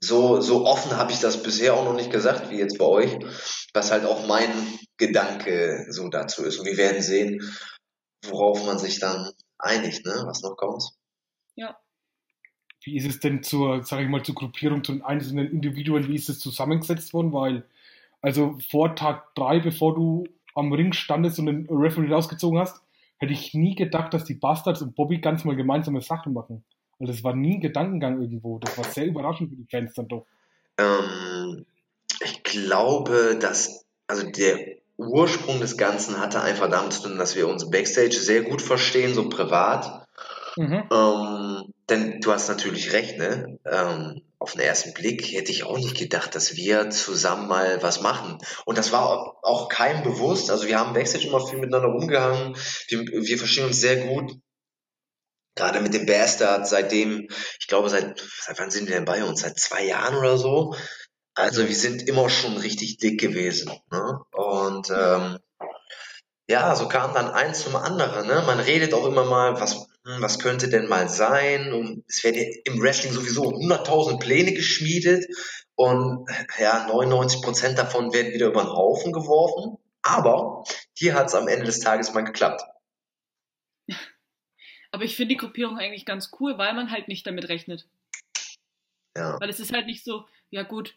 so, 0.00 0.40
so 0.40 0.66
offen 0.66 0.96
habe 0.96 1.12
ich 1.12 1.20
das 1.20 1.42
bisher 1.42 1.74
auch 1.74 1.84
noch 1.84 1.94
nicht 1.94 2.12
gesagt, 2.12 2.50
wie 2.50 2.58
jetzt 2.58 2.76
bei 2.76 2.84
euch, 2.84 3.18
was 3.72 3.90
halt 3.90 4.04
auch 4.04 4.26
mein 4.26 4.50
Gedanke 4.98 5.86
so 5.88 6.08
dazu 6.08 6.44
ist. 6.44 6.58
Und 6.58 6.66
wir 6.66 6.76
werden 6.76 7.00
sehen, 7.00 7.40
worauf 8.26 8.66
man 8.66 8.78
sich 8.78 9.00
dann 9.00 9.32
einigt, 9.58 10.04
ne? 10.04 10.24
was 10.26 10.42
noch 10.42 10.56
kommt. 10.56 10.84
Ja. 11.56 11.78
Wie 12.84 12.96
ist 12.98 13.06
es 13.06 13.18
denn 13.18 13.42
zur, 13.42 13.82
sage 13.82 14.04
ich 14.04 14.08
mal, 14.10 14.22
zur 14.22 14.34
Gruppierung, 14.34 14.84
zu 14.84 14.92
den 14.92 15.02
einzelnen 15.02 15.50
Individuen, 15.50 16.06
wie 16.06 16.16
ist 16.16 16.28
es 16.28 16.38
zusammengesetzt 16.38 17.14
worden? 17.14 17.32
Weil 17.32 17.64
also 18.20 18.58
vor 18.70 18.94
Tag 18.96 19.34
drei, 19.34 19.60
bevor 19.60 19.94
du 19.94 20.24
am 20.54 20.72
Ring 20.72 20.92
standest 20.92 21.38
und 21.38 21.46
den 21.46 21.66
Referee 21.70 22.12
rausgezogen 22.12 22.58
hast, 22.58 22.80
hätte 23.18 23.32
ich 23.32 23.54
nie 23.54 23.74
gedacht, 23.74 24.12
dass 24.14 24.24
die 24.24 24.34
Bastards 24.34 24.82
und 24.82 24.94
Bobby 24.94 25.18
ganz 25.18 25.44
mal 25.44 25.56
gemeinsame 25.56 26.00
Sachen 26.00 26.32
machen. 26.32 26.64
Weil 26.98 27.08
das 27.08 27.22
war 27.22 27.34
nie 27.34 27.56
ein 27.56 27.60
Gedankengang 27.60 28.20
irgendwo. 28.20 28.58
Das 28.58 28.76
war 28.76 28.84
sehr 28.84 29.06
überraschend 29.06 29.50
für 29.50 29.56
die 29.56 29.66
Fans 29.70 29.94
dann 29.94 30.08
doch. 30.08 30.26
Ähm, 30.78 31.64
ich 32.24 32.42
glaube, 32.42 33.38
dass 33.40 33.86
also 34.08 34.28
der 34.30 34.58
Ursprung 34.96 35.60
des 35.60 35.76
Ganzen 35.76 36.18
hatte 36.18 36.40
einfach 36.40 36.68
damit 36.68 36.92
zu 36.92 37.08
tun, 37.08 37.18
dass 37.18 37.36
wir 37.36 37.46
uns 37.48 37.70
Backstage 37.70 38.16
sehr 38.16 38.42
gut 38.42 38.62
verstehen, 38.62 39.14
so 39.14 39.28
privat. 39.28 40.06
Mhm. 40.56 40.82
Ähm, 40.90 41.74
denn 41.88 42.20
du 42.20 42.32
hast 42.32 42.48
natürlich 42.48 42.92
recht, 42.92 43.16
ne? 43.16 43.58
Ähm, 43.64 44.22
auf 44.40 44.52
den 44.52 44.60
ersten 44.60 44.94
Blick 44.94 45.32
hätte 45.32 45.50
ich 45.50 45.64
auch 45.64 45.78
nicht 45.78 45.96
gedacht, 45.96 46.34
dass 46.34 46.54
wir 46.56 46.90
zusammen 46.90 47.48
mal 47.48 47.82
was 47.82 48.00
machen. 48.00 48.38
Und 48.64 48.78
das 48.78 48.92
war 48.92 49.36
auch 49.42 49.68
keinem 49.68 50.04
bewusst. 50.04 50.50
Also 50.50 50.66
wir 50.68 50.78
haben 50.78 50.94
Backstage 50.94 51.26
immer 51.26 51.44
viel 51.44 51.58
miteinander 51.58 51.88
umgehangen. 51.88 52.56
Wir, 52.88 53.00
wir 53.00 53.38
verstehen 53.38 53.66
uns 53.66 53.80
sehr 53.80 54.06
gut. 54.06 54.32
Gerade 55.56 55.80
mit 55.80 55.92
dem 55.92 56.06
Bastard, 56.06 56.68
seitdem, 56.68 57.26
ich 57.58 57.66
glaube, 57.66 57.90
seit, 57.90 58.24
seit 58.40 58.60
wann 58.60 58.70
sind 58.70 58.88
wir 58.88 58.94
denn 58.94 59.04
bei 59.04 59.24
uns? 59.24 59.40
Seit 59.40 59.58
zwei 59.58 59.84
Jahren 59.84 60.14
oder 60.14 60.38
so. 60.38 60.76
Also 61.34 61.66
wir 61.66 61.74
sind 61.74 62.06
immer 62.06 62.30
schon 62.30 62.56
richtig 62.56 62.98
dick 62.98 63.18
gewesen. 63.18 63.72
Ne? 63.90 64.20
Und 64.30 64.90
ähm, 64.90 65.38
ja, 66.48 66.76
so 66.76 66.86
kam 66.86 67.12
dann 67.12 67.30
eins 67.30 67.64
zum 67.64 67.74
anderen. 67.74 68.28
Ne? 68.28 68.44
Man 68.46 68.60
redet 68.60 68.94
auch 68.94 69.04
immer 69.04 69.24
mal, 69.24 69.60
was, 69.60 69.88
hm, 70.08 70.22
was 70.22 70.38
könnte 70.38 70.70
denn 70.70 70.88
mal 70.88 71.08
sein? 71.08 71.72
Und 71.72 72.04
es 72.08 72.24
werden 72.24 72.42
im 72.64 72.80
Wrestling 72.80 73.12
sowieso 73.12 73.52
100.000 73.52 74.18
Pläne 74.18 74.54
geschmiedet 74.54 75.26
und 75.74 76.26
ja, 76.58 76.86
99 76.86 77.42
Prozent 77.42 77.78
davon 77.78 78.12
werden 78.14 78.32
wieder 78.32 78.46
über 78.46 78.62
den 78.62 78.72
Haufen 78.72 79.12
geworfen. 79.12 79.78
Aber 80.02 80.64
hier 80.94 81.14
hat 81.14 81.26
es 81.26 81.34
am 81.34 81.46
Ende 81.46 81.66
des 81.66 81.80
Tages 81.80 82.14
mal 82.14 82.22
geklappt. 82.22 82.62
Aber 84.90 85.04
ich 85.04 85.14
finde 85.14 85.34
die 85.34 85.40
Gruppierung 85.40 85.76
eigentlich 85.76 86.06
ganz 86.06 86.30
cool, 86.40 86.56
weil 86.56 86.72
man 86.72 86.90
halt 86.90 87.08
nicht 87.08 87.26
damit 87.26 87.50
rechnet. 87.50 87.86
Ja. 89.14 89.38
Weil 89.38 89.50
es 89.50 89.60
ist 89.60 89.74
halt 89.74 89.86
nicht 89.86 90.04
so, 90.04 90.26
ja 90.48 90.62
gut, 90.62 90.96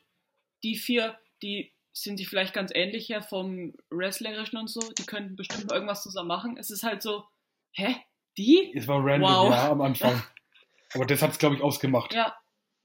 die 0.63 0.77
vier, 0.77 1.19
die 1.41 1.73
sind 1.91 2.17
die 2.17 2.25
vielleicht 2.25 2.53
ganz 2.53 2.71
ähnlich 2.73 3.09
her 3.09 3.21
vom 3.21 3.73
Wrestlerischen 3.89 4.57
und 4.57 4.69
so. 4.69 4.79
Die 4.93 5.05
könnten 5.05 5.35
bestimmt 5.35 5.73
irgendwas 5.73 6.03
zusammen 6.03 6.29
machen. 6.29 6.55
Es 6.57 6.69
ist 6.69 6.83
halt 6.83 7.01
so, 7.01 7.25
hä? 7.73 7.97
Die? 8.37 8.73
Es 8.75 8.87
war 8.87 8.97
random, 9.03 9.21
Wow. 9.29 9.49
ja, 9.51 9.69
am 9.71 9.81
Anfang. 9.81 10.21
Aber 10.93 11.05
das 11.05 11.21
hat 11.21 11.31
es, 11.31 11.37
glaube 11.37 11.55
ich, 11.55 11.61
ausgemacht. 11.61 12.13
Ja, 12.13 12.35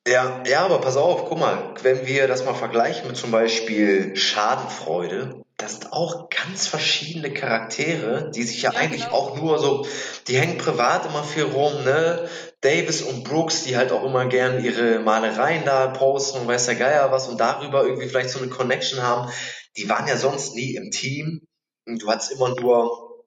Ja, 0.06 0.44
ja, 0.46 0.64
aber 0.64 0.80
pass 0.80 0.96
auf, 0.96 1.24
guck 1.28 1.38
mal, 1.40 1.74
wenn 1.82 2.06
wir 2.06 2.28
das 2.28 2.44
mal 2.44 2.54
vergleichen 2.54 3.08
mit 3.08 3.16
zum 3.16 3.32
Beispiel 3.32 4.14
Schadenfreude, 4.14 5.44
das 5.56 5.72
sind 5.72 5.92
auch 5.92 6.28
ganz 6.28 6.68
verschiedene 6.68 7.32
Charaktere, 7.34 8.30
die 8.30 8.44
sich 8.44 8.62
ja, 8.62 8.72
Ja, 8.72 8.78
eigentlich 8.78 9.06
genau. 9.06 9.16
auch 9.16 9.36
nur 9.36 9.58
so, 9.58 9.84
die 10.28 10.38
hängen 10.38 10.58
privat 10.58 11.06
immer 11.06 11.24
viel 11.24 11.42
rum, 11.44 11.72
ne? 11.84 12.28
Davis 12.60 13.02
und 13.02 13.24
Brooks, 13.24 13.64
die 13.64 13.76
halt 13.76 13.90
auch 13.90 14.04
immer 14.04 14.26
gern 14.26 14.62
ihre 14.64 15.00
Malereien 15.00 15.64
da 15.64 15.88
posten 15.88 16.40
und 16.40 16.46
weiß 16.48 16.66
der 16.66 16.76
Geier 16.76 17.10
was 17.10 17.26
und 17.28 17.40
darüber 17.40 17.82
irgendwie 17.84 18.08
vielleicht 18.08 18.30
so 18.30 18.38
eine 18.38 18.48
Connection 18.48 19.02
haben, 19.02 19.32
die 19.76 19.88
waren 19.88 20.06
ja 20.06 20.16
sonst 20.16 20.54
nie 20.54 20.76
im 20.76 20.92
Team. 20.92 21.48
Und 21.86 22.02
du 22.02 22.08
hattest 22.08 22.30
immer 22.32 22.54
nur 22.54 23.24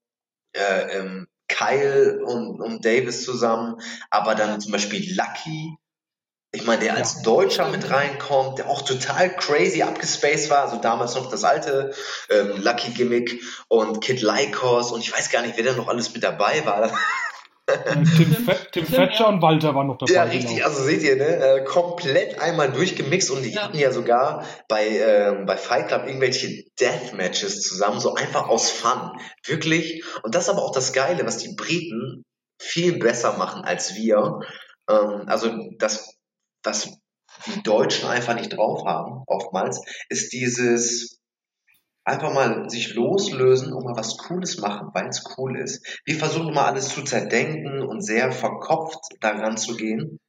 äh, 0.53 0.97
ähm, 0.97 1.27
Kyle 1.49 2.21
und, 2.23 2.61
und 2.61 2.85
Davis 2.85 3.25
zusammen, 3.25 3.81
aber 4.09 4.35
dann 4.35 4.61
zum 4.61 4.71
Beispiel 4.71 5.15
Lucky, 5.15 5.75
ich 6.51 6.65
meine, 6.65 6.81
der 6.81 6.95
als. 6.95 7.21
Deutscher 7.21 7.69
mit 7.69 7.91
reinkommt, 7.91 8.57
der 8.57 8.69
auch 8.69 8.81
total 8.81 9.35
crazy 9.35 9.83
abgespaced 9.83 10.49
war, 10.49 10.63
also 10.63 10.77
damals 10.77 11.13
noch 11.15 11.29
das 11.29 11.43
alte 11.43 11.93
ähm, 12.29 12.61
Lucky 12.61 12.91
Gimmick 12.91 13.43
und 13.67 14.01
Kid 14.01 14.21
Lycos 14.21 14.91
und 14.91 15.01
ich 15.01 15.13
weiß 15.13 15.29
gar 15.29 15.41
nicht, 15.43 15.57
wer 15.57 15.65
da 15.65 15.73
noch 15.73 15.89
alles 15.89 16.13
mit 16.13 16.23
dabei 16.23 16.65
war. 16.65 16.91
Äh, 17.69 18.03
Tim, 18.71 18.85
Tim- 18.85 18.85
ja. 18.91 19.27
und 19.27 19.41
Walter 19.41 19.75
waren 19.75 19.87
noch 19.87 19.97
dabei. 19.97 20.13
Ja, 20.13 20.23
richtig, 20.23 20.55
Genau. 20.57 20.67
also 20.67 20.83
seht 20.83 21.03
ihr, 21.03 21.15
ne? 21.15 21.25
Äh, 21.25 21.63
komplett 21.63 22.39
einmal 22.39 22.71
durchgemixt 22.71 23.31
und 23.31 23.43
die 23.43 23.51
Ja. 23.51 23.63
hatten 23.63 23.77
ja 23.77 23.91
sogar 23.91 24.45
bei, 24.67 24.87
ähm, 24.87 25.45
bei 25.45 25.57
Fight 25.57 25.87
Club 25.87 26.05
irgendwelche 26.07 26.63
Deathmatches 26.79 27.61
zusammen, 27.61 27.99
so 27.99 28.13
einfach 28.15 28.47
aus 28.49 28.69
Fun. 28.69 29.11
Wirklich. 29.45 30.03
Und 30.23 30.35
das 30.35 30.43
ist 30.43 30.49
aber 30.49 30.63
auch 30.63 30.73
das 30.73 30.93
Geile, 30.93 31.25
was 31.25 31.37
die 31.37 31.55
Briten 31.55 32.23
viel 32.59 32.99
besser 32.99 33.37
machen 33.37 33.63
als 33.63 33.95
wir. 33.95 34.39
Ähm, 34.89 35.23
also 35.27 35.51
das, 35.77 36.15
was 36.63 36.89
die 37.45 37.63
Deutschen 37.63 38.09
einfach 38.09 38.33
nicht 38.35 38.49
drauf 38.57 38.83
haben, 38.85 39.23
oftmals, 39.27 39.81
ist 40.09 40.33
dieses 40.33 41.18
einfach 42.09 42.33
mal 42.33 42.69
sich 42.69 42.93
loslösen 42.93 43.73
und 43.73 43.85
mal 43.85 43.95
was 43.95 44.17
Cooles 44.17 44.59
machen, 44.59 44.89
weil 44.93 45.07
es 45.07 45.23
cool 45.37 45.57
ist. 45.59 46.01
Wir 46.05 46.15
versuchen 46.15 46.49
immer 46.49 46.65
alles 46.65 46.89
zu 46.89 47.03
zerdenken 47.03 47.81
und 47.81 48.01
sehr 48.01 48.31
verkopft 48.31 48.99
daran 49.21 49.57
zu 49.57 49.75
gehen. 49.75 50.19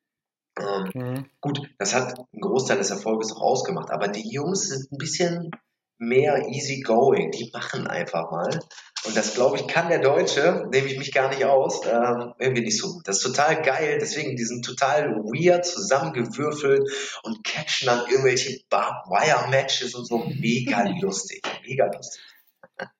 Ähm, 0.58 0.90
Mhm. 0.94 1.26
gut, 1.40 1.60
das 1.78 1.94
hat 1.94 2.18
einen 2.18 2.40
Großteil 2.40 2.78
des 2.78 2.90
Erfolges 2.90 3.32
auch 3.32 3.40
ausgemacht, 3.40 3.90
aber 3.90 4.08
die 4.08 4.28
Jungs 4.30 4.68
sind 4.68 4.90
ein 4.92 4.98
bisschen 4.98 5.50
mehr 5.98 6.48
easy 6.48 6.80
going. 6.80 7.30
Die 7.30 7.50
machen 7.52 7.86
einfach 7.86 8.30
mal. 8.30 8.58
Und 9.06 9.16
das, 9.16 9.34
glaube 9.34 9.56
ich, 9.56 9.66
kann 9.66 9.88
der 9.88 10.00
Deutsche, 10.00 10.68
nehme 10.70 10.86
ich 10.86 10.98
mich 10.98 11.12
gar 11.12 11.30
nicht 11.30 11.44
aus, 11.44 11.86
ähm, 11.86 12.34
irgendwie 12.38 12.62
nicht 12.62 12.78
so 12.78 12.92
gut. 12.92 13.08
Das 13.08 13.16
ist 13.16 13.22
total 13.22 13.62
geil. 13.62 13.98
Deswegen, 14.00 14.36
die 14.36 14.44
sind 14.44 14.64
total 14.64 15.16
weird 15.24 15.64
zusammengewürfelt 15.64 16.82
und 17.22 17.42
catchen 17.42 17.86
dann 17.86 18.06
irgendwelche 18.10 18.60
Barbed 18.68 19.08
Wire 19.08 19.48
Matches 19.48 19.94
und 19.94 20.04
so. 20.04 20.18
Mega 20.18 20.82
lustig. 21.00 21.42
Mega 21.66 21.86
lustig. 21.86 22.22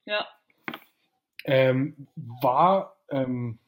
ja. 0.06 0.26
Ähm, 1.44 2.06
war 2.16 2.96
ähm, 3.10 3.58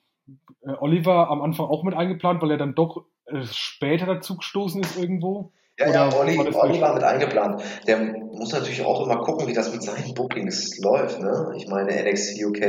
äh, 0.62 0.70
Oliver 0.70 1.28
am 1.28 1.42
Anfang 1.42 1.66
auch 1.66 1.82
mit 1.82 1.94
eingeplant, 1.94 2.40
weil 2.40 2.52
er 2.52 2.58
dann 2.58 2.74
doch 2.74 3.04
äh, 3.26 3.44
später 3.44 4.06
dazu 4.06 4.36
gestoßen 4.36 4.82
ist 4.82 4.96
irgendwo? 4.96 5.52
Ja, 5.78 5.90
ja, 5.90 6.14
Olli, 6.14 6.38
Olli 6.38 6.80
war 6.80 6.94
mit 6.94 7.02
eingeplant. 7.02 7.62
Der 7.86 7.98
muss 7.98 8.52
natürlich 8.52 8.82
auch 8.84 9.04
immer 9.04 9.22
gucken, 9.22 9.46
wie 9.48 9.54
das 9.54 9.72
mit 9.72 9.82
seinen 9.82 10.14
Bookings 10.14 10.78
läuft. 10.78 11.18
Ne? 11.20 11.54
Ich 11.56 11.66
meine, 11.66 11.90
NXT 12.04 12.44
UK 12.44 12.60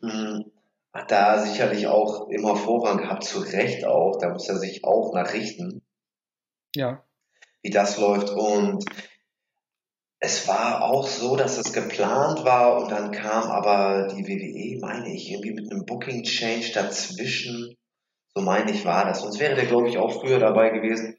mh, 0.00 0.44
hat 0.92 1.10
da 1.10 1.38
sicherlich 1.44 1.86
auch 1.88 2.28
immer 2.28 2.54
Vorrang 2.54 2.98
gehabt, 2.98 3.24
zu 3.24 3.40
Recht 3.40 3.84
auch. 3.84 4.18
Da 4.18 4.30
muss 4.30 4.48
er 4.48 4.56
sich 4.58 4.84
auch 4.84 5.12
nachrichten, 5.14 5.82
Ja. 6.76 7.02
wie 7.62 7.70
das 7.70 7.98
läuft. 7.98 8.30
Und 8.30 8.84
es 10.20 10.46
war 10.46 10.84
auch 10.84 11.08
so, 11.08 11.34
dass 11.34 11.58
es 11.58 11.72
geplant 11.72 12.44
war 12.44 12.80
und 12.80 12.92
dann 12.92 13.10
kam 13.10 13.50
aber 13.50 14.06
die 14.06 14.24
WWE, 14.28 14.78
meine 14.80 15.12
ich, 15.12 15.32
irgendwie 15.32 15.54
mit 15.54 15.72
einem 15.72 15.84
Booking-Change 15.84 16.70
dazwischen. 16.72 17.74
So 18.34 18.40
meine 18.42 18.70
ich 18.70 18.84
war 18.84 19.04
das. 19.04 19.20
Sonst 19.22 19.40
wäre 19.40 19.56
der, 19.56 19.66
glaube 19.66 19.88
ich, 19.88 19.98
auch 19.98 20.12
früher 20.20 20.38
dabei 20.38 20.70
gewesen. 20.70 21.16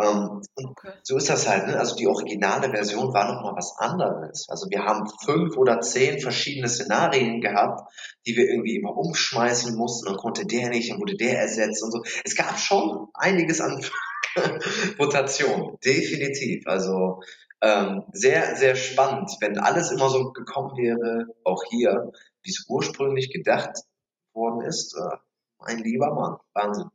Ähm, 0.00 0.42
Okay. 0.56 0.92
so 1.02 1.16
ist 1.16 1.28
das 1.30 1.48
halt, 1.48 1.66
ne? 1.66 1.78
Also 1.78 1.96
die 1.96 2.06
originale 2.08 2.70
Version 2.70 3.12
war 3.14 3.32
nochmal 3.32 3.54
was 3.56 3.74
anderes. 3.78 4.46
Also 4.48 4.68
wir 4.70 4.84
haben 4.84 5.08
fünf 5.24 5.56
oder 5.56 5.80
zehn 5.80 6.20
verschiedene 6.20 6.68
Szenarien 6.68 7.40
gehabt, 7.40 7.92
die 8.26 8.36
wir 8.36 8.48
irgendwie 8.48 8.76
immer 8.76 8.96
umschmeißen 8.96 9.76
mussten. 9.76 10.06
Dann 10.06 10.16
konnte 10.16 10.46
der 10.46 10.70
nicht, 10.70 10.90
dann 10.90 11.00
wurde 11.00 11.16
der 11.16 11.40
ersetzt 11.40 11.82
und 11.82 11.92
so. 11.92 12.02
Es 12.24 12.34
gab 12.36 12.58
schon 12.58 13.08
einiges 13.14 13.60
an 13.60 13.84
Rotation, 14.98 15.78
definitiv. 15.84 16.66
Also 16.66 17.20
ähm, 17.60 18.04
sehr, 18.12 18.56
sehr 18.56 18.76
spannend. 18.76 19.30
Wenn 19.40 19.58
alles 19.58 19.90
immer 19.90 20.08
so 20.10 20.32
gekommen 20.32 20.76
wäre, 20.76 21.26
auch 21.44 21.62
hier, 21.70 22.12
wie 22.42 22.50
es 22.50 22.64
ursprünglich 22.68 23.32
gedacht 23.32 23.70
worden 24.32 24.60
ist, 24.62 24.94
äh, 24.96 25.16
mein 25.58 25.78
lieber 25.78 26.12
Mann, 26.14 26.36
Wahnsinn. 26.52 26.90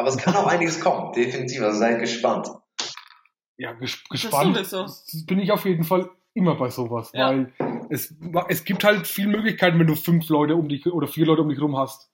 Aber 0.00 0.08
es 0.08 0.16
kann 0.16 0.34
auch 0.34 0.46
einiges 0.46 0.80
kommen, 0.80 1.12
definitiv. 1.12 1.62
Also 1.62 1.78
seid 1.78 2.00
gespannt. 2.00 2.48
Ja, 3.56 3.72
ges 3.74 4.02
gespannt 4.08 4.56
sowieso. 4.66 5.24
bin 5.26 5.38
ich 5.38 5.52
auf 5.52 5.64
jeden 5.66 5.84
Fall 5.84 6.10
immer 6.34 6.54
bei 6.54 6.70
sowas, 6.70 7.10
Ja. 7.12 7.28
weil 7.28 7.52
es, 7.90 8.14
es 8.48 8.64
gibt 8.64 8.84
halt 8.84 9.06
viele 9.06 9.28
Möglichkeiten, 9.28 9.78
wenn 9.78 9.86
du 9.86 9.94
fünf 9.96 10.28
Leute 10.30 10.54
um 10.56 10.68
dich 10.68 10.86
oder 10.86 11.06
vier 11.06 11.26
Leute 11.26 11.42
um 11.42 11.48
dich 11.50 11.60
rum 11.60 11.76
hast, 11.76 12.10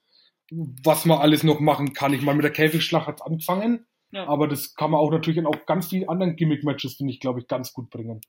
was 0.51 1.05
man 1.05 1.19
alles 1.19 1.43
noch 1.45 1.61
machen 1.61 1.93
kann. 1.93 2.13
Ich 2.13 2.23
meine, 2.23 2.37
mit 2.37 2.45
der 2.45 2.53
Käfigschlacht 2.53 3.07
hat's 3.07 3.23
angefangen, 3.23 3.87
Ja. 4.11 4.27
aber 4.27 4.49
das 4.49 4.75
kann 4.75 4.91
man 4.91 5.01
auch 5.01 5.11
natürlich 5.11 5.39
in 5.39 5.47
auch 5.47 5.67
ganz 5.67 5.89
vielen 5.89 6.09
anderen 6.09 6.35
Gimmick-Matches, 6.37 6.95
finde 6.97 7.13
ich, 7.13 7.21
glaube 7.21 7.41
ich, 7.41 7.47
ganz 7.47 7.73
gut 7.73 7.91
bringen. 7.91 8.21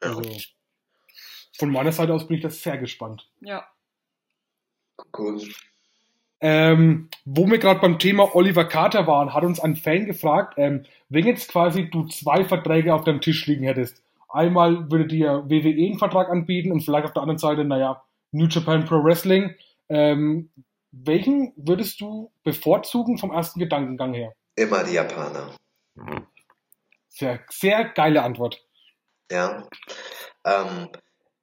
Also, 0.00 0.22
von 1.58 1.70
meiner 1.70 1.92
Seite 1.92 2.12
aus 2.14 2.26
bin 2.26 2.38
ich 2.38 2.42
da 2.42 2.50
sehr 2.50 2.78
gespannt. 2.78 3.30
ja. 3.40 3.64
Gut. 5.12 5.42
Ähm, 6.44 7.08
wo 7.24 7.46
wir 7.46 7.58
gerade 7.58 7.78
beim 7.78 8.00
Thema 8.00 8.34
Oliver 8.34 8.64
Carter 8.64 9.06
waren, 9.06 9.32
hat 9.32 9.44
uns 9.44 9.60
ein 9.60 9.76
Fan 9.76 10.06
gefragt, 10.06 10.54
ähm, 10.56 10.84
wenn 11.08 11.24
jetzt 11.24 11.48
quasi 11.48 11.88
du 11.88 12.08
zwei 12.08 12.44
Verträge 12.44 12.92
auf 12.92 13.04
deinem 13.04 13.20
Tisch 13.20 13.46
liegen 13.46 13.64
hättest. 13.64 14.02
Einmal 14.28 14.90
würde 14.90 15.06
dir 15.06 15.44
WWE 15.46 15.68
einen 15.68 15.98
Vertrag 15.98 16.28
anbieten 16.30 16.72
und 16.72 16.80
vielleicht 16.80 17.04
auf 17.04 17.12
der 17.12 17.22
anderen 17.22 17.38
Seite, 17.38 17.64
naja, 17.64 18.02
New 18.32 18.46
Japan 18.46 18.84
Pro 18.84 19.04
Wrestling. 19.04 19.54
Ähm, 19.88 20.50
welchen 20.90 21.52
würdest 21.54 22.00
du 22.00 22.32
bevorzugen 22.42 23.18
vom 23.18 23.30
ersten 23.30 23.60
Gedankengang 23.60 24.12
her? 24.12 24.32
Immer 24.56 24.82
die 24.82 24.94
Japaner. 24.94 25.54
Sehr, 27.08 27.40
sehr 27.50 27.84
geile 27.84 28.22
Antwort. 28.22 28.60
Ja. 29.30 29.68
Ähm, 30.44 30.88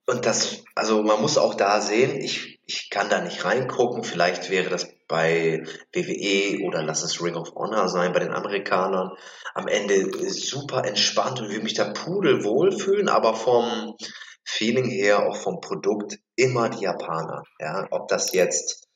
und 0.09 0.25
das, 0.25 0.63
also 0.73 1.03
man 1.03 1.21
muss 1.21 1.37
auch 1.37 1.53
da 1.53 1.81
sehen, 1.81 2.19
ich, 2.19 2.59
ich 2.65 2.89
kann 2.89 3.09
da 3.09 3.21
nicht 3.21 3.45
reingucken. 3.45 4.03
Vielleicht 4.03 4.49
wäre 4.49 4.69
das 4.69 4.87
bei 5.07 5.63
WWE 5.93 6.65
oder 6.65 6.81
lass 6.81 7.03
es 7.03 7.21
Ring 7.21 7.35
of 7.35 7.53
Honor 7.53 7.87
sein, 7.89 8.11
bei 8.11 8.19
den 8.19 8.33
Amerikanern 8.33 9.11
am 9.53 9.67
Ende 9.67 10.11
super 10.31 10.83
entspannt 10.85 11.39
und 11.39 11.49
würde 11.49 11.63
mich 11.63 11.75
da 11.75 11.91
pudelwohl 11.91 12.71
fühlen, 12.71 13.07
aber 13.07 13.35
vom 13.35 13.95
Feeling 14.43 14.89
her, 14.89 15.27
auch 15.27 15.35
vom 15.35 15.61
Produkt, 15.61 16.17
immer 16.35 16.69
die 16.69 16.85
Japaner. 16.85 17.43
Ja, 17.59 17.87
ob 17.91 18.07
das 18.07 18.33
jetzt 18.33 18.87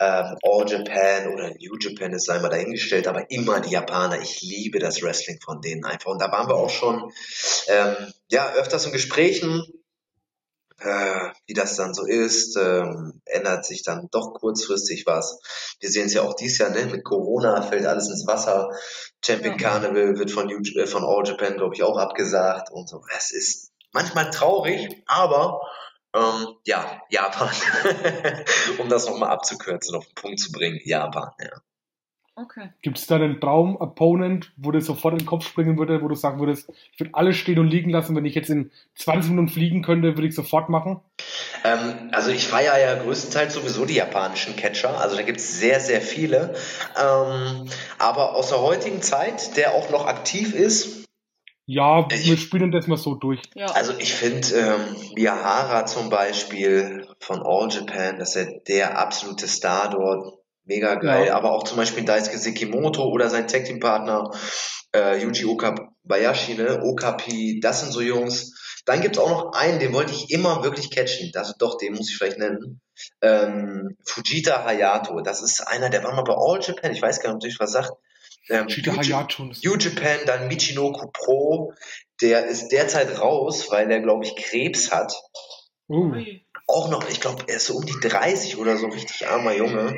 ähm, 0.00 0.36
All 0.42 0.68
Japan 0.68 1.32
oder 1.32 1.50
New 1.50 1.76
Japan 1.78 2.12
ist, 2.12 2.26
sei 2.26 2.40
mal 2.40 2.48
dahingestellt, 2.48 3.06
aber 3.06 3.30
immer 3.30 3.60
die 3.60 3.70
Japaner. 3.70 4.20
Ich 4.20 4.42
liebe 4.42 4.80
das 4.80 5.00
Wrestling 5.00 5.38
von 5.44 5.60
denen 5.60 5.84
einfach. 5.84 6.10
Und 6.10 6.20
da 6.20 6.30
waren 6.32 6.48
wir 6.48 6.56
auch 6.56 6.70
schon 6.70 7.12
ähm, 7.68 7.94
ja 8.30 8.52
öfters 8.54 8.86
in 8.86 8.92
Gesprächen, 8.92 9.62
äh, 10.80 11.30
wie 11.46 11.54
das 11.54 11.76
dann 11.76 11.94
so 11.94 12.04
ist. 12.06 12.56
Ähm, 12.56 13.20
ändert 13.24 13.64
sich 13.64 13.82
dann 13.82 14.08
doch 14.10 14.34
kurzfristig 14.34 15.06
was. 15.06 15.40
Wir 15.80 15.90
sehen 15.90 16.06
es 16.06 16.14
ja 16.14 16.22
auch 16.22 16.34
dieses 16.34 16.58
Jahr, 16.58 16.70
ne? 16.70 16.86
Mit 16.86 17.04
Corona 17.04 17.62
fällt 17.62 17.86
alles 17.86 18.08
ins 18.08 18.26
Wasser. 18.26 18.70
Champion 19.24 19.58
Ja. 19.58 19.70
Carnival 19.70 20.18
wird 20.18 20.30
von, 20.30 20.50
äh, 20.50 20.86
von 20.86 21.04
All 21.04 21.26
Japan, 21.26 21.56
glaube 21.56 21.74
ich, 21.74 21.82
auch 21.82 21.96
abgesagt 21.98 22.70
und 22.70 22.88
so. 22.88 23.02
Es 23.16 23.30
ist 23.30 23.72
manchmal 23.92 24.30
traurig, 24.30 25.02
aber 25.06 25.60
ähm, 26.14 26.56
ja, 26.64 27.00
Japan. 27.10 27.50
um 28.78 28.88
das 28.88 29.06
nochmal 29.06 29.30
abzukürzen, 29.30 29.96
auf 29.96 30.06
den 30.06 30.14
Punkt 30.14 30.40
zu 30.40 30.52
bringen. 30.52 30.80
Japan, 30.84 31.30
ja. 31.40 31.50
Okay. 32.38 32.68
Gibt 32.82 32.98
es 32.98 33.06
da 33.06 33.16
einen 33.16 33.40
Traum-Opponent, 33.40 34.52
wo 34.58 34.70
dir 34.70 34.82
sofort 34.82 35.14
in 35.14 35.20
den 35.20 35.26
Kopf 35.26 35.46
springen 35.46 35.78
würde, 35.78 36.02
wo 36.02 36.08
du 36.08 36.14
sagen 36.14 36.38
würdest, 36.38 36.70
ich 36.92 37.00
würde 37.00 37.14
alles 37.14 37.36
stehen 37.36 37.58
und 37.58 37.68
liegen 37.68 37.88
lassen, 37.88 38.14
wenn 38.14 38.26
ich 38.26 38.34
jetzt 38.34 38.50
in 38.50 38.70
20 38.96 39.30
Minuten 39.30 39.48
fliegen 39.48 39.82
könnte, 39.82 40.16
würde 40.16 40.28
ich 40.28 40.34
sofort 40.34 40.68
machen? 40.68 41.00
Ähm, 41.64 42.10
also 42.12 42.30
ich 42.30 42.46
feiere 42.46 42.78
ja 42.78 43.02
größtenteils 43.02 43.54
sowieso 43.54 43.86
die 43.86 43.94
japanischen 43.94 44.54
Catcher. 44.54 45.00
Also 45.00 45.16
da 45.16 45.22
gibt 45.22 45.38
es 45.38 45.58
sehr, 45.58 45.80
sehr 45.80 46.02
viele. 46.02 46.54
Ähm, 47.02 47.70
aber 47.98 48.34
aus 48.34 48.50
der 48.50 48.60
heutigen 48.60 49.00
Zeit, 49.00 49.56
der 49.56 49.72
auch 49.72 49.88
noch 49.88 50.06
aktiv 50.06 50.54
ist, 50.54 51.04
Ja, 51.64 52.06
wir 52.10 52.34
ich, 52.34 52.40
spielen 52.42 52.70
das 52.70 52.86
mal 52.86 52.98
so 52.98 53.14
durch. 53.14 53.40
Ja. 53.54 53.66
Also 53.66 53.94
ich 53.98 54.12
finde 54.14 54.48
ähm, 54.54 54.96
Miyahara 55.16 55.86
zum 55.86 56.10
Beispiel 56.10 57.08
von 57.18 57.40
All 57.42 57.68
Japan, 57.70 58.18
das 58.18 58.36
ist 58.36 58.46
ja 58.46 58.58
der 58.68 58.98
absolute 58.98 59.48
Star 59.48 59.88
dort. 59.90 60.38
Mega 60.66 60.96
geil. 60.96 61.28
Ja. 61.28 61.36
Aber 61.36 61.52
auch 61.52 61.64
zum 61.64 61.76
Beispiel 61.76 62.04
Daisuke 62.04 62.38
Sekimoto 62.38 63.04
oder 63.04 63.30
sein 63.30 63.48
Tag 63.48 63.64
Team 63.64 63.80
Partner 63.80 64.30
äh, 64.94 65.22
Yuji 65.22 65.44
Okabayashi, 65.44 66.54
ne? 66.54 66.82
Okapi, 66.82 67.60
das 67.60 67.80
sind 67.80 67.92
so 67.92 68.00
Jungs. 68.00 68.52
Dann 68.84 69.00
gibt's 69.00 69.18
auch 69.18 69.30
noch 69.30 69.52
einen, 69.52 69.80
den 69.80 69.92
wollte 69.92 70.12
ich 70.12 70.30
immer 70.30 70.62
wirklich 70.62 70.90
catchen. 70.90 71.30
Das, 71.32 71.56
doch, 71.58 71.76
den 71.76 71.94
muss 71.94 72.08
ich 72.08 72.16
vielleicht 72.16 72.38
nennen. 72.38 72.80
Ähm, 73.20 73.96
Fujita 74.04 74.64
Hayato. 74.64 75.20
Das 75.20 75.42
ist 75.42 75.60
einer, 75.60 75.90
der 75.90 76.04
war 76.04 76.14
mal 76.14 76.22
bei 76.22 76.34
All 76.34 76.60
Japan. 76.62 76.92
Ich 76.92 77.02
weiß 77.02 77.20
gar 77.20 77.34
nicht, 77.34 77.44
ob 77.44 77.50
ich 77.50 77.58
was 77.58 77.72
sagt. 77.72 77.92
Ähm, 78.48 78.68
Fujita 78.68 78.96
Hayato. 78.96 79.44
New 79.44 79.76
Japan, 79.76 80.20
dann 80.26 80.46
Michinoku 80.46 81.10
Pro. 81.12 81.72
Der 82.20 82.46
ist 82.46 82.68
derzeit 82.68 83.20
raus, 83.20 83.70
weil 83.70 83.90
er, 83.90 84.00
glaube 84.00 84.24
ich, 84.24 84.36
Krebs 84.36 84.92
hat. 84.92 85.12
Uh. 85.88 86.14
Auch 86.68 86.88
noch, 86.88 87.08
ich 87.08 87.20
glaube, 87.20 87.44
er 87.48 87.56
ist 87.56 87.66
so 87.66 87.74
um 87.74 87.86
die 87.86 87.98
30 88.00 88.56
oder 88.58 88.76
so, 88.76 88.86
richtig 88.86 89.26
armer 89.28 89.52
Junge. 89.52 89.96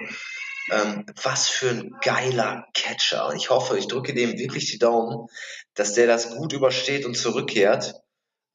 Ähm, 0.71 1.07
was 1.23 1.49
für 1.49 1.71
ein 1.71 1.97
geiler 2.03 2.67
Catcher. 2.75 3.33
Ich 3.35 3.51
hoffe, 3.51 3.79
ich 3.79 3.89
drücke 3.89 4.15
dem 4.15 4.39
wirklich 4.39 4.71
die 4.71 4.79
Daumen, 4.79 5.29
dass 5.75 5.95
der 5.95 6.07
das 6.07 6.37
gut 6.37 6.53
übersteht 6.53 7.07
und 7.07 7.17
zurückkehrt. 7.17 7.95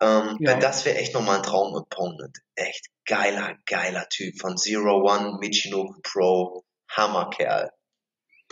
Ähm, 0.01 0.37
ja. 0.39 0.59
Das 0.59 0.85
wäre 0.85 0.97
echt 0.97 1.13
nochmal 1.13 1.37
ein 1.37 1.43
Traum-Opponent. 1.43 2.37
Echt 2.55 2.87
geiler, 3.05 3.55
geiler 3.65 4.07
Typ. 4.09 4.39
Von 4.39 4.57
Zero 4.57 5.09
One, 5.09 5.37
Michinoku 5.39 5.99
Pro. 6.03 6.63
Hammerkerl. 6.95 7.71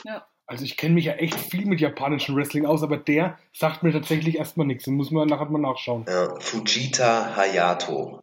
Ja. 0.03 0.25
Also 0.47 0.65
ich 0.65 0.75
kenne 0.75 0.95
mich 0.95 1.05
ja 1.05 1.13
echt 1.13 1.39
viel 1.39 1.65
mit 1.65 1.79
japanischem 1.79 2.35
Wrestling 2.35 2.65
aus, 2.65 2.83
aber 2.83 2.97
der 2.97 3.37
sagt 3.53 3.83
mir 3.83 3.93
tatsächlich 3.93 4.37
erstmal 4.37 4.67
nichts. 4.67 4.83
Den 4.83 4.95
muss 4.95 5.11
man 5.11 5.27
nachher 5.27 5.45
mal 5.45 5.59
nachschauen. 5.59 6.05
Ja, 6.07 6.37
Fujita 6.39 7.35
Hayato. 7.35 8.21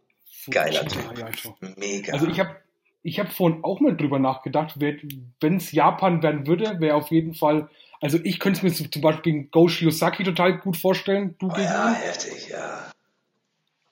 Geiler 0.50 0.80
Fujita 0.80 1.08
Typ. 1.08 1.16
Hayato. 1.16 1.56
Mega. 1.76 2.12
Also 2.12 2.26
ich 2.26 2.38
habe 2.38 2.56
ich 3.02 3.18
habe 3.18 3.30
vorhin 3.30 3.64
auch 3.64 3.80
mal 3.80 3.96
drüber 3.96 4.18
nachgedacht, 4.18 4.74
wenn 4.78 5.56
es 5.56 5.72
Japan 5.72 6.22
werden 6.22 6.46
würde, 6.46 6.80
wäre 6.80 6.96
auf 6.96 7.10
jeden 7.10 7.34
Fall, 7.34 7.68
also 8.00 8.18
ich 8.22 8.38
könnte 8.38 8.66
es 8.66 8.82
mir 8.82 8.90
zum 8.90 9.02
Beispiel 9.02 9.44
Go 9.44 9.68
Shiosaki 9.68 10.24
total 10.24 10.58
gut 10.58 10.76
vorstellen. 10.76 11.36
Du 11.38 11.48
oh, 11.48 11.56
ja, 11.56 11.92
heftig, 11.92 12.48
ja. 12.50 12.90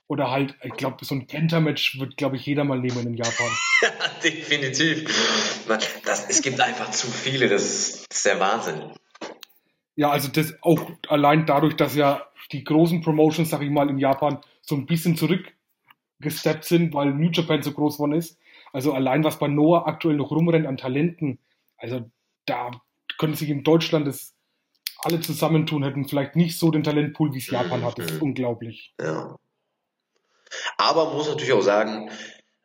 Oder 0.09 0.31
halt, 0.31 0.55
ich 0.63 0.75
glaube, 0.75 1.05
so 1.05 1.17
ein 1.17 1.27
Penta-Match 1.27 1.99
wird, 1.99 2.17
glaube 2.17 2.37
ich, 2.37 2.47
jeder 2.47 2.63
mal 2.63 2.79
nehmen 2.79 3.07
in 3.07 3.15
Japan. 3.15 3.49
ja, 3.83 3.91
definitiv. 4.23 5.65
Das, 6.05 6.29
es 6.29 6.43
gibt 6.43 6.61
einfach 6.61 6.91
zu 6.93 7.09
viele, 7.09 7.49
das 7.49 7.63
ist, 7.63 8.07
das 8.09 8.19
ist 8.19 8.27
der 8.27 8.39
Wahnsinn. 8.39 8.93
Ja, 9.97 10.11
also 10.11 10.29
das 10.29 10.55
auch 10.63 10.91
allein 11.09 11.47
dadurch, 11.47 11.75
dass 11.75 11.97
ja 11.97 12.27
die 12.53 12.63
großen 12.63 13.01
Promotions, 13.01 13.51
sag 13.51 13.63
ich 13.63 13.71
mal, 13.71 13.91
in 13.91 13.99
Japan 13.99 14.39
so 14.61 14.77
ein 14.77 14.87
bisschen 14.87 15.17
zurückgesteppt 15.17 16.65
sind, 16.65 16.95
weil 16.95 17.13
New 17.13 17.31
Japan 17.31 17.63
so 17.63 17.73
groß 17.73 17.95
geworden 17.95 18.13
ist, 18.13 18.39
also 18.73 18.93
allein 18.93 19.25
was 19.25 19.39
bei 19.39 19.49
Noah 19.49 19.87
aktuell 19.87 20.17
noch 20.17 20.31
rumrennt 20.31 20.67
an 20.67 20.77
Talenten, 20.77 21.39
also 21.77 22.11
da 22.47 22.71
können 23.19 23.35
sich 23.35 23.51
in 23.51 23.65
Deutschland 23.65 24.07
das 24.07 24.35
alle 24.99 25.21
zusammentun, 25.21 25.85
hätten 25.85 26.09
vielleicht 26.09 26.37
nicht 26.37 26.59
so 26.59 26.71
den 26.71 26.83
Talentpool, 26.83 27.33
wie 27.33 27.39
es 27.39 27.51
Japan 27.51 27.85
hat. 27.85 27.99
Das 27.99 28.07
ist 28.07 28.17
mhm. 28.17 28.29
unglaublich. 28.29 28.95
Ja. 29.01 29.39
Aber 30.79 31.07
man 31.07 31.17
muss 31.17 31.29
natürlich 31.29 31.53
auch 31.53 31.63
sagen, 31.63 32.11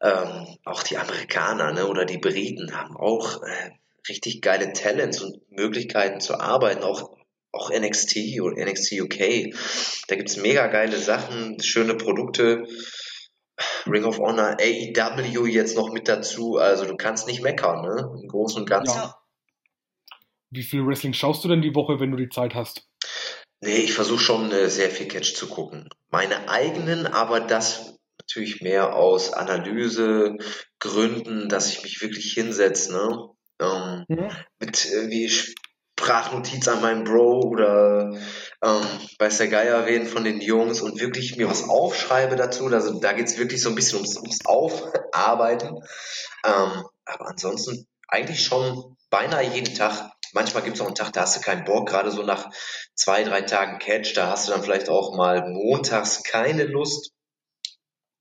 ähm, 0.01 0.47
auch 0.65 0.83
die 0.83 0.97
Amerikaner 0.97 1.73
ne, 1.73 1.87
oder 1.87 2.05
die 2.05 2.17
Briten 2.17 2.75
haben 2.75 2.97
auch 2.97 3.43
äh, 3.43 3.71
richtig 4.09 4.41
geile 4.41 4.73
Talents 4.73 5.21
und 5.21 5.39
Möglichkeiten 5.51 6.19
zu 6.19 6.39
arbeiten, 6.39 6.83
auch, 6.83 7.15
auch 7.51 7.69
NXT 7.69 8.41
oder 8.41 8.65
NXT 8.65 9.01
UK. 9.01 9.53
Da 10.07 10.15
gibt 10.15 10.29
es 10.29 10.37
mega 10.37 10.67
geile 10.67 10.97
Sachen, 10.97 11.61
schöne 11.61 11.95
Produkte. 11.95 12.65
Ring 13.87 14.05
of 14.05 14.19
Honor, 14.19 14.57
AEW 14.59 15.47
jetzt 15.47 15.75
noch 15.75 15.91
mit 15.91 16.07
dazu. 16.07 16.57
Also 16.57 16.85
du 16.85 16.95
kannst 16.97 17.25
nicht 17.27 17.41
meckern, 17.41 17.81
ne? 17.81 18.19
Im 18.21 18.27
Großen 18.27 18.61
und 18.61 18.69
Ganzen. 18.69 18.97
Ja. 18.97 19.17
Wie 20.49 20.63
viel 20.63 20.85
Wrestling 20.85 21.13
schaust 21.13 21.43
du 21.43 21.47
denn 21.47 21.61
die 21.61 21.75
Woche, 21.75 21.99
wenn 21.99 22.11
du 22.11 22.17
die 22.17 22.29
Zeit 22.29 22.55
hast? 22.55 22.87
Nee, 23.61 23.77
ich 23.77 23.93
versuche 23.93 24.19
schon 24.19 24.51
äh, 24.51 24.69
sehr 24.69 24.89
viel 24.89 25.07
Catch 25.07 25.35
zu 25.35 25.47
gucken. 25.47 25.87
Meine 26.09 26.49
eigenen, 26.49 27.07
aber 27.07 27.39
das 27.39 27.97
natürlich 28.19 28.59
mehr 28.61 28.95
aus 28.95 29.31
Analysegründen, 29.33 31.47
dass 31.47 31.71
ich 31.71 31.83
mich 31.83 32.01
wirklich 32.01 32.33
hinsetze, 32.33 32.91
ne? 32.93 33.29
Ähm, 33.59 34.05
mhm. 34.07 34.31
Mit 34.59 34.91
äh, 34.91 35.09
wie 35.09 35.29
Sprachnotiz 36.01 36.67
an 36.67 36.81
meinem 36.81 37.03
Bro 37.03 37.41
oder 37.41 38.11
ähm, 38.63 38.85
weiß 39.19 39.37
der 39.37 39.47
Geier 39.49 39.85
wen 39.85 40.07
von 40.07 40.23
den 40.23 40.41
Jungs 40.41 40.81
und 40.81 40.99
wirklich 40.99 41.37
mir 41.37 41.47
was 41.47 41.69
aufschreibe 41.69 42.35
dazu. 42.35 42.65
Also 42.67 42.99
da 42.99 43.13
geht 43.13 43.27
es 43.27 43.37
wirklich 43.37 43.61
so 43.61 43.69
ein 43.69 43.75
bisschen 43.75 43.97
ums, 43.97 44.17
ums 44.17 44.45
Aufarbeiten. 44.45 45.77
Ähm, 46.43 46.85
aber 47.05 47.27
ansonsten 47.27 47.87
eigentlich 48.07 48.43
schon 48.43 48.97
beinahe 49.11 49.43
jeden 49.43 49.75
Tag. 49.75 50.11
Manchmal 50.33 50.63
gibt 50.63 50.77
es 50.77 50.81
auch 50.81 50.87
einen 50.87 50.95
Tag, 50.95 51.13
da 51.13 51.21
hast 51.21 51.37
du 51.37 51.41
keinen 51.41 51.65
Bock, 51.65 51.89
gerade 51.89 52.09
so 52.09 52.23
nach 52.23 52.49
zwei, 52.95 53.23
drei 53.23 53.41
Tagen 53.41 53.79
Catch, 53.79 54.13
da 54.15 54.31
hast 54.31 54.47
du 54.47 54.53
dann 54.53 54.63
vielleicht 54.63 54.89
auch 54.89 55.15
mal 55.15 55.49
montags 55.49 56.23
keine 56.23 56.63
Lust. 56.63 57.11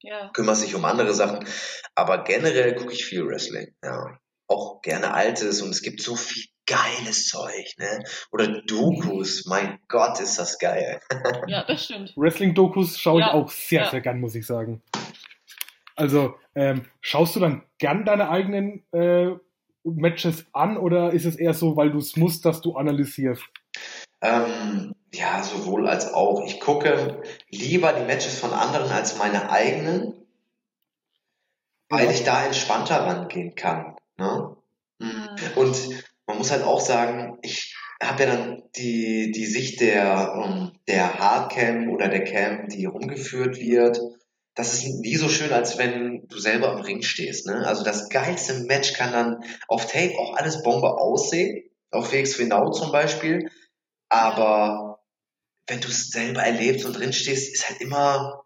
Ja. 0.03 0.31
Kümmerst 0.35 0.65
dich 0.65 0.75
um 0.75 0.85
andere 0.85 1.15
Sachen. 1.15 1.47
Aber 1.95 2.25
generell 2.25 2.75
gucke 2.75 2.93
ich 2.93 3.05
viel 3.05 3.27
Wrestling. 3.27 3.75
Ja. 3.83 4.19
Auch 4.51 4.83
gerne 4.83 5.15
altes 5.15 5.63
und 5.63 5.71
es 5.71 5.81
gibt 5.81 6.03
so 6.03 6.17
viel 6.17 6.45
geiles 6.67 7.29
Zeug, 7.29 7.75
ne? 7.79 8.05
Oder 8.33 8.63
Dokus, 8.63 9.47
mein 9.47 9.79
Gott, 9.89 10.21
ist 10.21 10.39
das 10.39 10.59
geil. 10.59 11.01
ja, 11.47 11.65
das 11.65 11.85
stimmt. 11.85 12.13
Wrestling-Dokus 12.17 12.99
schaue 12.99 13.21
ich 13.21 13.27
ja. 13.27 13.33
auch 13.33 13.49
sehr, 13.49 13.83
ja. 13.83 13.91
sehr 13.91 14.01
gern, 14.01 14.21
muss 14.21 14.35
ich 14.35 14.47
sagen. 14.47 14.83
Also, 15.95 16.35
ähm, 16.55 16.87
schaust 17.01 17.37
du 17.37 17.41
dann 17.41 17.63
gern 17.79 18.05
deine 18.05 18.29
eigenen 18.29 18.85
äh, 18.93 19.37
Matches 19.85 20.47
an 20.53 20.77
oder 20.77 21.13
ist 21.13 21.27
es 21.27 21.37
eher 21.37 21.55
so, 21.55 21.77
weil 21.77 21.91
du 21.91 21.99
es 21.99 22.17
musst, 22.17 22.45
dass 22.45 22.61
du 22.61 22.75
analysierst? 22.75 23.43
Ähm, 24.21 24.95
ja, 25.13 25.43
sowohl 25.43 25.89
als 25.89 26.13
auch. 26.13 26.45
Ich 26.45 26.61
gucke 26.61 27.23
lieber 27.49 27.93
die 27.93 28.05
Matches 28.05 28.39
von 28.39 28.53
anderen 28.53 28.91
als 28.91 29.19
meine 29.19 29.51
eigenen, 29.51 30.15
weil 31.89 32.11
ich 32.11 32.25
da 32.25 32.45
entspannter 32.45 33.07
rangehen 33.07 33.55
kann. 33.55 33.97
Ne? 34.21 34.57
Mhm. 34.99 35.29
Und 35.57 35.77
man 36.27 36.39
muss 36.39 36.51
halt 36.53 36.63
auch 36.63 36.81
sagen, 36.81 37.39
ich 37.43 37.75
habe 38.03 38.23
ja 38.23 38.37
dann 38.37 38.63
die, 38.77 39.33
die 39.33 39.47
Sicht 39.47 39.81
der, 39.81 40.33
ähm, 40.37 40.73
der 40.87 41.19
Hardcam 41.19 41.91
oder 41.91 42.09
der 42.09 42.25
Cam, 42.25 42.69
die 42.69 42.85
rumgeführt 42.85 43.59
wird. 43.59 44.01
Das 44.55 44.75
ist 44.75 45.01
nie 45.01 45.17
so 45.17 45.29
schön, 45.29 45.53
als 45.53 45.79
wenn 45.79 46.27
du 46.29 46.39
selber 46.39 46.73
im 46.73 46.81
Ring 46.81 47.03
stehst. 47.03 47.47
Ne? 47.47 47.67
Also 47.67 47.83
das 47.83 48.09
geilste 48.09 48.65
Match 48.65 48.93
kann 48.93 49.13
dann 49.13 49.45
auf 49.69 49.87
Tape 49.87 50.19
auch 50.19 50.37
alles 50.37 50.63
Bombe 50.63 50.99
aussehen. 50.99 51.65
Auf 51.91 52.13
WXW 52.13 52.45
Now 52.47 52.71
zum 52.71 52.93
Beispiel. 52.93 53.51
Aber 54.09 55.01
wenn 55.67 55.81
du 55.81 55.89
es 55.89 56.11
selber 56.11 56.43
erlebst 56.43 56.85
und 56.85 56.93
drin 56.97 57.13
stehst, 57.13 57.53
ist 57.53 57.69
halt 57.69 57.81
immer 57.81 58.45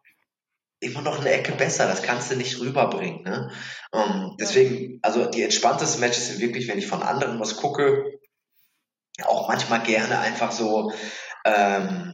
immer 0.84 1.02
noch 1.02 1.20
eine 1.20 1.30
Ecke 1.30 1.52
besser. 1.52 1.86
Das 1.86 2.02
kannst 2.02 2.30
du 2.30 2.36
nicht 2.36 2.60
rüberbringen. 2.60 3.22
Ne? 3.22 3.50
Um, 3.90 4.00
ähm, 4.00 4.36
deswegen, 4.38 4.98
also 5.02 5.26
die 5.26 5.42
entspanntesten 5.42 6.00
Matches 6.00 6.28
sind 6.28 6.40
wirklich, 6.40 6.68
wenn 6.68 6.78
ich 6.78 6.86
von 6.86 7.02
anderen 7.02 7.40
was 7.40 7.56
gucke, 7.56 8.18
auch 9.22 9.48
manchmal 9.48 9.82
gerne 9.82 10.18
einfach 10.18 10.52
so 10.52 10.92
ähm, 11.44 12.12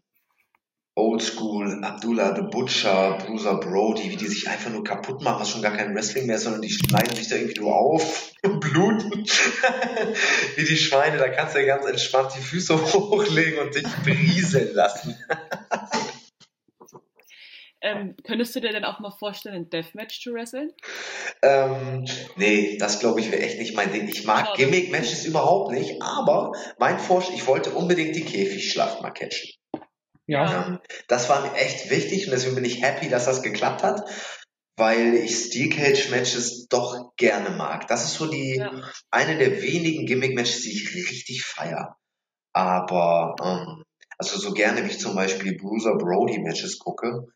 Oldschool, 0.97 1.83
Abdullah 1.83 2.35
the 2.35 2.43
Butcher, 2.43 3.17
Bruiser 3.19 3.59
Brody, 3.59 4.11
wie 4.11 4.17
die 4.17 4.27
sich 4.27 4.49
einfach 4.49 4.71
nur 4.71 4.85
kaputt 4.85 5.23
machen, 5.23 5.41
was 5.41 5.51
schon 5.51 5.63
gar 5.63 5.77
kein 5.77 5.95
Wrestling 5.95 6.27
mehr 6.27 6.37
ist, 6.37 6.45
sondern 6.45 6.63
die 6.63 6.71
schneiden 6.71 7.15
sich 7.17 7.29
da 7.29 7.37
irgendwie 7.37 7.61
nur 7.61 7.75
auf 7.75 8.33
und 8.43 8.61
bluten. 8.61 9.11
wie 10.57 10.65
die 10.65 10.77
Schweine, 10.77 11.17
da 11.17 11.29
kannst 11.29 11.55
du 11.55 11.61
ja 11.61 11.77
ganz 11.77 11.87
entspannt 11.87 12.33
die 12.37 12.43
Füße 12.43 12.77
hochlegen 12.93 13.61
und 13.61 13.75
dich 13.75 13.87
berieseln 14.05 14.75
lassen. 14.75 15.17
Ähm, 17.83 18.15
könntest 18.25 18.55
du 18.55 18.61
dir 18.61 18.73
denn 18.73 18.85
auch 18.85 19.01
mal 19.01 19.11
vorstellen, 19.11 19.55
ein 19.55 19.71
Deathmatch 19.71 20.21
zu 20.23 20.35
wresteln? 20.35 20.73
Ähm, 21.43 22.05
nee, 22.37 22.77
das 22.79 23.01
glaube 23.01 23.21
ich 23.21 23.31
wäre 23.31 23.43
echt 23.43 23.59
nicht 23.59 23.75
mein 23.75 23.93
Ding. 23.93 24.07
Ich 24.09 24.25
mag 24.25 24.55
Gimmick-Matches 24.55 25.25
überhaupt 25.25 25.73
nicht, 25.73 26.03
aber 26.03 26.53
mein 26.79 26.99
Vorschlag, 26.99 27.35
ich 27.35 27.47
wollte 27.47 27.71
unbedingt 27.71 28.15
die 28.17 28.25
Käfigschlacht 28.25 29.01
mal 29.01 29.11
catchen. 29.11 29.51
Ja. 30.27 30.67
Ähm, 30.67 30.79
das 31.09 31.29
war 31.29 31.41
mir 31.41 31.55
echt 31.55 31.91
wichtig 31.91 32.27
und 32.27 32.33
deswegen 32.33 32.55
bin 32.55 32.65
ich 32.65 32.83
happy, 32.83 33.09
dass 33.09 33.25
das 33.25 33.43
geklappt 33.43 33.83
hat, 33.83 34.09
weil 34.77 35.15
ich 35.15 35.37
Steel 35.37 35.71
Cage 35.71 36.11
Matches 36.11 36.69
doch 36.69 37.15
gerne 37.17 37.51
mag. 37.51 37.89
Das 37.89 38.05
ist 38.05 38.15
so 38.15 38.27
die 38.27 38.57
ja. 38.57 38.71
eine 39.11 39.39
der 39.39 39.63
wenigen 39.63 40.07
Gimmick 40.07 40.35
Matches, 40.35 40.63
die 40.63 40.73
ich 40.73 40.95
richtig 40.95 41.45
feier. 41.45 41.97
Aber 42.53 43.35
ähm, 43.43 43.85
also 44.19 44.39
so 44.39 44.53
gerne 44.53 44.85
wie 44.85 44.91
ich 44.91 45.01
zum 45.01 45.15
Beispiel 45.15 45.57
Bruiser 45.57 45.97
Brody 45.97 46.39
Matches 46.41 46.79
gucke, 46.79 47.27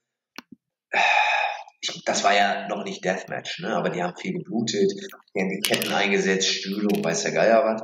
ich, 1.80 2.02
das 2.04 2.24
war 2.24 2.34
ja 2.34 2.68
noch 2.68 2.84
nicht 2.84 3.04
Deathmatch, 3.04 3.60
ne? 3.60 3.74
aber 3.74 3.90
die 3.90 4.02
haben 4.02 4.16
viel 4.16 4.32
geblutet, 4.32 4.90
die 5.34 5.40
haben 5.40 5.50
die 5.50 5.60
Ketten 5.60 5.92
eingesetzt, 5.92 6.48
Stühle 6.48 6.88
und 6.88 7.04
weiß 7.04 7.22
der 7.22 7.32
Geier 7.32 7.64
was. 7.64 7.82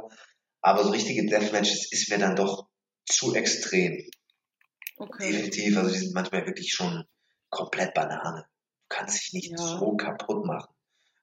Aber 0.63 0.85
so 0.85 0.91
richtige 0.91 1.27
Deathmatches 1.27 1.91
ist 1.91 2.11
mir 2.11 2.19
dann 2.19 2.37
doch 2.37 2.69
zu 3.07 3.35
extrem. 3.35 3.99
Okay. 4.97 5.33
Definitiv, 5.33 5.77
also 5.79 5.91
die 5.91 5.99
sind 5.99 6.15
manchmal 6.15 6.47
wirklich 6.47 6.73
schon 6.73 7.05
komplett 7.49 7.95
Banane. 7.95 8.45
Du 8.89 8.97
kannst 8.97 9.21
dich 9.21 9.33
nicht 9.33 9.51
ja. 9.51 9.57
so 9.57 9.97
kaputt 9.97 10.45
machen 10.45 10.75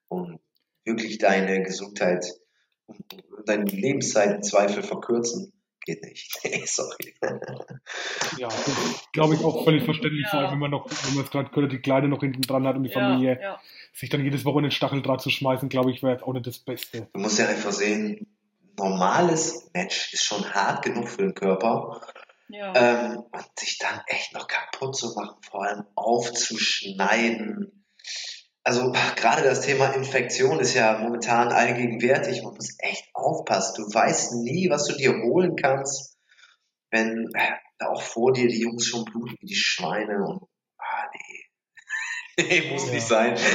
und 0.08 0.40
wirklich 0.84 1.18
deine 1.18 1.62
Gesundheit 1.62 2.26
und 2.88 3.04
deine 3.46 3.66
Lebenszeit 3.66 4.36
im 4.36 4.42
Zweifel 4.42 4.82
verkürzen. 4.82 5.54
Geht 5.88 6.04
nicht. 6.04 6.38
Sorry. 6.68 7.16
ja, 8.38 8.50
glaube 9.14 9.36
ich 9.36 9.44
auch 9.46 9.64
völlig 9.64 9.86
verständlich, 9.86 10.26
ja. 10.26 10.30
vor 10.32 10.40
allem 10.42 10.52
wenn 10.52 10.60
man 10.60 10.72
noch, 10.72 10.90
wenn 10.90 11.16
man 11.16 11.24
es 11.24 11.32
gerade 11.32 11.70
die 11.70 11.80
Kleine 11.80 12.10
noch 12.10 12.20
hinten 12.20 12.42
dran 12.42 12.68
hat 12.68 12.76
und 12.76 12.84
die 12.84 12.92
Familie, 12.92 13.40
ja, 13.42 13.58
sich 13.94 14.10
dann 14.10 14.22
jedes 14.22 14.44
Woche 14.44 14.58
in 14.58 14.64
den 14.64 14.72
Stacheldraht 14.72 15.22
zu 15.22 15.30
schmeißen, 15.30 15.70
glaube 15.70 15.92
ich, 15.92 16.04
wäre 16.04 16.12
jetzt 16.12 16.24
auch 16.24 16.34
nicht 16.34 16.46
das 16.46 16.60
Beste. 16.60 17.08
Du 17.14 17.20
musst 17.22 17.40
ja 17.40 17.48
einfach 17.48 17.72
sehen, 17.72 18.28
normales 18.78 19.70
Match 19.74 20.12
ist 20.12 20.26
schon 20.26 20.44
hart 20.54 20.84
genug 20.84 21.08
für 21.08 21.22
den 21.22 21.34
Körper. 21.34 22.02
Ja. 22.50 22.74
Ähm, 22.76 23.24
und 23.32 23.46
sich 23.58 23.78
dann 23.78 24.02
echt 24.08 24.34
noch 24.34 24.48
kaputt 24.48 24.98
zu 24.98 25.14
machen, 25.16 25.38
vor 25.42 25.64
allem 25.64 25.86
aufzuschneiden. 25.96 27.87
Also 28.68 28.92
gerade 29.16 29.44
das 29.44 29.62
Thema 29.62 29.94
Infektion 29.94 30.60
ist 30.60 30.74
ja 30.74 30.98
momentan 30.98 31.54
allgegenwärtig. 31.54 32.44
Man 32.44 32.54
muss 32.54 32.76
echt 32.80 33.08
aufpassen. 33.14 33.86
Du 33.86 33.94
weißt 33.94 34.34
nie, 34.44 34.70
was 34.70 34.88
du 34.88 34.98
dir 34.98 35.22
holen 35.24 35.56
kannst, 35.56 36.18
wenn 36.92 37.30
äh, 37.34 37.86
auch 37.86 38.02
vor 38.02 38.34
dir 38.34 38.50
die 38.50 38.60
Jungs 38.60 38.86
schon 38.86 39.06
bluten 39.06 39.38
wie 39.40 39.46
die 39.46 39.56
Schweine 39.56 40.22
und 40.22 40.42
ah 40.80 41.06
nee. 41.14 42.44
nee, 42.44 42.74
muss 42.74 42.88
ja. 42.88 42.94
nicht 42.94 43.08
sein. 43.08 43.38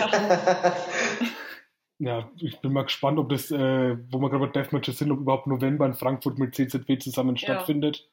Ja, 1.99 2.29
ich 2.37 2.61
bin 2.61 2.73
mal 2.73 2.83
gespannt, 2.83 3.17
ob 3.21 3.29
das, 3.29 3.53
äh, 3.53 3.97
wo 4.11 4.19
wir 4.19 4.29
gerade 4.29 4.45
bei 4.45 4.53
Deathmatches 4.53 4.99
sind, 4.99 5.13
ob 5.13 5.21
überhaupt 5.21 5.47
November 5.47 5.87
in 5.87 5.95
Frankfurt 5.95 6.37
mit 6.37 6.53
CZW 6.53 6.99
zusammen 6.99 7.37
ja. 7.37 7.43
stattfindet. 7.43 8.11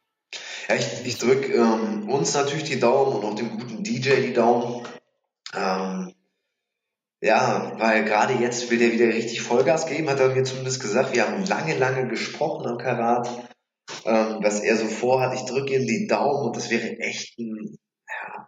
Ja, 0.67 0.75
ich, 0.75 1.07
ich 1.07 1.17
drücke 1.17 1.53
ähm, 1.53 2.07
uns 2.07 2.35
natürlich 2.35 2.65
die 2.65 2.79
Daumen 2.79 3.15
und 3.15 3.25
auch 3.25 3.33
dem 3.33 3.49
guten 3.57 3.83
DJ 3.83 4.27
die 4.27 4.33
Daumen. 4.33 4.85
Ähm, 5.55 6.13
ja, 7.21 7.73
weil 7.77 8.05
gerade 8.05 8.33
jetzt 8.35 8.69
will 8.71 8.79
der 8.79 8.93
wieder 8.93 9.07
richtig 9.07 9.41
Vollgas 9.41 9.85
geben, 9.87 10.09
hat 10.09 10.19
er 10.19 10.33
mir 10.33 10.43
zumindest 10.43 10.81
gesagt. 10.81 11.13
Wir 11.13 11.27
haben 11.27 11.45
lange, 11.45 11.77
lange 11.77 12.07
gesprochen 12.07 12.65
am 12.67 12.77
Karat, 12.77 13.27
ähm, 14.05 14.39
was 14.41 14.61
er 14.61 14.77
so 14.77 14.85
vorhat. 14.85 15.33
Ich 15.33 15.45
drücke 15.45 15.75
ihm 15.75 15.85
die 15.85 16.07
Daumen 16.07 16.47
und 16.47 16.55
das 16.55 16.69
wäre 16.69 16.97
echt 16.99 17.37
ein 17.37 17.77
ja, 18.07 18.47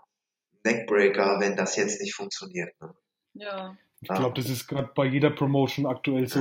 Neckbreaker, 0.63 1.39
wenn 1.41 1.57
das 1.57 1.75
jetzt 1.75 1.99
nicht 1.99 2.15
funktioniert. 2.15 2.69
Ne? 2.79 2.93
Ja. 3.33 3.77
Ich 4.01 4.07
glaube, 4.07 4.33
das 4.33 4.49
ist 4.49 4.67
gerade 4.67 4.89
bei 4.95 5.05
jeder 5.05 5.29
Promotion 5.29 5.85
aktuell 5.85 6.27
so, 6.27 6.39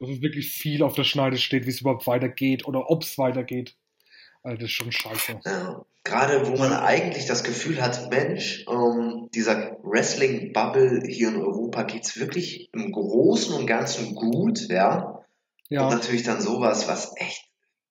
dass 0.00 0.08
es 0.08 0.22
wirklich 0.22 0.50
viel 0.50 0.82
auf 0.82 0.94
der 0.94 1.04
Schneide 1.04 1.36
steht, 1.36 1.64
wie 1.64 1.70
es 1.70 1.80
überhaupt 1.80 2.06
weitergeht 2.06 2.66
oder 2.66 2.90
ob 2.90 3.02
es 3.02 3.16
weitergeht. 3.16 3.76
Also 4.46 4.58
das 4.58 4.66
ist 4.66 4.76
schon 4.76 4.92
scheiße. 4.92 5.40
Ja. 5.44 5.84
Gerade 6.04 6.46
wo 6.46 6.56
man 6.56 6.72
eigentlich 6.72 7.26
das 7.26 7.42
Gefühl 7.42 7.82
hat, 7.82 8.10
Mensch, 8.10 8.64
ähm, 8.70 9.28
dieser 9.34 9.76
Wrestling-Bubble 9.82 11.02
hier 11.08 11.30
in 11.30 11.36
Europa 11.42 11.82
geht 11.82 12.04
es 12.04 12.16
wirklich 12.16 12.68
im 12.72 12.92
Großen 12.92 13.52
und 13.52 13.66
Ganzen 13.66 14.14
gut, 14.14 14.68
ja. 14.68 15.24
ja. 15.68 15.82
Und 15.82 15.94
natürlich 15.94 16.22
dann 16.22 16.40
sowas, 16.40 16.86
was 16.86 17.10
echt 17.16 17.44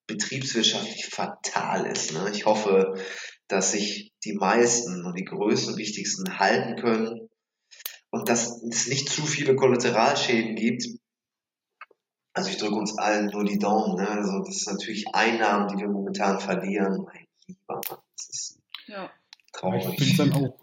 betriebswirtschaftlich 0.06 1.04
fatal 1.04 1.84
ist. 1.84 2.14
Ne? 2.14 2.30
Ich 2.32 2.46
hoffe, 2.46 2.94
dass 3.48 3.72
sich 3.72 4.14
die 4.24 4.32
meisten 4.32 5.04
und 5.04 5.18
die 5.18 5.26
größten, 5.26 5.76
wichtigsten 5.76 6.38
halten 6.38 6.76
können 6.76 7.28
und 8.08 8.30
dass 8.30 8.62
es 8.62 8.86
nicht 8.86 9.10
zu 9.10 9.26
viele 9.26 9.56
Kollateralschäden 9.56 10.56
gibt. 10.56 10.86
Also 12.36 12.50
ich 12.50 12.58
drücke 12.58 12.74
uns 12.74 12.98
allen 12.98 13.28
nur 13.28 13.44
die 13.44 13.58
Daumen. 13.58 13.96
Ne? 13.96 14.06
Also 14.06 14.40
das 14.40 14.56
ist 14.56 14.70
natürlich 14.70 15.06
Einnahmen, 15.14 15.68
die 15.68 15.78
wir 15.78 15.88
momentan 15.88 16.38
verlieren. 16.38 17.06
Mein 17.06 17.26
lieber 17.46 17.80
Mann, 17.88 17.98
das 18.14 18.28
ist 18.28 18.60
ja. 18.86 19.10
traurig. 19.54 19.88
Ich 19.98 20.16
finde 20.16 20.34
dann 20.34 20.44
auch, 20.44 20.54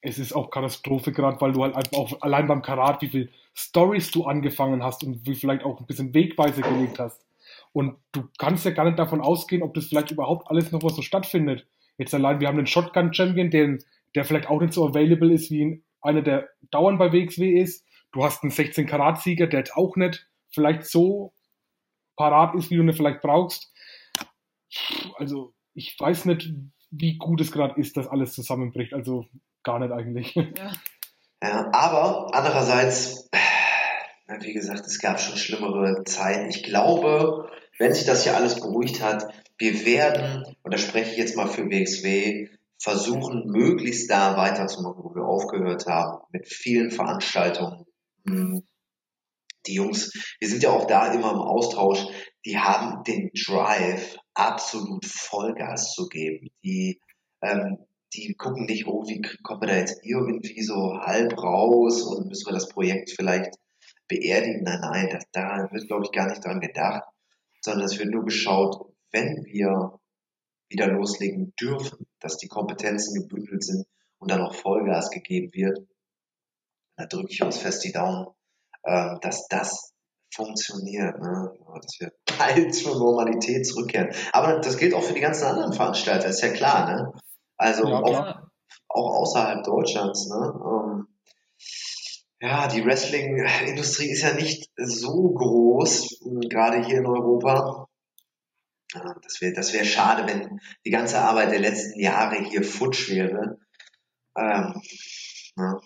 es 0.00 0.18
ist 0.18 0.32
auch 0.32 0.50
Katastrophe 0.50 1.12
gerade, 1.12 1.40
weil 1.40 1.52
du 1.52 1.62
halt 1.62 1.76
einfach 1.76 1.96
auch 1.96 2.20
allein 2.20 2.48
beim 2.48 2.62
Karat, 2.62 3.00
wie 3.02 3.10
viel 3.10 3.30
Stories 3.54 4.10
du 4.10 4.24
angefangen 4.24 4.82
hast 4.82 5.04
und 5.04 5.24
wie 5.24 5.36
vielleicht 5.36 5.64
auch 5.64 5.78
ein 5.78 5.86
bisschen 5.86 6.12
Wegweise 6.14 6.62
gelegt 6.62 6.98
hast. 6.98 7.24
Und 7.72 7.96
du 8.10 8.24
kannst 8.36 8.64
ja 8.64 8.72
gar 8.72 8.84
nicht 8.86 8.98
davon 8.98 9.20
ausgehen, 9.20 9.62
ob 9.62 9.72
das 9.74 9.86
vielleicht 9.86 10.10
überhaupt 10.10 10.50
alles 10.50 10.72
noch 10.72 10.82
was 10.82 10.96
so 10.96 11.02
stattfindet. 11.02 11.64
Jetzt 11.96 12.12
allein, 12.12 12.40
wir 12.40 12.48
haben 12.48 12.58
einen 12.58 12.66
Shotgun-Champion, 12.66 13.50
der, 13.50 13.78
der 14.16 14.24
vielleicht 14.24 14.50
auch 14.50 14.60
nicht 14.60 14.72
so 14.72 14.84
available 14.84 15.32
ist 15.32 15.52
wie 15.52 15.64
ein 15.64 15.84
einer, 16.02 16.22
der 16.22 16.48
dauernd 16.70 16.98
bei 16.98 17.12
WXW 17.12 17.60
ist. 17.60 17.84
Du 18.10 18.24
hast 18.24 18.42
einen 18.42 18.50
16-Karat-Sieger, 18.50 19.46
der 19.46 19.60
jetzt 19.60 19.76
auch 19.76 19.94
nicht 19.94 20.29
vielleicht 20.52 20.84
so 20.84 21.32
parat 22.16 22.54
ist, 22.54 22.70
wie 22.70 22.76
du 22.76 22.82
ihn 22.82 22.92
vielleicht 22.92 23.22
brauchst. 23.22 23.72
Also, 25.16 25.54
ich 25.74 25.96
weiß 25.98 26.26
nicht, 26.26 26.52
wie 26.90 27.16
gut 27.16 27.40
es 27.40 27.52
gerade 27.52 27.80
ist, 27.80 27.96
dass 27.96 28.08
alles 28.08 28.32
zusammenbricht. 28.34 28.92
Also, 28.92 29.26
gar 29.62 29.78
nicht 29.78 29.92
eigentlich. 29.92 30.34
Ja. 30.34 30.72
ja 31.42 31.70
aber 31.72 32.34
andererseits, 32.34 33.28
wie 34.40 34.52
gesagt, 34.52 34.86
es 34.86 34.98
gab 34.98 35.20
schon 35.20 35.36
schlimmere 35.36 36.04
Zeiten. 36.04 36.50
Ich 36.50 36.62
glaube, 36.62 37.50
wenn 37.78 37.94
sich 37.94 38.04
das 38.04 38.24
hier 38.24 38.36
alles 38.36 38.60
beruhigt 38.60 39.02
hat, 39.02 39.26
wir 39.58 39.84
werden, 39.84 40.44
und 40.62 40.72
da 40.72 40.78
spreche 40.78 41.12
ich 41.12 41.18
jetzt 41.18 41.36
mal 41.36 41.46
für 41.46 41.64
WXW, 41.70 42.48
versuchen, 42.78 43.46
möglichst 43.46 44.10
da 44.10 44.36
weiterzumachen, 44.36 45.04
wo 45.04 45.14
wir 45.14 45.24
aufgehört 45.24 45.86
haben, 45.86 46.22
mit 46.32 46.48
vielen 46.48 46.90
Veranstaltungen. 46.90 47.84
Die 49.66 49.74
Jungs, 49.74 50.12
wir 50.38 50.48
sind 50.48 50.62
ja 50.62 50.70
auch 50.70 50.86
da 50.86 51.12
immer 51.12 51.32
im 51.32 51.38
Austausch, 51.38 52.06
die 52.44 52.58
haben 52.58 53.04
den 53.04 53.30
Drive, 53.34 54.16
absolut 54.34 55.04
Vollgas 55.04 55.92
zu 55.92 56.08
geben. 56.08 56.50
Die, 56.64 57.00
ähm, 57.42 57.78
die 58.14 58.34
gucken 58.34 58.64
nicht, 58.64 58.86
oh, 58.86 59.06
wie 59.06 59.20
kommen 59.42 59.60
wir 59.62 59.68
da 59.68 59.76
jetzt 59.76 60.00
irgendwie 60.02 60.62
so 60.62 60.98
halb 60.98 61.36
raus 61.36 62.02
und 62.02 62.28
müssen 62.28 62.46
wir 62.46 62.54
das 62.54 62.68
Projekt 62.68 63.10
vielleicht 63.10 63.54
beerdigen? 64.08 64.62
Nein, 64.64 64.80
nein, 64.80 65.08
das, 65.10 65.24
da 65.32 65.68
wird, 65.70 65.86
glaube 65.86 66.04
ich, 66.04 66.12
gar 66.12 66.28
nicht 66.28 66.44
dran 66.44 66.60
gedacht, 66.60 67.04
sondern 67.60 67.84
es 67.84 67.98
wird 67.98 68.10
nur 68.10 68.24
geschaut, 68.24 68.92
wenn 69.12 69.44
wir 69.44 70.00
wieder 70.68 70.86
loslegen 70.86 71.52
dürfen, 71.60 72.06
dass 72.20 72.38
die 72.38 72.48
Kompetenzen 72.48 73.20
gebündelt 73.22 73.64
sind 73.64 73.86
und 74.18 74.30
dann 74.30 74.40
auch 74.40 74.54
Vollgas 74.54 75.10
gegeben 75.10 75.52
wird. 75.52 75.78
Da 76.96 77.06
drücke 77.06 77.32
ich 77.32 77.42
uns 77.42 77.58
fest 77.58 77.84
die 77.84 77.92
Daumen, 77.92 78.28
äh, 78.82 79.16
dass 79.20 79.46
das 79.48 79.92
funktioniert, 80.32 81.18
ne? 81.20 81.52
dass 81.74 82.00
wir 82.00 82.12
bald 82.38 82.74
zur 82.74 82.98
Normalität 82.98 83.66
zurückkehren. 83.66 84.14
Aber 84.32 84.60
das 84.60 84.78
gilt 84.78 84.94
auch 84.94 85.02
für 85.02 85.14
die 85.14 85.20
ganzen 85.20 85.44
anderen 85.44 85.72
Veranstalter, 85.72 86.28
ist 86.28 86.42
ja 86.42 86.52
klar, 86.52 86.86
ne? 86.90 87.12
Also 87.56 87.86
ja, 87.86 88.00
auch, 88.00 88.36
auch, 88.88 89.20
außerhalb 89.20 89.64
Deutschlands, 89.64 90.28
ne? 90.28 90.54
Ähm, 90.64 91.06
ja, 92.42 92.68
die 92.68 92.84
Wrestling-Industrie 92.84 94.10
ist 94.10 94.22
ja 94.22 94.32
nicht 94.32 94.70
so 94.76 95.30
groß, 95.30 96.20
gerade 96.48 96.82
hier 96.82 96.98
in 96.98 97.06
Europa. 97.06 97.86
Das 98.92 99.40
wäre 99.40 99.52
das 99.52 99.74
wär 99.74 99.84
schade, 99.84 100.26
wenn 100.26 100.58
die 100.84 100.90
ganze 100.90 101.20
Arbeit 101.20 101.52
der 101.52 101.60
letzten 101.60 102.00
Jahre 102.00 102.42
hier 102.42 102.64
futsch 102.64 103.10
wäre. 103.10 103.58
Ähm, 104.36 104.82
ja. 105.56 105.80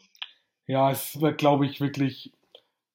ja, 0.66 0.90
es 0.92 1.20
wird, 1.20 1.38
glaube 1.38 1.66
ich, 1.66 1.80
wirklich, 1.80 2.32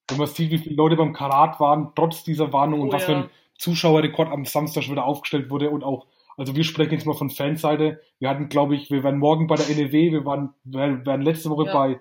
wenn 0.10 0.18
man 0.18 0.28
sieht, 0.28 0.52
wie 0.52 0.58
viele 0.58 0.76
Leute 0.76 0.96
beim 0.96 1.14
Karat 1.14 1.60
waren, 1.60 1.92
trotz 1.96 2.24
dieser 2.24 2.54
Warnung 2.54 2.82
oh, 2.82 2.84
und 2.84 2.94
was 2.94 3.04
ja. 3.04 3.08
für 3.08 3.16
ein 3.16 3.30
Zuschauerrekord 3.58 4.32
am 4.32 4.46
Samstag 4.46 4.84
schon 4.84 4.94
wieder 4.94 5.06
aufgestellt 5.06 5.50
wurde 5.50 5.70
und 5.70 5.84
auch, 5.84 6.08
also 6.38 6.56
wir 6.56 6.64
sprechen 6.64 6.94
jetzt 6.94 7.06
mal 7.06 7.14
von 7.14 7.30
Fanseite. 7.30 8.02
Wir 8.20 8.30
hatten, 8.30 8.50
glaube 8.50 8.76
ich, 8.76 8.90
wir 8.90 9.04
waren 9.04 9.20
morgen 9.20 9.48
bei 9.48 9.56
der 9.56 9.68
NEW, 9.68 10.12
wir 10.12 10.26
waren, 10.26 10.54
wir 10.64 11.06
waren 11.06 11.22
letzte 11.22 11.50
Woche 11.50 11.66
ja. 11.66 11.74
bei 11.74 12.00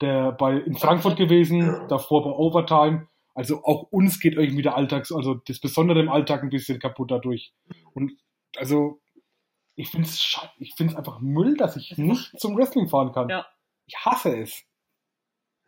der, 0.00 0.32
bei, 0.32 0.58
in 0.58 0.76
Frankfurt 0.76 1.16
gewesen, 1.16 1.86
davor 1.88 2.22
bei 2.24 2.30
Overtime 2.30 3.08
also 3.38 3.62
auch 3.62 3.84
uns 3.92 4.18
geht 4.18 4.34
irgendwie 4.34 4.62
der 4.62 4.74
Alltag, 4.74 5.08
also 5.12 5.34
das 5.34 5.60
Besondere 5.60 6.00
im 6.00 6.08
Alltag 6.08 6.42
ein 6.42 6.48
bisschen 6.48 6.80
kaputt 6.80 7.12
dadurch. 7.12 7.54
Und 7.94 8.18
also 8.56 9.00
ich 9.76 9.90
finde 9.90 10.08
es 10.08 10.40
ich 10.58 10.74
find's 10.74 10.96
einfach 10.96 11.20
Müll, 11.20 11.56
dass 11.56 11.76
ich 11.76 11.96
nicht 11.96 12.32
zum 12.40 12.56
Wrestling 12.56 12.88
fahren 12.88 13.12
kann. 13.12 13.28
Ja. 13.28 13.46
Ich 13.86 13.94
hasse 14.04 14.36
es. 14.36 14.64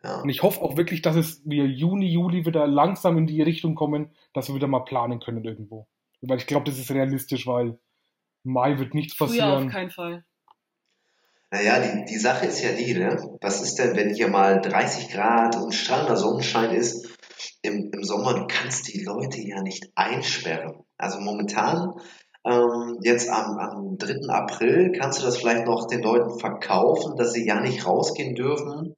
Ja. 0.03 0.21
Und 0.21 0.29
ich 0.29 0.41
hoffe 0.41 0.61
auch 0.61 0.77
wirklich, 0.77 1.01
dass 1.01 1.15
es 1.15 1.41
wir 1.45 1.65
Juni, 1.65 2.07
Juli 2.07 2.45
wieder 2.45 2.67
langsam 2.67 3.17
in 3.17 3.27
die 3.27 3.41
Richtung 3.41 3.75
kommen, 3.75 4.11
dass 4.33 4.47
wir 4.47 4.55
wieder 4.55 4.67
mal 4.67 4.83
planen 4.83 5.19
können 5.19 5.43
irgendwo. 5.43 5.87
Weil 6.21 6.37
ich 6.37 6.47
glaube, 6.47 6.65
das 6.65 6.79
ist 6.79 6.91
realistisch, 6.91 7.47
weil 7.47 7.77
Mai 8.43 8.79
wird 8.79 8.93
nichts 8.93 9.15
passieren. 9.15 9.49
Früher 9.49 9.65
auf 9.65 9.71
keinen 9.71 9.91
Fall. 9.91 10.25
Naja, 11.51 11.79
die, 11.79 12.05
die 12.05 12.17
Sache 12.17 12.45
ist 12.45 12.63
ja 12.63 12.71
die, 12.71 12.93
ne? 12.93 13.37
Was 13.41 13.61
ist 13.61 13.75
denn, 13.75 13.95
wenn 13.95 14.13
hier 14.13 14.29
mal 14.29 14.61
30 14.61 15.09
Grad 15.09 15.57
und 15.57 15.73
strahlender 15.73 16.15
Sonnenschein 16.15 16.71
ist 16.71 17.09
im, 17.61 17.91
im 17.93 18.03
Sommer, 18.03 18.33
du 18.33 18.47
kannst 18.47 18.91
die 18.93 19.03
Leute 19.03 19.41
ja 19.41 19.61
nicht 19.61 19.91
einsperren. 19.95 20.83
Also 20.97 21.19
momentan, 21.19 21.93
ähm, 22.45 22.99
jetzt 23.03 23.29
am, 23.29 23.57
am 23.57 23.97
3. 23.97 24.29
April, 24.29 24.93
kannst 24.97 25.19
du 25.19 25.25
das 25.25 25.37
vielleicht 25.37 25.65
noch 25.65 25.87
den 25.87 26.01
Leuten 26.01 26.39
verkaufen, 26.39 27.17
dass 27.17 27.33
sie 27.33 27.45
ja 27.45 27.59
nicht 27.59 27.85
rausgehen 27.85 28.33
dürfen. 28.33 28.95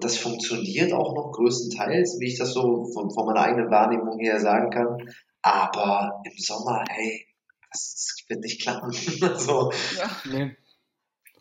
Und 0.00 0.04
das 0.04 0.16
funktioniert 0.16 0.94
auch 0.94 1.14
noch 1.14 1.30
größtenteils, 1.32 2.20
wie 2.20 2.28
ich 2.28 2.38
das 2.38 2.54
so 2.54 2.86
von, 2.94 3.10
von 3.10 3.26
meiner 3.26 3.42
eigenen 3.42 3.70
Wahrnehmung 3.70 4.18
her 4.18 4.40
sagen 4.40 4.70
kann. 4.70 4.96
Aber 5.42 6.22
im 6.24 6.38
Sommer, 6.38 6.86
hey, 6.88 7.26
das, 7.70 8.16
das 8.16 8.24
wird 8.30 8.40
nicht 8.40 8.62
klappen. 8.62 8.92
so. 9.36 9.70
Ja. 9.98 10.10
Nee. 10.24 10.56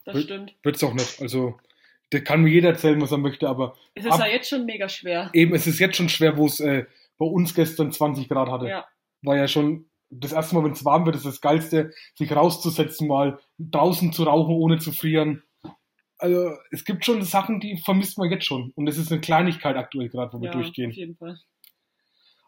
das 0.04 0.24
stimmt. 0.24 0.58
Wird's 0.62 0.84
auch 0.84 0.94
nicht. 0.94 1.22
Also, 1.22 1.58
der 2.12 2.22
kann 2.22 2.42
mir 2.42 2.50
jeder 2.50 2.72
erzählen, 2.72 3.02
was 3.02 3.14
er 3.14 3.18
möchte, 3.20 3.48
aber. 3.48 3.78
Es 3.96 4.04
ist 4.04 4.12
ab, 4.12 4.20
ja 4.20 4.28
jetzt 4.28 4.50
schon 4.50 4.66
mega 4.66 4.90
schwer. 4.90 5.30
Eben, 5.32 5.56
es 5.56 5.66
ist 5.66 5.80
jetzt 5.80 5.96
schon 5.96 6.10
schwer, 6.10 6.36
wo 6.36 6.46
es 6.46 6.60
äh, 6.60 6.86
bei 7.18 7.26
uns 7.26 7.56
gestern 7.56 7.94
20 7.94 8.28
Grad 8.28 8.50
hatte. 8.50 8.68
Ja. 8.68 8.86
War 9.22 9.38
ja 9.38 9.48
schon 9.48 9.90
das 10.10 10.34
erste 10.34 10.56
Mal, 10.56 10.66
wenn 10.66 10.74
es 10.74 10.84
warm 10.84 11.06
wird, 11.06 11.16
ist 11.16 11.26
das 11.26 11.40
Geilste, 11.40 11.94
sich 12.16 12.30
rauszusetzen, 12.36 13.08
mal 13.08 13.40
draußen 13.58 14.12
zu 14.12 14.24
rauchen, 14.24 14.56
ohne 14.56 14.80
zu 14.80 14.92
frieren. 14.92 15.44
Also 16.20 16.54
es 16.72 16.86
gibt 16.86 17.06
schon 17.06 17.22
Sachen, 17.24 17.60
die 17.60 17.78
vermisst 17.78 18.18
man 18.18 18.30
jetzt 18.30 18.46
schon. 18.46 18.72
Und 18.76 18.88
es 18.88 18.98
ist 18.98 19.12
eine 19.12 19.22
Kleinigkeit 19.22 19.76
aktuell 19.76 20.10
gerade, 20.10 20.34
wo 20.34 20.42
wir 20.42 20.52
durchgehen. 20.52 20.92
Auf 20.92 20.98
jeden 20.98 21.16
Fall. 21.16 21.40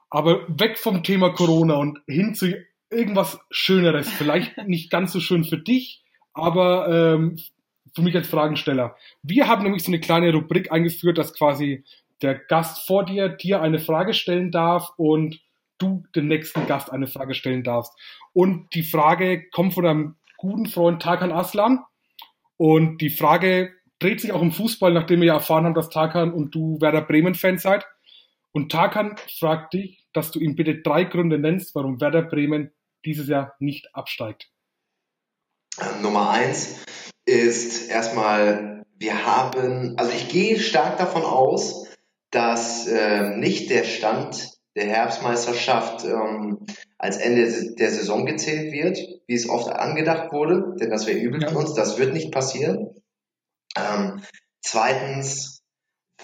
Aber 0.09 0.45
weg 0.59 0.77
vom 0.77 1.03
Thema 1.03 1.29
Corona 1.29 1.75
und 1.75 1.99
hin 2.05 2.35
zu 2.35 2.53
irgendwas 2.89 3.39
Schöneres. 3.49 4.09
Vielleicht 4.09 4.57
nicht 4.67 4.91
ganz 4.91 5.13
so 5.13 5.21
schön 5.21 5.45
für 5.45 5.57
dich, 5.57 6.03
aber 6.33 7.15
ähm, 7.15 7.39
für 7.95 8.01
mich 8.01 8.15
als 8.15 8.27
Fragensteller. 8.27 8.95
Wir 9.23 9.47
haben 9.47 9.63
nämlich 9.63 9.83
so 9.83 9.91
eine 9.91 10.01
kleine 10.01 10.33
Rubrik 10.33 10.71
eingeführt, 10.71 11.17
dass 11.17 11.33
quasi 11.33 11.83
der 12.21 12.35
Gast 12.35 12.85
vor 12.85 13.05
dir 13.05 13.29
dir 13.29 13.61
eine 13.61 13.79
Frage 13.79 14.13
stellen 14.13 14.51
darf 14.51 14.91
und 14.97 15.39
du 15.77 16.03
den 16.15 16.27
nächsten 16.27 16.67
Gast 16.67 16.91
eine 16.91 17.07
Frage 17.07 17.33
stellen 17.33 17.63
darfst. 17.63 17.93
Und 18.33 18.73
die 18.75 18.83
Frage 18.83 19.49
kommt 19.49 19.73
von 19.73 19.85
einem 19.85 20.15
guten 20.37 20.67
Freund 20.67 21.01
Tarkan 21.01 21.31
Aslan. 21.31 21.79
Und 22.61 22.99
die 22.99 23.09
Frage 23.09 23.73
dreht 23.97 24.21
sich 24.21 24.33
auch 24.33 24.41
im 24.43 24.51
Fußball, 24.51 24.93
nachdem 24.93 25.21
wir 25.21 25.29
ja 25.29 25.33
erfahren 25.33 25.65
haben, 25.65 25.73
dass 25.73 25.89
Tarkan 25.89 26.31
und 26.31 26.53
du 26.53 26.79
Werder 26.79 27.01
Bremen-Fan 27.01 27.57
seid. 27.57 27.87
Und 28.51 28.71
Tarkan 28.71 29.15
fragt 29.39 29.73
dich, 29.73 30.05
dass 30.13 30.29
du 30.29 30.39
ihm 30.39 30.55
bitte 30.55 30.79
drei 30.83 31.05
Gründe 31.05 31.39
nennst, 31.39 31.73
warum 31.73 31.99
Werder 31.99 32.21
Bremen 32.21 32.71
dieses 33.03 33.27
Jahr 33.27 33.55
nicht 33.57 33.95
absteigt. 33.95 34.51
Nummer 36.03 36.29
eins 36.29 36.85
ist 37.25 37.89
erstmal, 37.89 38.83
wir 38.95 39.25
haben, 39.25 39.97
also 39.97 40.11
ich 40.11 40.29
gehe 40.29 40.59
stark 40.59 40.99
davon 40.99 41.23
aus, 41.23 41.87
dass 42.29 42.85
äh, 42.85 43.37
nicht 43.37 43.71
der 43.71 43.85
Stand 43.85 44.51
der 44.75 44.85
Herbstmeisterschaft 44.85 46.05
ähm, 46.05 46.65
als 46.97 47.17
Ende 47.17 47.75
der 47.75 47.89
Saison 47.89 48.25
gezählt 48.25 48.71
wird, 48.71 48.97
wie 49.27 49.33
es 49.33 49.49
oft 49.49 49.69
angedacht 49.69 50.31
wurde, 50.31 50.75
denn 50.79 50.89
das 50.89 51.07
wäre 51.07 51.19
übel 51.19 51.47
für 51.47 51.57
uns, 51.57 51.73
das 51.73 51.97
wird 51.97 52.13
nicht 52.13 52.31
passieren. 52.31 52.95
Ähm, 53.75 54.21
zweitens 54.61 55.63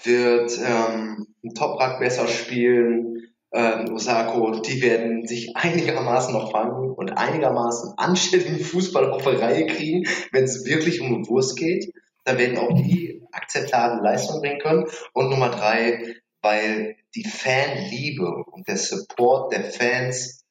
wird 0.04 0.58
ähm, 0.64 1.26
Toprak 1.54 1.98
besser 1.98 2.28
spielen, 2.28 3.08
ähm, 3.52 3.94
Osako, 3.94 4.60
die 4.60 4.82
werden 4.82 5.26
sich 5.26 5.56
einigermaßen 5.56 6.32
noch 6.34 6.52
fangen 6.52 6.90
und 6.90 7.10
einigermaßen 7.16 7.94
anständigen 7.96 8.60
Fußball 8.60 9.10
auf 9.10 9.22
die 9.22 9.36
Reihe 9.36 9.66
kriegen, 9.66 10.06
wenn 10.32 10.44
es 10.44 10.66
wirklich 10.66 11.00
um 11.00 11.26
Wurst 11.28 11.56
geht. 11.56 11.92
Da 12.24 12.36
werden 12.36 12.58
auch 12.58 12.74
die 12.74 13.22
akzeptable 13.32 14.02
Leistungen 14.02 14.42
bringen 14.42 14.60
können. 14.60 14.86
Und 15.14 15.30
Nummer 15.30 15.48
drei, 15.48 16.16
weil 16.42 16.96
die 17.14 17.24
Fanliebe 17.24 18.44
und 18.52 18.68
der 18.68 18.76
Support 18.76 19.52
der 19.52 19.64
Fans 19.64 20.44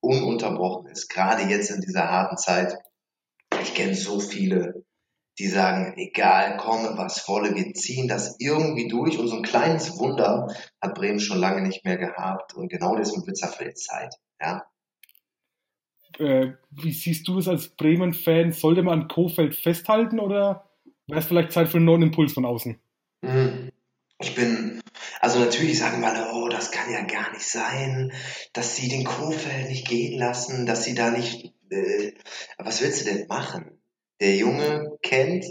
ununterbrochen 0.00 0.90
ist. 0.90 1.08
Gerade 1.08 1.44
jetzt 1.44 1.70
in 1.70 1.80
dieser 1.80 2.10
harten 2.10 2.36
Zeit. 2.36 2.74
Ich 3.62 3.74
kenne 3.74 3.94
so 3.94 4.18
viele, 4.18 4.84
die 5.38 5.46
sagen, 5.46 5.94
egal, 5.96 6.56
komme, 6.56 6.96
was 6.96 7.26
wolle, 7.28 7.54
wir 7.54 7.72
ziehen 7.74 8.08
das 8.08 8.36
irgendwie 8.38 8.88
durch. 8.88 9.18
Und 9.18 9.28
so 9.28 9.36
ein 9.36 9.42
kleines 9.42 9.98
Wunder 9.98 10.54
hat 10.80 10.94
Bremen 10.94 11.20
schon 11.20 11.38
lange 11.38 11.62
nicht 11.62 11.84
mehr 11.84 11.96
gehabt. 11.96 12.54
Und 12.54 12.68
genau 12.68 12.96
deswegen 12.96 13.26
wird 13.26 13.36
es 13.36 13.40
dafür 13.40 13.66
jetzt 13.66 13.84
Zeit. 13.84 14.14
Ja. 14.40 14.64
Äh, 16.18 16.52
wie 16.70 16.92
siehst 16.92 17.26
du 17.28 17.38
es 17.38 17.48
als 17.48 17.68
Bremen-Fan? 17.68 18.52
Sollte 18.52 18.82
man 18.82 19.02
an 19.02 19.08
Kofeld 19.08 19.54
festhalten 19.54 20.20
oder 20.20 20.70
wäre 21.06 21.20
es 21.20 21.26
vielleicht 21.26 21.52
Zeit 21.52 21.68
für 21.68 21.78
einen 21.78 21.86
neuen 21.86 22.02
Impuls 22.02 22.34
von 22.34 22.44
außen? 22.44 22.78
Mhm. 23.22 23.71
Ich 24.22 24.36
bin, 24.36 24.80
also 25.20 25.40
natürlich 25.40 25.78
sagen 25.78 26.04
alle, 26.04 26.32
oh, 26.32 26.48
das 26.48 26.70
kann 26.70 26.92
ja 26.92 27.02
gar 27.02 27.32
nicht 27.32 27.44
sein, 27.44 28.12
dass 28.52 28.76
sie 28.76 28.88
den 28.88 29.04
Kofeld 29.04 29.68
nicht 29.68 29.88
gehen 29.88 30.16
lassen, 30.16 30.64
dass 30.64 30.84
sie 30.84 30.94
da 30.94 31.10
nicht, 31.10 31.52
äh, 31.70 32.12
was 32.56 32.80
willst 32.80 33.00
du 33.00 33.12
denn 33.12 33.26
machen? 33.26 33.82
Der 34.20 34.36
Junge 34.36 34.96
kennt 35.02 35.44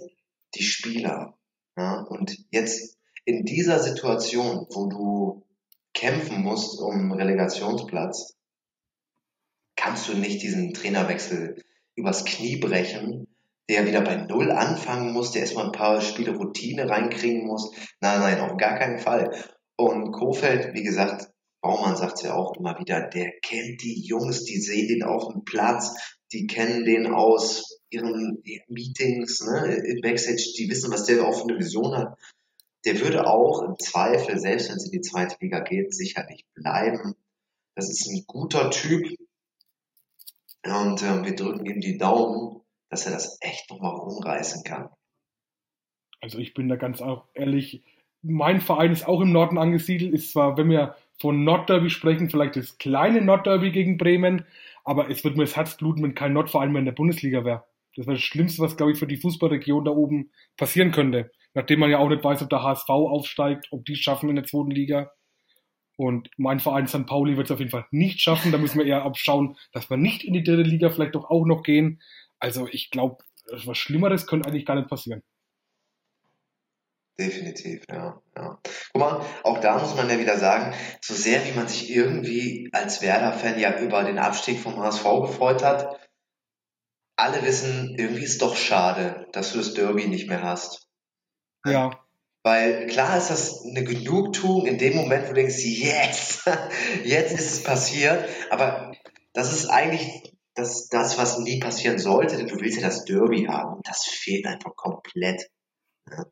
die 0.56 0.64
Spieler. 0.64 1.38
Ja? 1.78 2.02
Und 2.02 2.38
jetzt 2.52 2.98
in 3.26 3.44
dieser 3.44 3.80
Situation, 3.80 4.68
wo 4.70 4.88
du 4.88 5.46
kämpfen 5.94 6.42
musst 6.42 6.80
um 6.80 7.12
Relegationsplatz, 7.12 8.38
kannst 9.76 10.08
du 10.08 10.14
nicht 10.14 10.42
diesen 10.42 10.74
Trainerwechsel 10.74 11.62
übers 11.96 12.24
Knie 12.24 12.56
brechen 12.56 13.28
der 13.72 13.88
wieder 13.88 14.02
bei 14.02 14.18
Null 14.18 14.52
anfangen 14.52 15.14
muss, 15.14 15.32
der 15.32 15.44
erstmal 15.44 15.68
ein 15.68 15.72
paar 15.72 16.02
Spiele 16.02 16.36
Routine 16.36 16.90
reinkriegen 16.90 17.48
muss. 17.48 17.72
Nein, 18.02 18.20
nein, 18.20 18.42
auf 18.42 18.58
gar 18.58 18.78
keinen 18.78 19.00
Fall. 19.00 19.32
Und 19.78 20.12
Kofeld, 20.12 20.74
wie 20.74 20.84
gesagt, 20.84 21.30
Baumann 21.62 21.96
sagt 21.96 22.18
es 22.18 22.24
ja 22.24 22.34
auch 22.36 22.58
immer 22.58 22.78
wieder, 22.80 23.08
der 23.08 23.32
kennt 23.42 23.82
die 23.82 24.02
Jungs, 24.06 24.44
die 24.44 24.60
sehen 24.60 24.90
den 24.90 25.04
auf 25.04 25.32
dem 25.32 25.46
Platz, 25.46 26.18
die 26.34 26.48
kennen 26.48 26.84
den 26.84 27.08
aus 27.08 27.80
ihren 27.90 28.44
Meetings, 28.68 29.40
ne, 29.42 29.76
im 29.76 30.02
Backstage, 30.02 30.54
die 30.58 30.70
wissen, 30.70 30.92
was 30.92 31.06
der 31.06 31.26
auch 31.26 31.34
für 31.34 31.48
eine 31.48 31.58
Vision 31.58 31.96
hat. 31.96 32.18
Der 32.84 33.00
würde 33.00 33.26
auch 33.26 33.62
im 33.62 33.78
Zweifel, 33.80 34.38
selbst 34.38 34.70
wenn 34.70 34.78
es 34.78 34.86
in 34.86 34.92
die 34.92 35.02
zweite 35.02 35.38
Liga 35.40 35.62
geht, 35.62 35.96
sicherlich 35.96 36.46
bleiben. 36.56 37.16
Das 37.76 37.90
ist 37.90 38.08
ein 38.10 38.26
guter 38.28 38.70
Typ. 38.70 39.08
Und 40.66 41.02
äh, 41.02 41.24
wir 41.24 41.36
drücken 41.36 41.66
ihm 41.66 41.80
die 41.80 41.98
Daumen 41.98 42.61
dass 42.92 43.06
er 43.08 43.14
das 43.14 43.40
echt 43.42 43.72
nochmal 43.72 43.96
rumreißen 43.96 44.64
kann. 44.64 44.90
Also 46.20 46.38
ich 46.38 46.54
bin 46.54 46.70
da 46.70 46.76
ganz 46.76 47.02
ehrlich, 47.34 47.84
mein 48.22 48.62
Verein 48.62 48.92
ist 48.92 49.08
auch 49.08 49.22
im 49.22 49.32
Norden 49.32 49.58
angesiedelt, 49.58 50.14
ist 50.14 50.32
zwar, 50.32 50.58
wenn 50.58 50.70
wir 50.70 50.96
von 51.20 51.44
Nordderby 51.44 51.90
sprechen, 51.90 52.30
vielleicht 52.30 52.56
das 52.56 52.78
kleine 52.78 53.22
Nordderby 53.22 53.72
gegen 53.72 53.98
Bremen, 53.98 54.46
aber 54.84 55.10
es 55.10 55.24
wird 55.24 55.38
mir 55.38 55.46
das 55.46 55.56
Herz 55.56 55.78
bluten, 55.78 56.04
wenn 56.04 56.14
kein 56.16 56.34
Nordverein 56.34 56.72
mehr 56.72 56.80
in 56.80 56.86
der 56.86 56.92
Bundesliga 56.92 57.44
wäre. 57.44 57.64
Das 57.96 58.06
wäre 58.06 58.18
das 58.18 58.24
Schlimmste, 58.24 58.62
was, 58.62 58.78
glaube 58.78 58.92
ich, 58.92 59.00
für 59.00 59.08
die 59.08 59.18
Fußballregion 59.18 59.86
da 59.86 59.92
oben 59.92 60.32
passieren 60.58 60.92
könnte. 60.92 61.32
Nachdem 61.54 61.80
man 61.80 61.90
ja 61.90 61.98
auch 61.98 62.10
nicht 62.10 62.24
weiß, 62.24 62.42
ob 62.44 62.50
der 62.50 62.64
HSV 62.64 62.90
aufsteigt, 62.90 63.68
ob 63.72 63.86
die 63.86 63.94
es 63.94 64.00
schaffen 64.00 64.30
in 64.30 64.36
der 64.36 64.46
zweiten 64.46 64.72
Liga. 64.72 65.12
Und 65.98 66.30
mein 66.38 66.60
Verein 66.60 66.88
St. 66.88 67.06
Pauli 67.06 67.38
wird 67.38 67.48
es 67.48 67.52
auf 67.52 67.60
jeden 67.60 67.72
Fall 67.72 67.86
nicht 67.92 68.22
schaffen. 68.22 68.52
Da 68.52 68.58
müssen 68.58 68.80
wir 68.80 68.86
eher 68.86 69.04
abschauen, 69.04 69.58
dass 69.74 69.90
wir 69.90 69.98
nicht 69.98 70.24
in 70.24 70.34
die 70.34 70.44
dritte 70.44 70.64
Liga 70.64 70.90
vielleicht 70.90 71.16
doch 71.16 71.30
auch 71.30 71.46
noch 71.46 71.64
gehen. 71.64 72.02
Also 72.42 72.68
ich 72.68 72.90
glaube, 72.90 73.24
was 73.66 73.78
Schlimmeres 73.78 74.28
könnte 74.28 74.50
eigentlich 74.50 74.66
gar 74.66 74.76
nicht 74.76 74.90
passieren. 74.90 75.24
Definitiv, 77.20 77.84
ja, 77.90 78.20
ja. 78.36 78.60
Guck 78.92 79.00
mal, 79.00 79.26
auch 79.44 79.60
da 79.60 79.78
muss 79.78 79.96
man 79.96 80.10
ja 80.10 80.18
wieder 80.18 80.40
sagen, 80.40 80.74
so 81.02 81.14
sehr 81.14 81.46
wie 81.46 81.52
man 81.52 81.68
sich 81.68 81.92
irgendwie 81.92 82.70
als 82.72 83.02
Werder-Fan 83.02 83.60
ja 83.60 83.80
über 83.80 84.04
den 84.04 84.18
Abstieg 84.18 84.60
vom 84.60 84.78
HSV 84.78 85.04
gefreut 85.04 85.64
hat, 85.64 86.00
alle 87.16 87.44
wissen, 87.44 87.96
irgendwie 87.98 88.24
ist 88.24 88.34
es 88.34 88.38
doch 88.40 88.56
schade, 88.56 89.28
dass 89.34 89.52
du 89.52 89.60
das 89.60 89.76
Derby 89.76 90.08
nicht 90.08 90.28
mehr 90.28 90.42
hast. 90.42 90.88
Ja. 91.66 91.92
Weil 92.44 92.88
klar 92.88 93.18
ist 93.18 93.30
das 93.30 93.64
eine 93.64 93.84
Genugtuung 93.84 94.66
in 94.66 94.80
dem 94.80 94.96
Moment, 94.96 95.26
wo 95.26 95.28
du 95.30 95.36
denkst, 95.36 95.64
yes, 95.64 96.44
jetzt 97.04 97.34
ist 97.34 97.52
es 97.52 97.64
passiert, 97.64 98.28
aber 98.50 98.94
das 99.34 99.54
ist 99.54 99.68
eigentlich 99.68 100.31
das, 100.56 100.90
das, 100.90 101.18
was 101.18 101.40
nie 101.40 101.60
passieren 101.60 101.98
sollte, 101.98 102.38
denn 102.38 102.48
du 102.48 102.60
willst 102.60 102.80
ja 102.80 102.88
das 102.88 103.06
Derby 103.06 103.46
haben. 103.46 103.78
Und 103.78 103.88
das 103.88 104.04
fehlt 104.04 104.46
einfach 104.46 104.76
komplett. 104.76 105.50
Ja. 106.10 106.26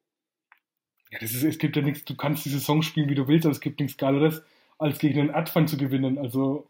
ja, 1.11 1.19
das 1.19 1.31
ist, 1.31 1.43
es 1.43 1.57
gibt 1.57 1.75
ja 1.75 1.81
nichts, 1.81 2.05
du 2.05 2.15
kannst 2.15 2.45
die 2.45 2.49
Saison 2.49 2.81
spielen, 2.81 3.09
wie 3.09 3.15
du 3.15 3.27
willst, 3.27 3.45
aber 3.45 3.53
es 3.53 3.61
gibt 3.61 3.79
nichts 3.79 3.97
Geileres, 3.97 4.41
als 4.77 4.99
gegen 4.99 5.19
einen 5.19 5.31
Adfan 5.31 5.67
zu 5.67 5.77
gewinnen. 5.77 6.17
Also, 6.17 6.69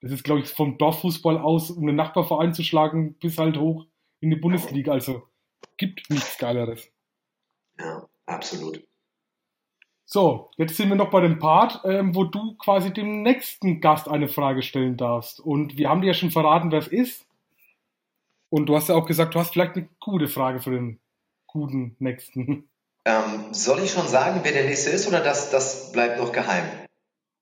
das 0.00 0.12
ist, 0.12 0.24
glaube 0.24 0.40
ich, 0.40 0.48
vom 0.48 0.78
Dorffußball 0.78 1.38
aus, 1.38 1.70
um 1.70 1.86
einen 1.86 1.96
Nachbarverein 1.96 2.54
zu 2.54 2.62
schlagen, 2.62 3.14
bis 3.14 3.38
halt 3.38 3.56
hoch 3.56 3.86
in 4.20 4.30
die 4.30 4.36
Bundesliga. 4.36 4.92
Also, 4.92 5.26
gibt 5.76 6.10
nichts 6.10 6.38
Geileres. 6.38 6.90
Ja, 7.78 8.08
absolut. 8.26 8.86
So, 10.12 10.50
jetzt 10.56 10.76
sind 10.76 10.88
wir 10.88 10.96
noch 10.96 11.10
bei 11.10 11.20
dem 11.20 11.38
Part, 11.38 11.82
ähm, 11.84 12.16
wo 12.16 12.24
du 12.24 12.56
quasi 12.56 12.92
dem 12.92 13.22
nächsten 13.22 13.80
Gast 13.80 14.08
eine 14.08 14.26
Frage 14.26 14.60
stellen 14.60 14.96
darfst. 14.96 15.38
Und 15.38 15.76
wir 15.76 15.88
haben 15.88 16.00
dir 16.00 16.08
ja 16.08 16.14
schon 16.14 16.32
verraten, 16.32 16.72
wer 16.72 16.80
es 16.80 16.88
ist. 16.88 17.26
Und 18.48 18.66
du 18.66 18.74
hast 18.74 18.88
ja 18.88 18.96
auch 18.96 19.06
gesagt, 19.06 19.36
du 19.36 19.38
hast 19.38 19.52
vielleicht 19.52 19.76
eine 19.76 19.88
gute 20.00 20.26
Frage 20.26 20.58
für 20.58 20.72
den 20.72 20.98
guten 21.46 21.94
nächsten. 22.00 22.68
Ähm, 23.04 23.54
soll 23.54 23.78
ich 23.84 23.92
schon 23.92 24.08
sagen, 24.08 24.40
wer 24.42 24.50
der 24.50 24.64
nächste 24.64 24.90
ist 24.90 25.06
oder 25.06 25.20
das, 25.20 25.50
das 25.50 25.92
bleibt 25.92 26.18
noch 26.18 26.32
geheim? 26.32 26.64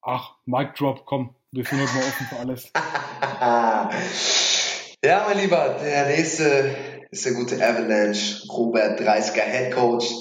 Ach, 0.02 0.34
Mic 0.44 0.74
Drop, 0.76 1.06
komm, 1.06 1.34
wir 1.52 1.64
sind 1.64 1.80
heute 1.80 1.94
mal 1.94 2.00
offen 2.00 2.26
für 2.26 2.36
alles. 2.36 2.70
ja, 5.02 5.24
mein 5.26 5.38
Lieber, 5.38 5.78
der 5.82 6.08
nächste 6.08 6.76
ist 7.10 7.24
der 7.24 7.32
gute 7.32 7.66
Avalanche, 7.66 8.46
Robert 8.50 9.00
Dreisker, 9.00 9.40
Head 9.40 9.74
Coach 9.74 10.12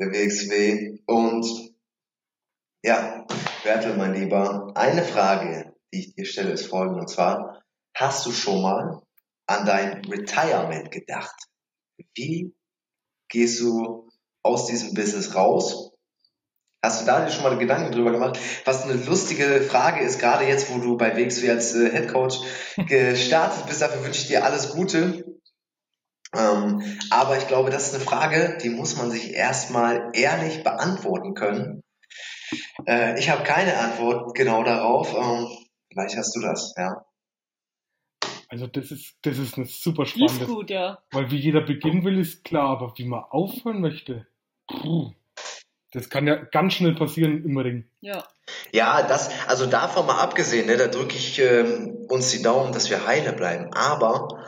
der 0.00 0.12
WXW. 0.12 0.98
Und 1.06 1.75
ja, 2.86 3.26
Bertel, 3.64 3.96
mein 3.96 4.14
Lieber, 4.14 4.70
eine 4.76 5.02
Frage, 5.02 5.74
die 5.92 5.98
ich 5.98 6.14
dir 6.14 6.24
stelle, 6.24 6.52
ist 6.52 6.68
folgende. 6.68 7.00
Und 7.00 7.08
zwar, 7.08 7.60
hast 7.96 8.24
du 8.24 8.30
schon 8.30 8.62
mal 8.62 9.02
an 9.48 9.66
dein 9.66 10.04
Retirement 10.04 10.92
gedacht? 10.92 11.34
Wie 12.14 12.54
gehst 13.28 13.58
du 13.60 14.08
aus 14.44 14.66
diesem 14.66 14.94
Business 14.94 15.34
raus? 15.34 15.94
Hast 16.80 17.02
du 17.02 17.06
da 17.06 17.24
dir 17.24 17.32
schon 17.32 17.42
mal 17.42 17.58
Gedanken 17.58 17.90
drüber 17.90 18.12
gemacht? 18.12 18.38
Was 18.64 18.84
eine 18.84 18.94
lustige 19.02 19.62
Frage 19.62 20.04
ist, 20.04 20.20
gerade 20.20 20.44
jetzt, 20.44 20.72
wo 20.72 20.78
du 20.78 20.96
bei 20.96 21.16
WXW 21.16 21.50
als 21.50 21.74
äh, 21.74 21.90
Head 21.90 22.12
Coach 22.12 22.38
gestartet 22.86 23.66
bist, 23.66 23.82
dafür 23.82 24.04
wünsche 24.04 24.22
ich 24.22 24.28
dir 24.28 24.44
alles 24.44 24.70
Gute. 24.70 25.24
Ähm, 26.36 26.98
aber 27.10 27.36
ich 27.36 27.48
glaube, 27.48 27.70
das 27.70 27.88
ist 27.88 27.94
eine 27.96 28.04
Frage, 28.04 28.58
die 28.62 28.70
muss 28.70 28.96
man 28.96 29.10
sich 29.10 29.34
erstmal 29.34 30.10
ehrlich 30.12 30.62
beantworten 30.62 31.34
können. 31.34 31.82
Äh, 32.86 33.18
ich 33.18 33.30
habe 33.30 33.42
keine 33.42 33.76
Antwort 33.78 34.34
genau 34.34 34.62
darauf. 34.62 35.14
Ähm, 35.14 35.48
vielleicht 35.90 36.16
hast 36.16 36.34
du 36.36 36.40
das, 36.40 36.74
ja. 36.76 37.04
Also 38.48 38.66
das 38.66 38.90
ist, 38.90 39.16
das 39.22 39.38
ist 39.38 39.56
eine 39.56 39.66
super 39.66 40.06
spannende. 40.06 40.44
Ist 40.44 40.50
gut, 40.50 40.70
ja. 40.70 40.98
Weil 41.10 41.30
wie 41.30 41.38
jeder 41.38 41.62
beginnen 41.62 42.04
will, 42.04 42.18
ist 42.18 42.44
klar, 42.44 42.70
aber 42.70 42.92
wie 42.96 43.04
man 43.04 43.24
aufhören 43.24 43.80
möchte, 43.80 44.26
puh, 44.68 45.12
das 45.92 46.10
kann 46.10 46.26
ja 46.26 46.36
ganz 46.36 46.74
schnell 46.74 46.94
passieren 46.94 47.44
im 47.44 47.56
Ring. 47.58 47.88
Ja. 48.00 48.22
Ja, 48.72 49.02
das, 49.02 49.30
also 49.48 49.66
davon 49.66 50.06
mal 50.06 50.20
abgesehen, 50.20 50.66
ne, 50.66 50.76
da 50.76 50.86
drücke 50.86 51.16
ich 51.16 51.40
äh, 51.40 51.64
uns 52.08 52.30
die 52.30 52.42
Daumen, 52.42 52.72
dass 52.72 52.90
wir 52.90 53.06
heile 53.06 53.32
bleiben. 53.32 53.72
Aber 53.72 54.44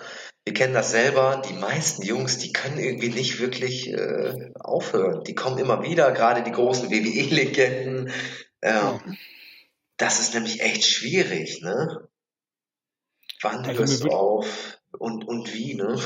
wir 0.49 0.55
kennen 0.55 0.73
das 0.73 0.93
selber, 0.93 1.43
die 1.47 1.53
meisten 1.53 2.07
Jungs, 2.07 2.39
die 2.39 2.55
können 2.55 2.79
irgendwie 2.79 3.11
nicht 3.11 3.39
wirklich 3.39 3.93
äh, 3.93 4.51
aufhören. 4.59 5.23
Die 5.25 5.35
kommen 5.35 5.59
immer 5.59 5.83
wieder, 5.83 6.11
gerade 6.13 6.43
die 6.43 6.53
großen 6.53 6.91
WWE-Legenden. 6.91 8.11
Ähm, 8.63 9.19
das 9.99 10.21
ist 10.21 10.33
nämlich 10.33 10.63
echt 10.63 10.87
schwierig, 10.87 11.61
ne? 11.61 12.09
Wann 13.43 13.59
also 13.67 13.81
hörst 13.81 14.05
du 14.05 14.09
auf 14.09 14.79
und, 14.99 15.29
und 15.29 15.53
wie, 15.53 15.75
ne? 15.75 16.01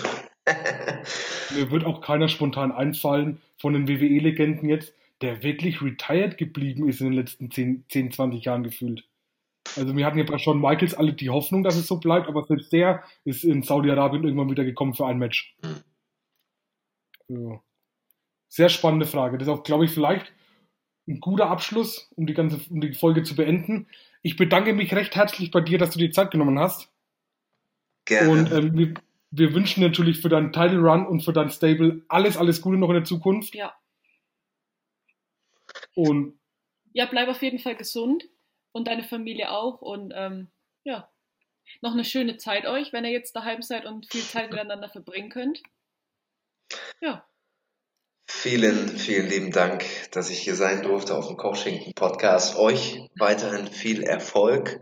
mir 1.55 1.71
wird 1.71 1.85
auch 1.85 2.01
keiner 2.01 2.27
spontan 2.27 2.73
einfallen 2.73 3.41
von 3.59 3.75
den 3.75 3.87
WWE-Legenden 3.87 4.69
jetzt, 4.69 4.93
der 5.21 5.45
wirklich 5.45 5.83
retired 5.83 6.37
geblieben 6.37 6.89
ist 6.89 7.01
in 7.01 7.11
den 7.11 7.17
letzten 7.17 7.49
10, 7.49 7.85
10 7.89 8.11
20 8.11 8.45
Jahren 8.45 8.65
gefühlt. 8.65 9.05
Also 9.77 9.97
wir 9.97 10.07
hatten 10.07 10.19
ja 10.19 10.25
bei 10.25 10.39
Shawn 10.39 10.61
Michaels 10.61 10.95
alle 10.95 11.13
die 11.13 11.31
Hoffnung, 11.31 11.63
dass 11.63 11.77
es 11.77 11.87
so 11.87 11.99
bleibt, 11.99 12.29
aber 12.29 12.45
selbst 12.45 12.73
der 12.73 13.03
ist 13.25 13.45
in 13.45 13.63
Saudi-Arabien 13.63 14.25
irgendwann 14.25 14.51
wieder 14.51 14.65
gekommen 14.65 14.95
für 14.95 15.07
ein 15.07 15.19
Match. 15.19 15.57
Ja. 17.29 17.61
Sehr 18.49 18.69
spannende 18.69 19.07
Frage. 19.07 19.39
Das 19.39 19.49
ist 19.49 19.55
auch, 19.55 19.63
glaube 19.63 19.85
ich, 19.85 19.91
vielleicht 19.91 20.33
ein 21.09 21.21
guter 21.21 21.49
Abschluss, 21.49 22.11
um 22.17 22.27
die 22.27 22.35
ganze 22.35 22.61
um 22.71 22.81
die 22.81 22.93
Folge 22.93 23.23
zu 23.23 23.35
beenden. 23.35 23.89
Ich 24.23 24.37
bedanke 24.37 24.73
mich 24.73 24.95
recht 24.95 25.17
herzlich 25.17 25.51
bei 25.51 25.61
dir, 25.61 25.79
dass 25.79 25.91
du 25.91 25.99
dir 25.99 26.13
Zeit 26.13 26.31
genommen 26.31 26.59
hast. 26.59 26.93
Gerne. 28.05 28.31
Und 28.31 28.53
ähm, 28.53 28.77
wir, 28.77 28.95
wir 29.31 29.55
wünschen 29.55 29.83
natürlich 29.83 30.21
für 30.21 30.29
deinen 30.29 30.53
Title 30.53 30.81
Run 30.81 31.07
und 31.07 31.23
für 31.23 31.33
dein 31.33 31.51
Stable 31.51 32.03
alles, 32.09 32.37
alles 32.37 32.61
Gute 32.61 32.77
noch 32.77 32.89
in 32.89 32.97
der 32.97 33.05
Zukunft. 33.05 33.55
Ja. 33.55 33.75
Und 35.95 36.39
ja, 36.93 37.07
bleib 37.07 37.29
auf 37.29 37.43
jeden 37.43 37.59
Fall 37.59 37.77
gesund 37.77 38.25
und 38.73 38.89
deine 38.89 39.05
Familie 39.05 39.51
auch. 39.51 39.81
Und 39.81 40.13
ähm, 40.15 40.51
ja, 40.85 41.09
noch 41.81 41.93
eine 41.93 42.05
schöne 42.05 42.37
Zeit 42.37 42.67
euch, 42.67 42.93
wenn 42.93 43.05
ihr 43.05 43.11
jetzt 43.11 43.35
daheim 43.37 43.63
seid 43.63 43.87
und 43.87 44.11
viel 44.11 44.23
Zeit 44.23 44.51
miteinander 44.51 44.89
verbringen 44.89 45.31
könnt. 45.31 45.63
Ja. 47.01 47.27
Vielen, 48.27 48.89
vielen 48.89 49.29
lieben 49.29 49.51
Dank, 49.51 49.85
dass 50.13 50.31
ich 50.31 50.41
hier 50.41 50.55
sein 50.55 50.83
durfte 50.83 51.15
auf 51.15 51.27
dem 51.27 51.37
Kochschinken 51.37 51.93
Podcast. 51.95 52.57
Euch 52.57 53.09
weiterhin 53.19 53.67
viel 53.67 54.03
Erfolg. 54.03 54.81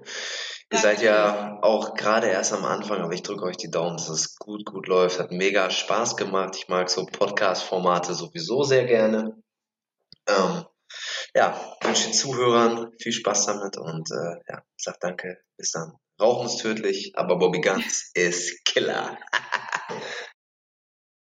Ihr 0.72 0.78
seid 0.78 1.02
ja 1.02 1.58
auch 1.62 1.94
gerade 1.94 2.28
erst 2.28 2.52
am 2.52 2.64
Anfang, 2.64 3.00
aber 3.00 3.12
ich 3.12 3.22
drücke 3.22 3.42
euch 3.44 3.56
die 3.56 3.72
Daumen, 3.72 3.96
dass 3.96 4.08
es 4.08 4.36
gut, 4.36 4.64
gut 4.64 4.86
läuft. 4.86 5.18
Hat 5.18 5.32
mega 5.32 5.68
Spaß 5.68 6.16
gemacht. 6.16 6.54
Ich 6.56 6.68
mag 6.68 6.88
so 6.88 7.06
Podcast-Formate 7.06 8.14
sowieso 8.14 8.62
sehr 8.62 8.84
gerne. 8.84 9.42
Ähm, 10.28 10.64
ja, 11.34 11.76
wünsche 11.82 12.04
den 12.04 12.14
Zuhörern 12.14 12.92
viel 13.00 13.12
Spaß 13.12 13.46
damit 13.46 13.76
und 13.76 14.10
äh, 14.10 14.36
ja, 14.48 14.62
sag 14.76 15.00
danke. 15.00 15.38
Bis 15.56 15.72
dann. 15.72 15.92
Rauchen 16.20 16.46
ist 16.46 16.58
tödlich, 16.58 17.12
aber 17.16 17.38
Bobby 17.38 17.60
Guns 17.60 18.10
ist 18.14 18.64
Killer. 18.64 19.18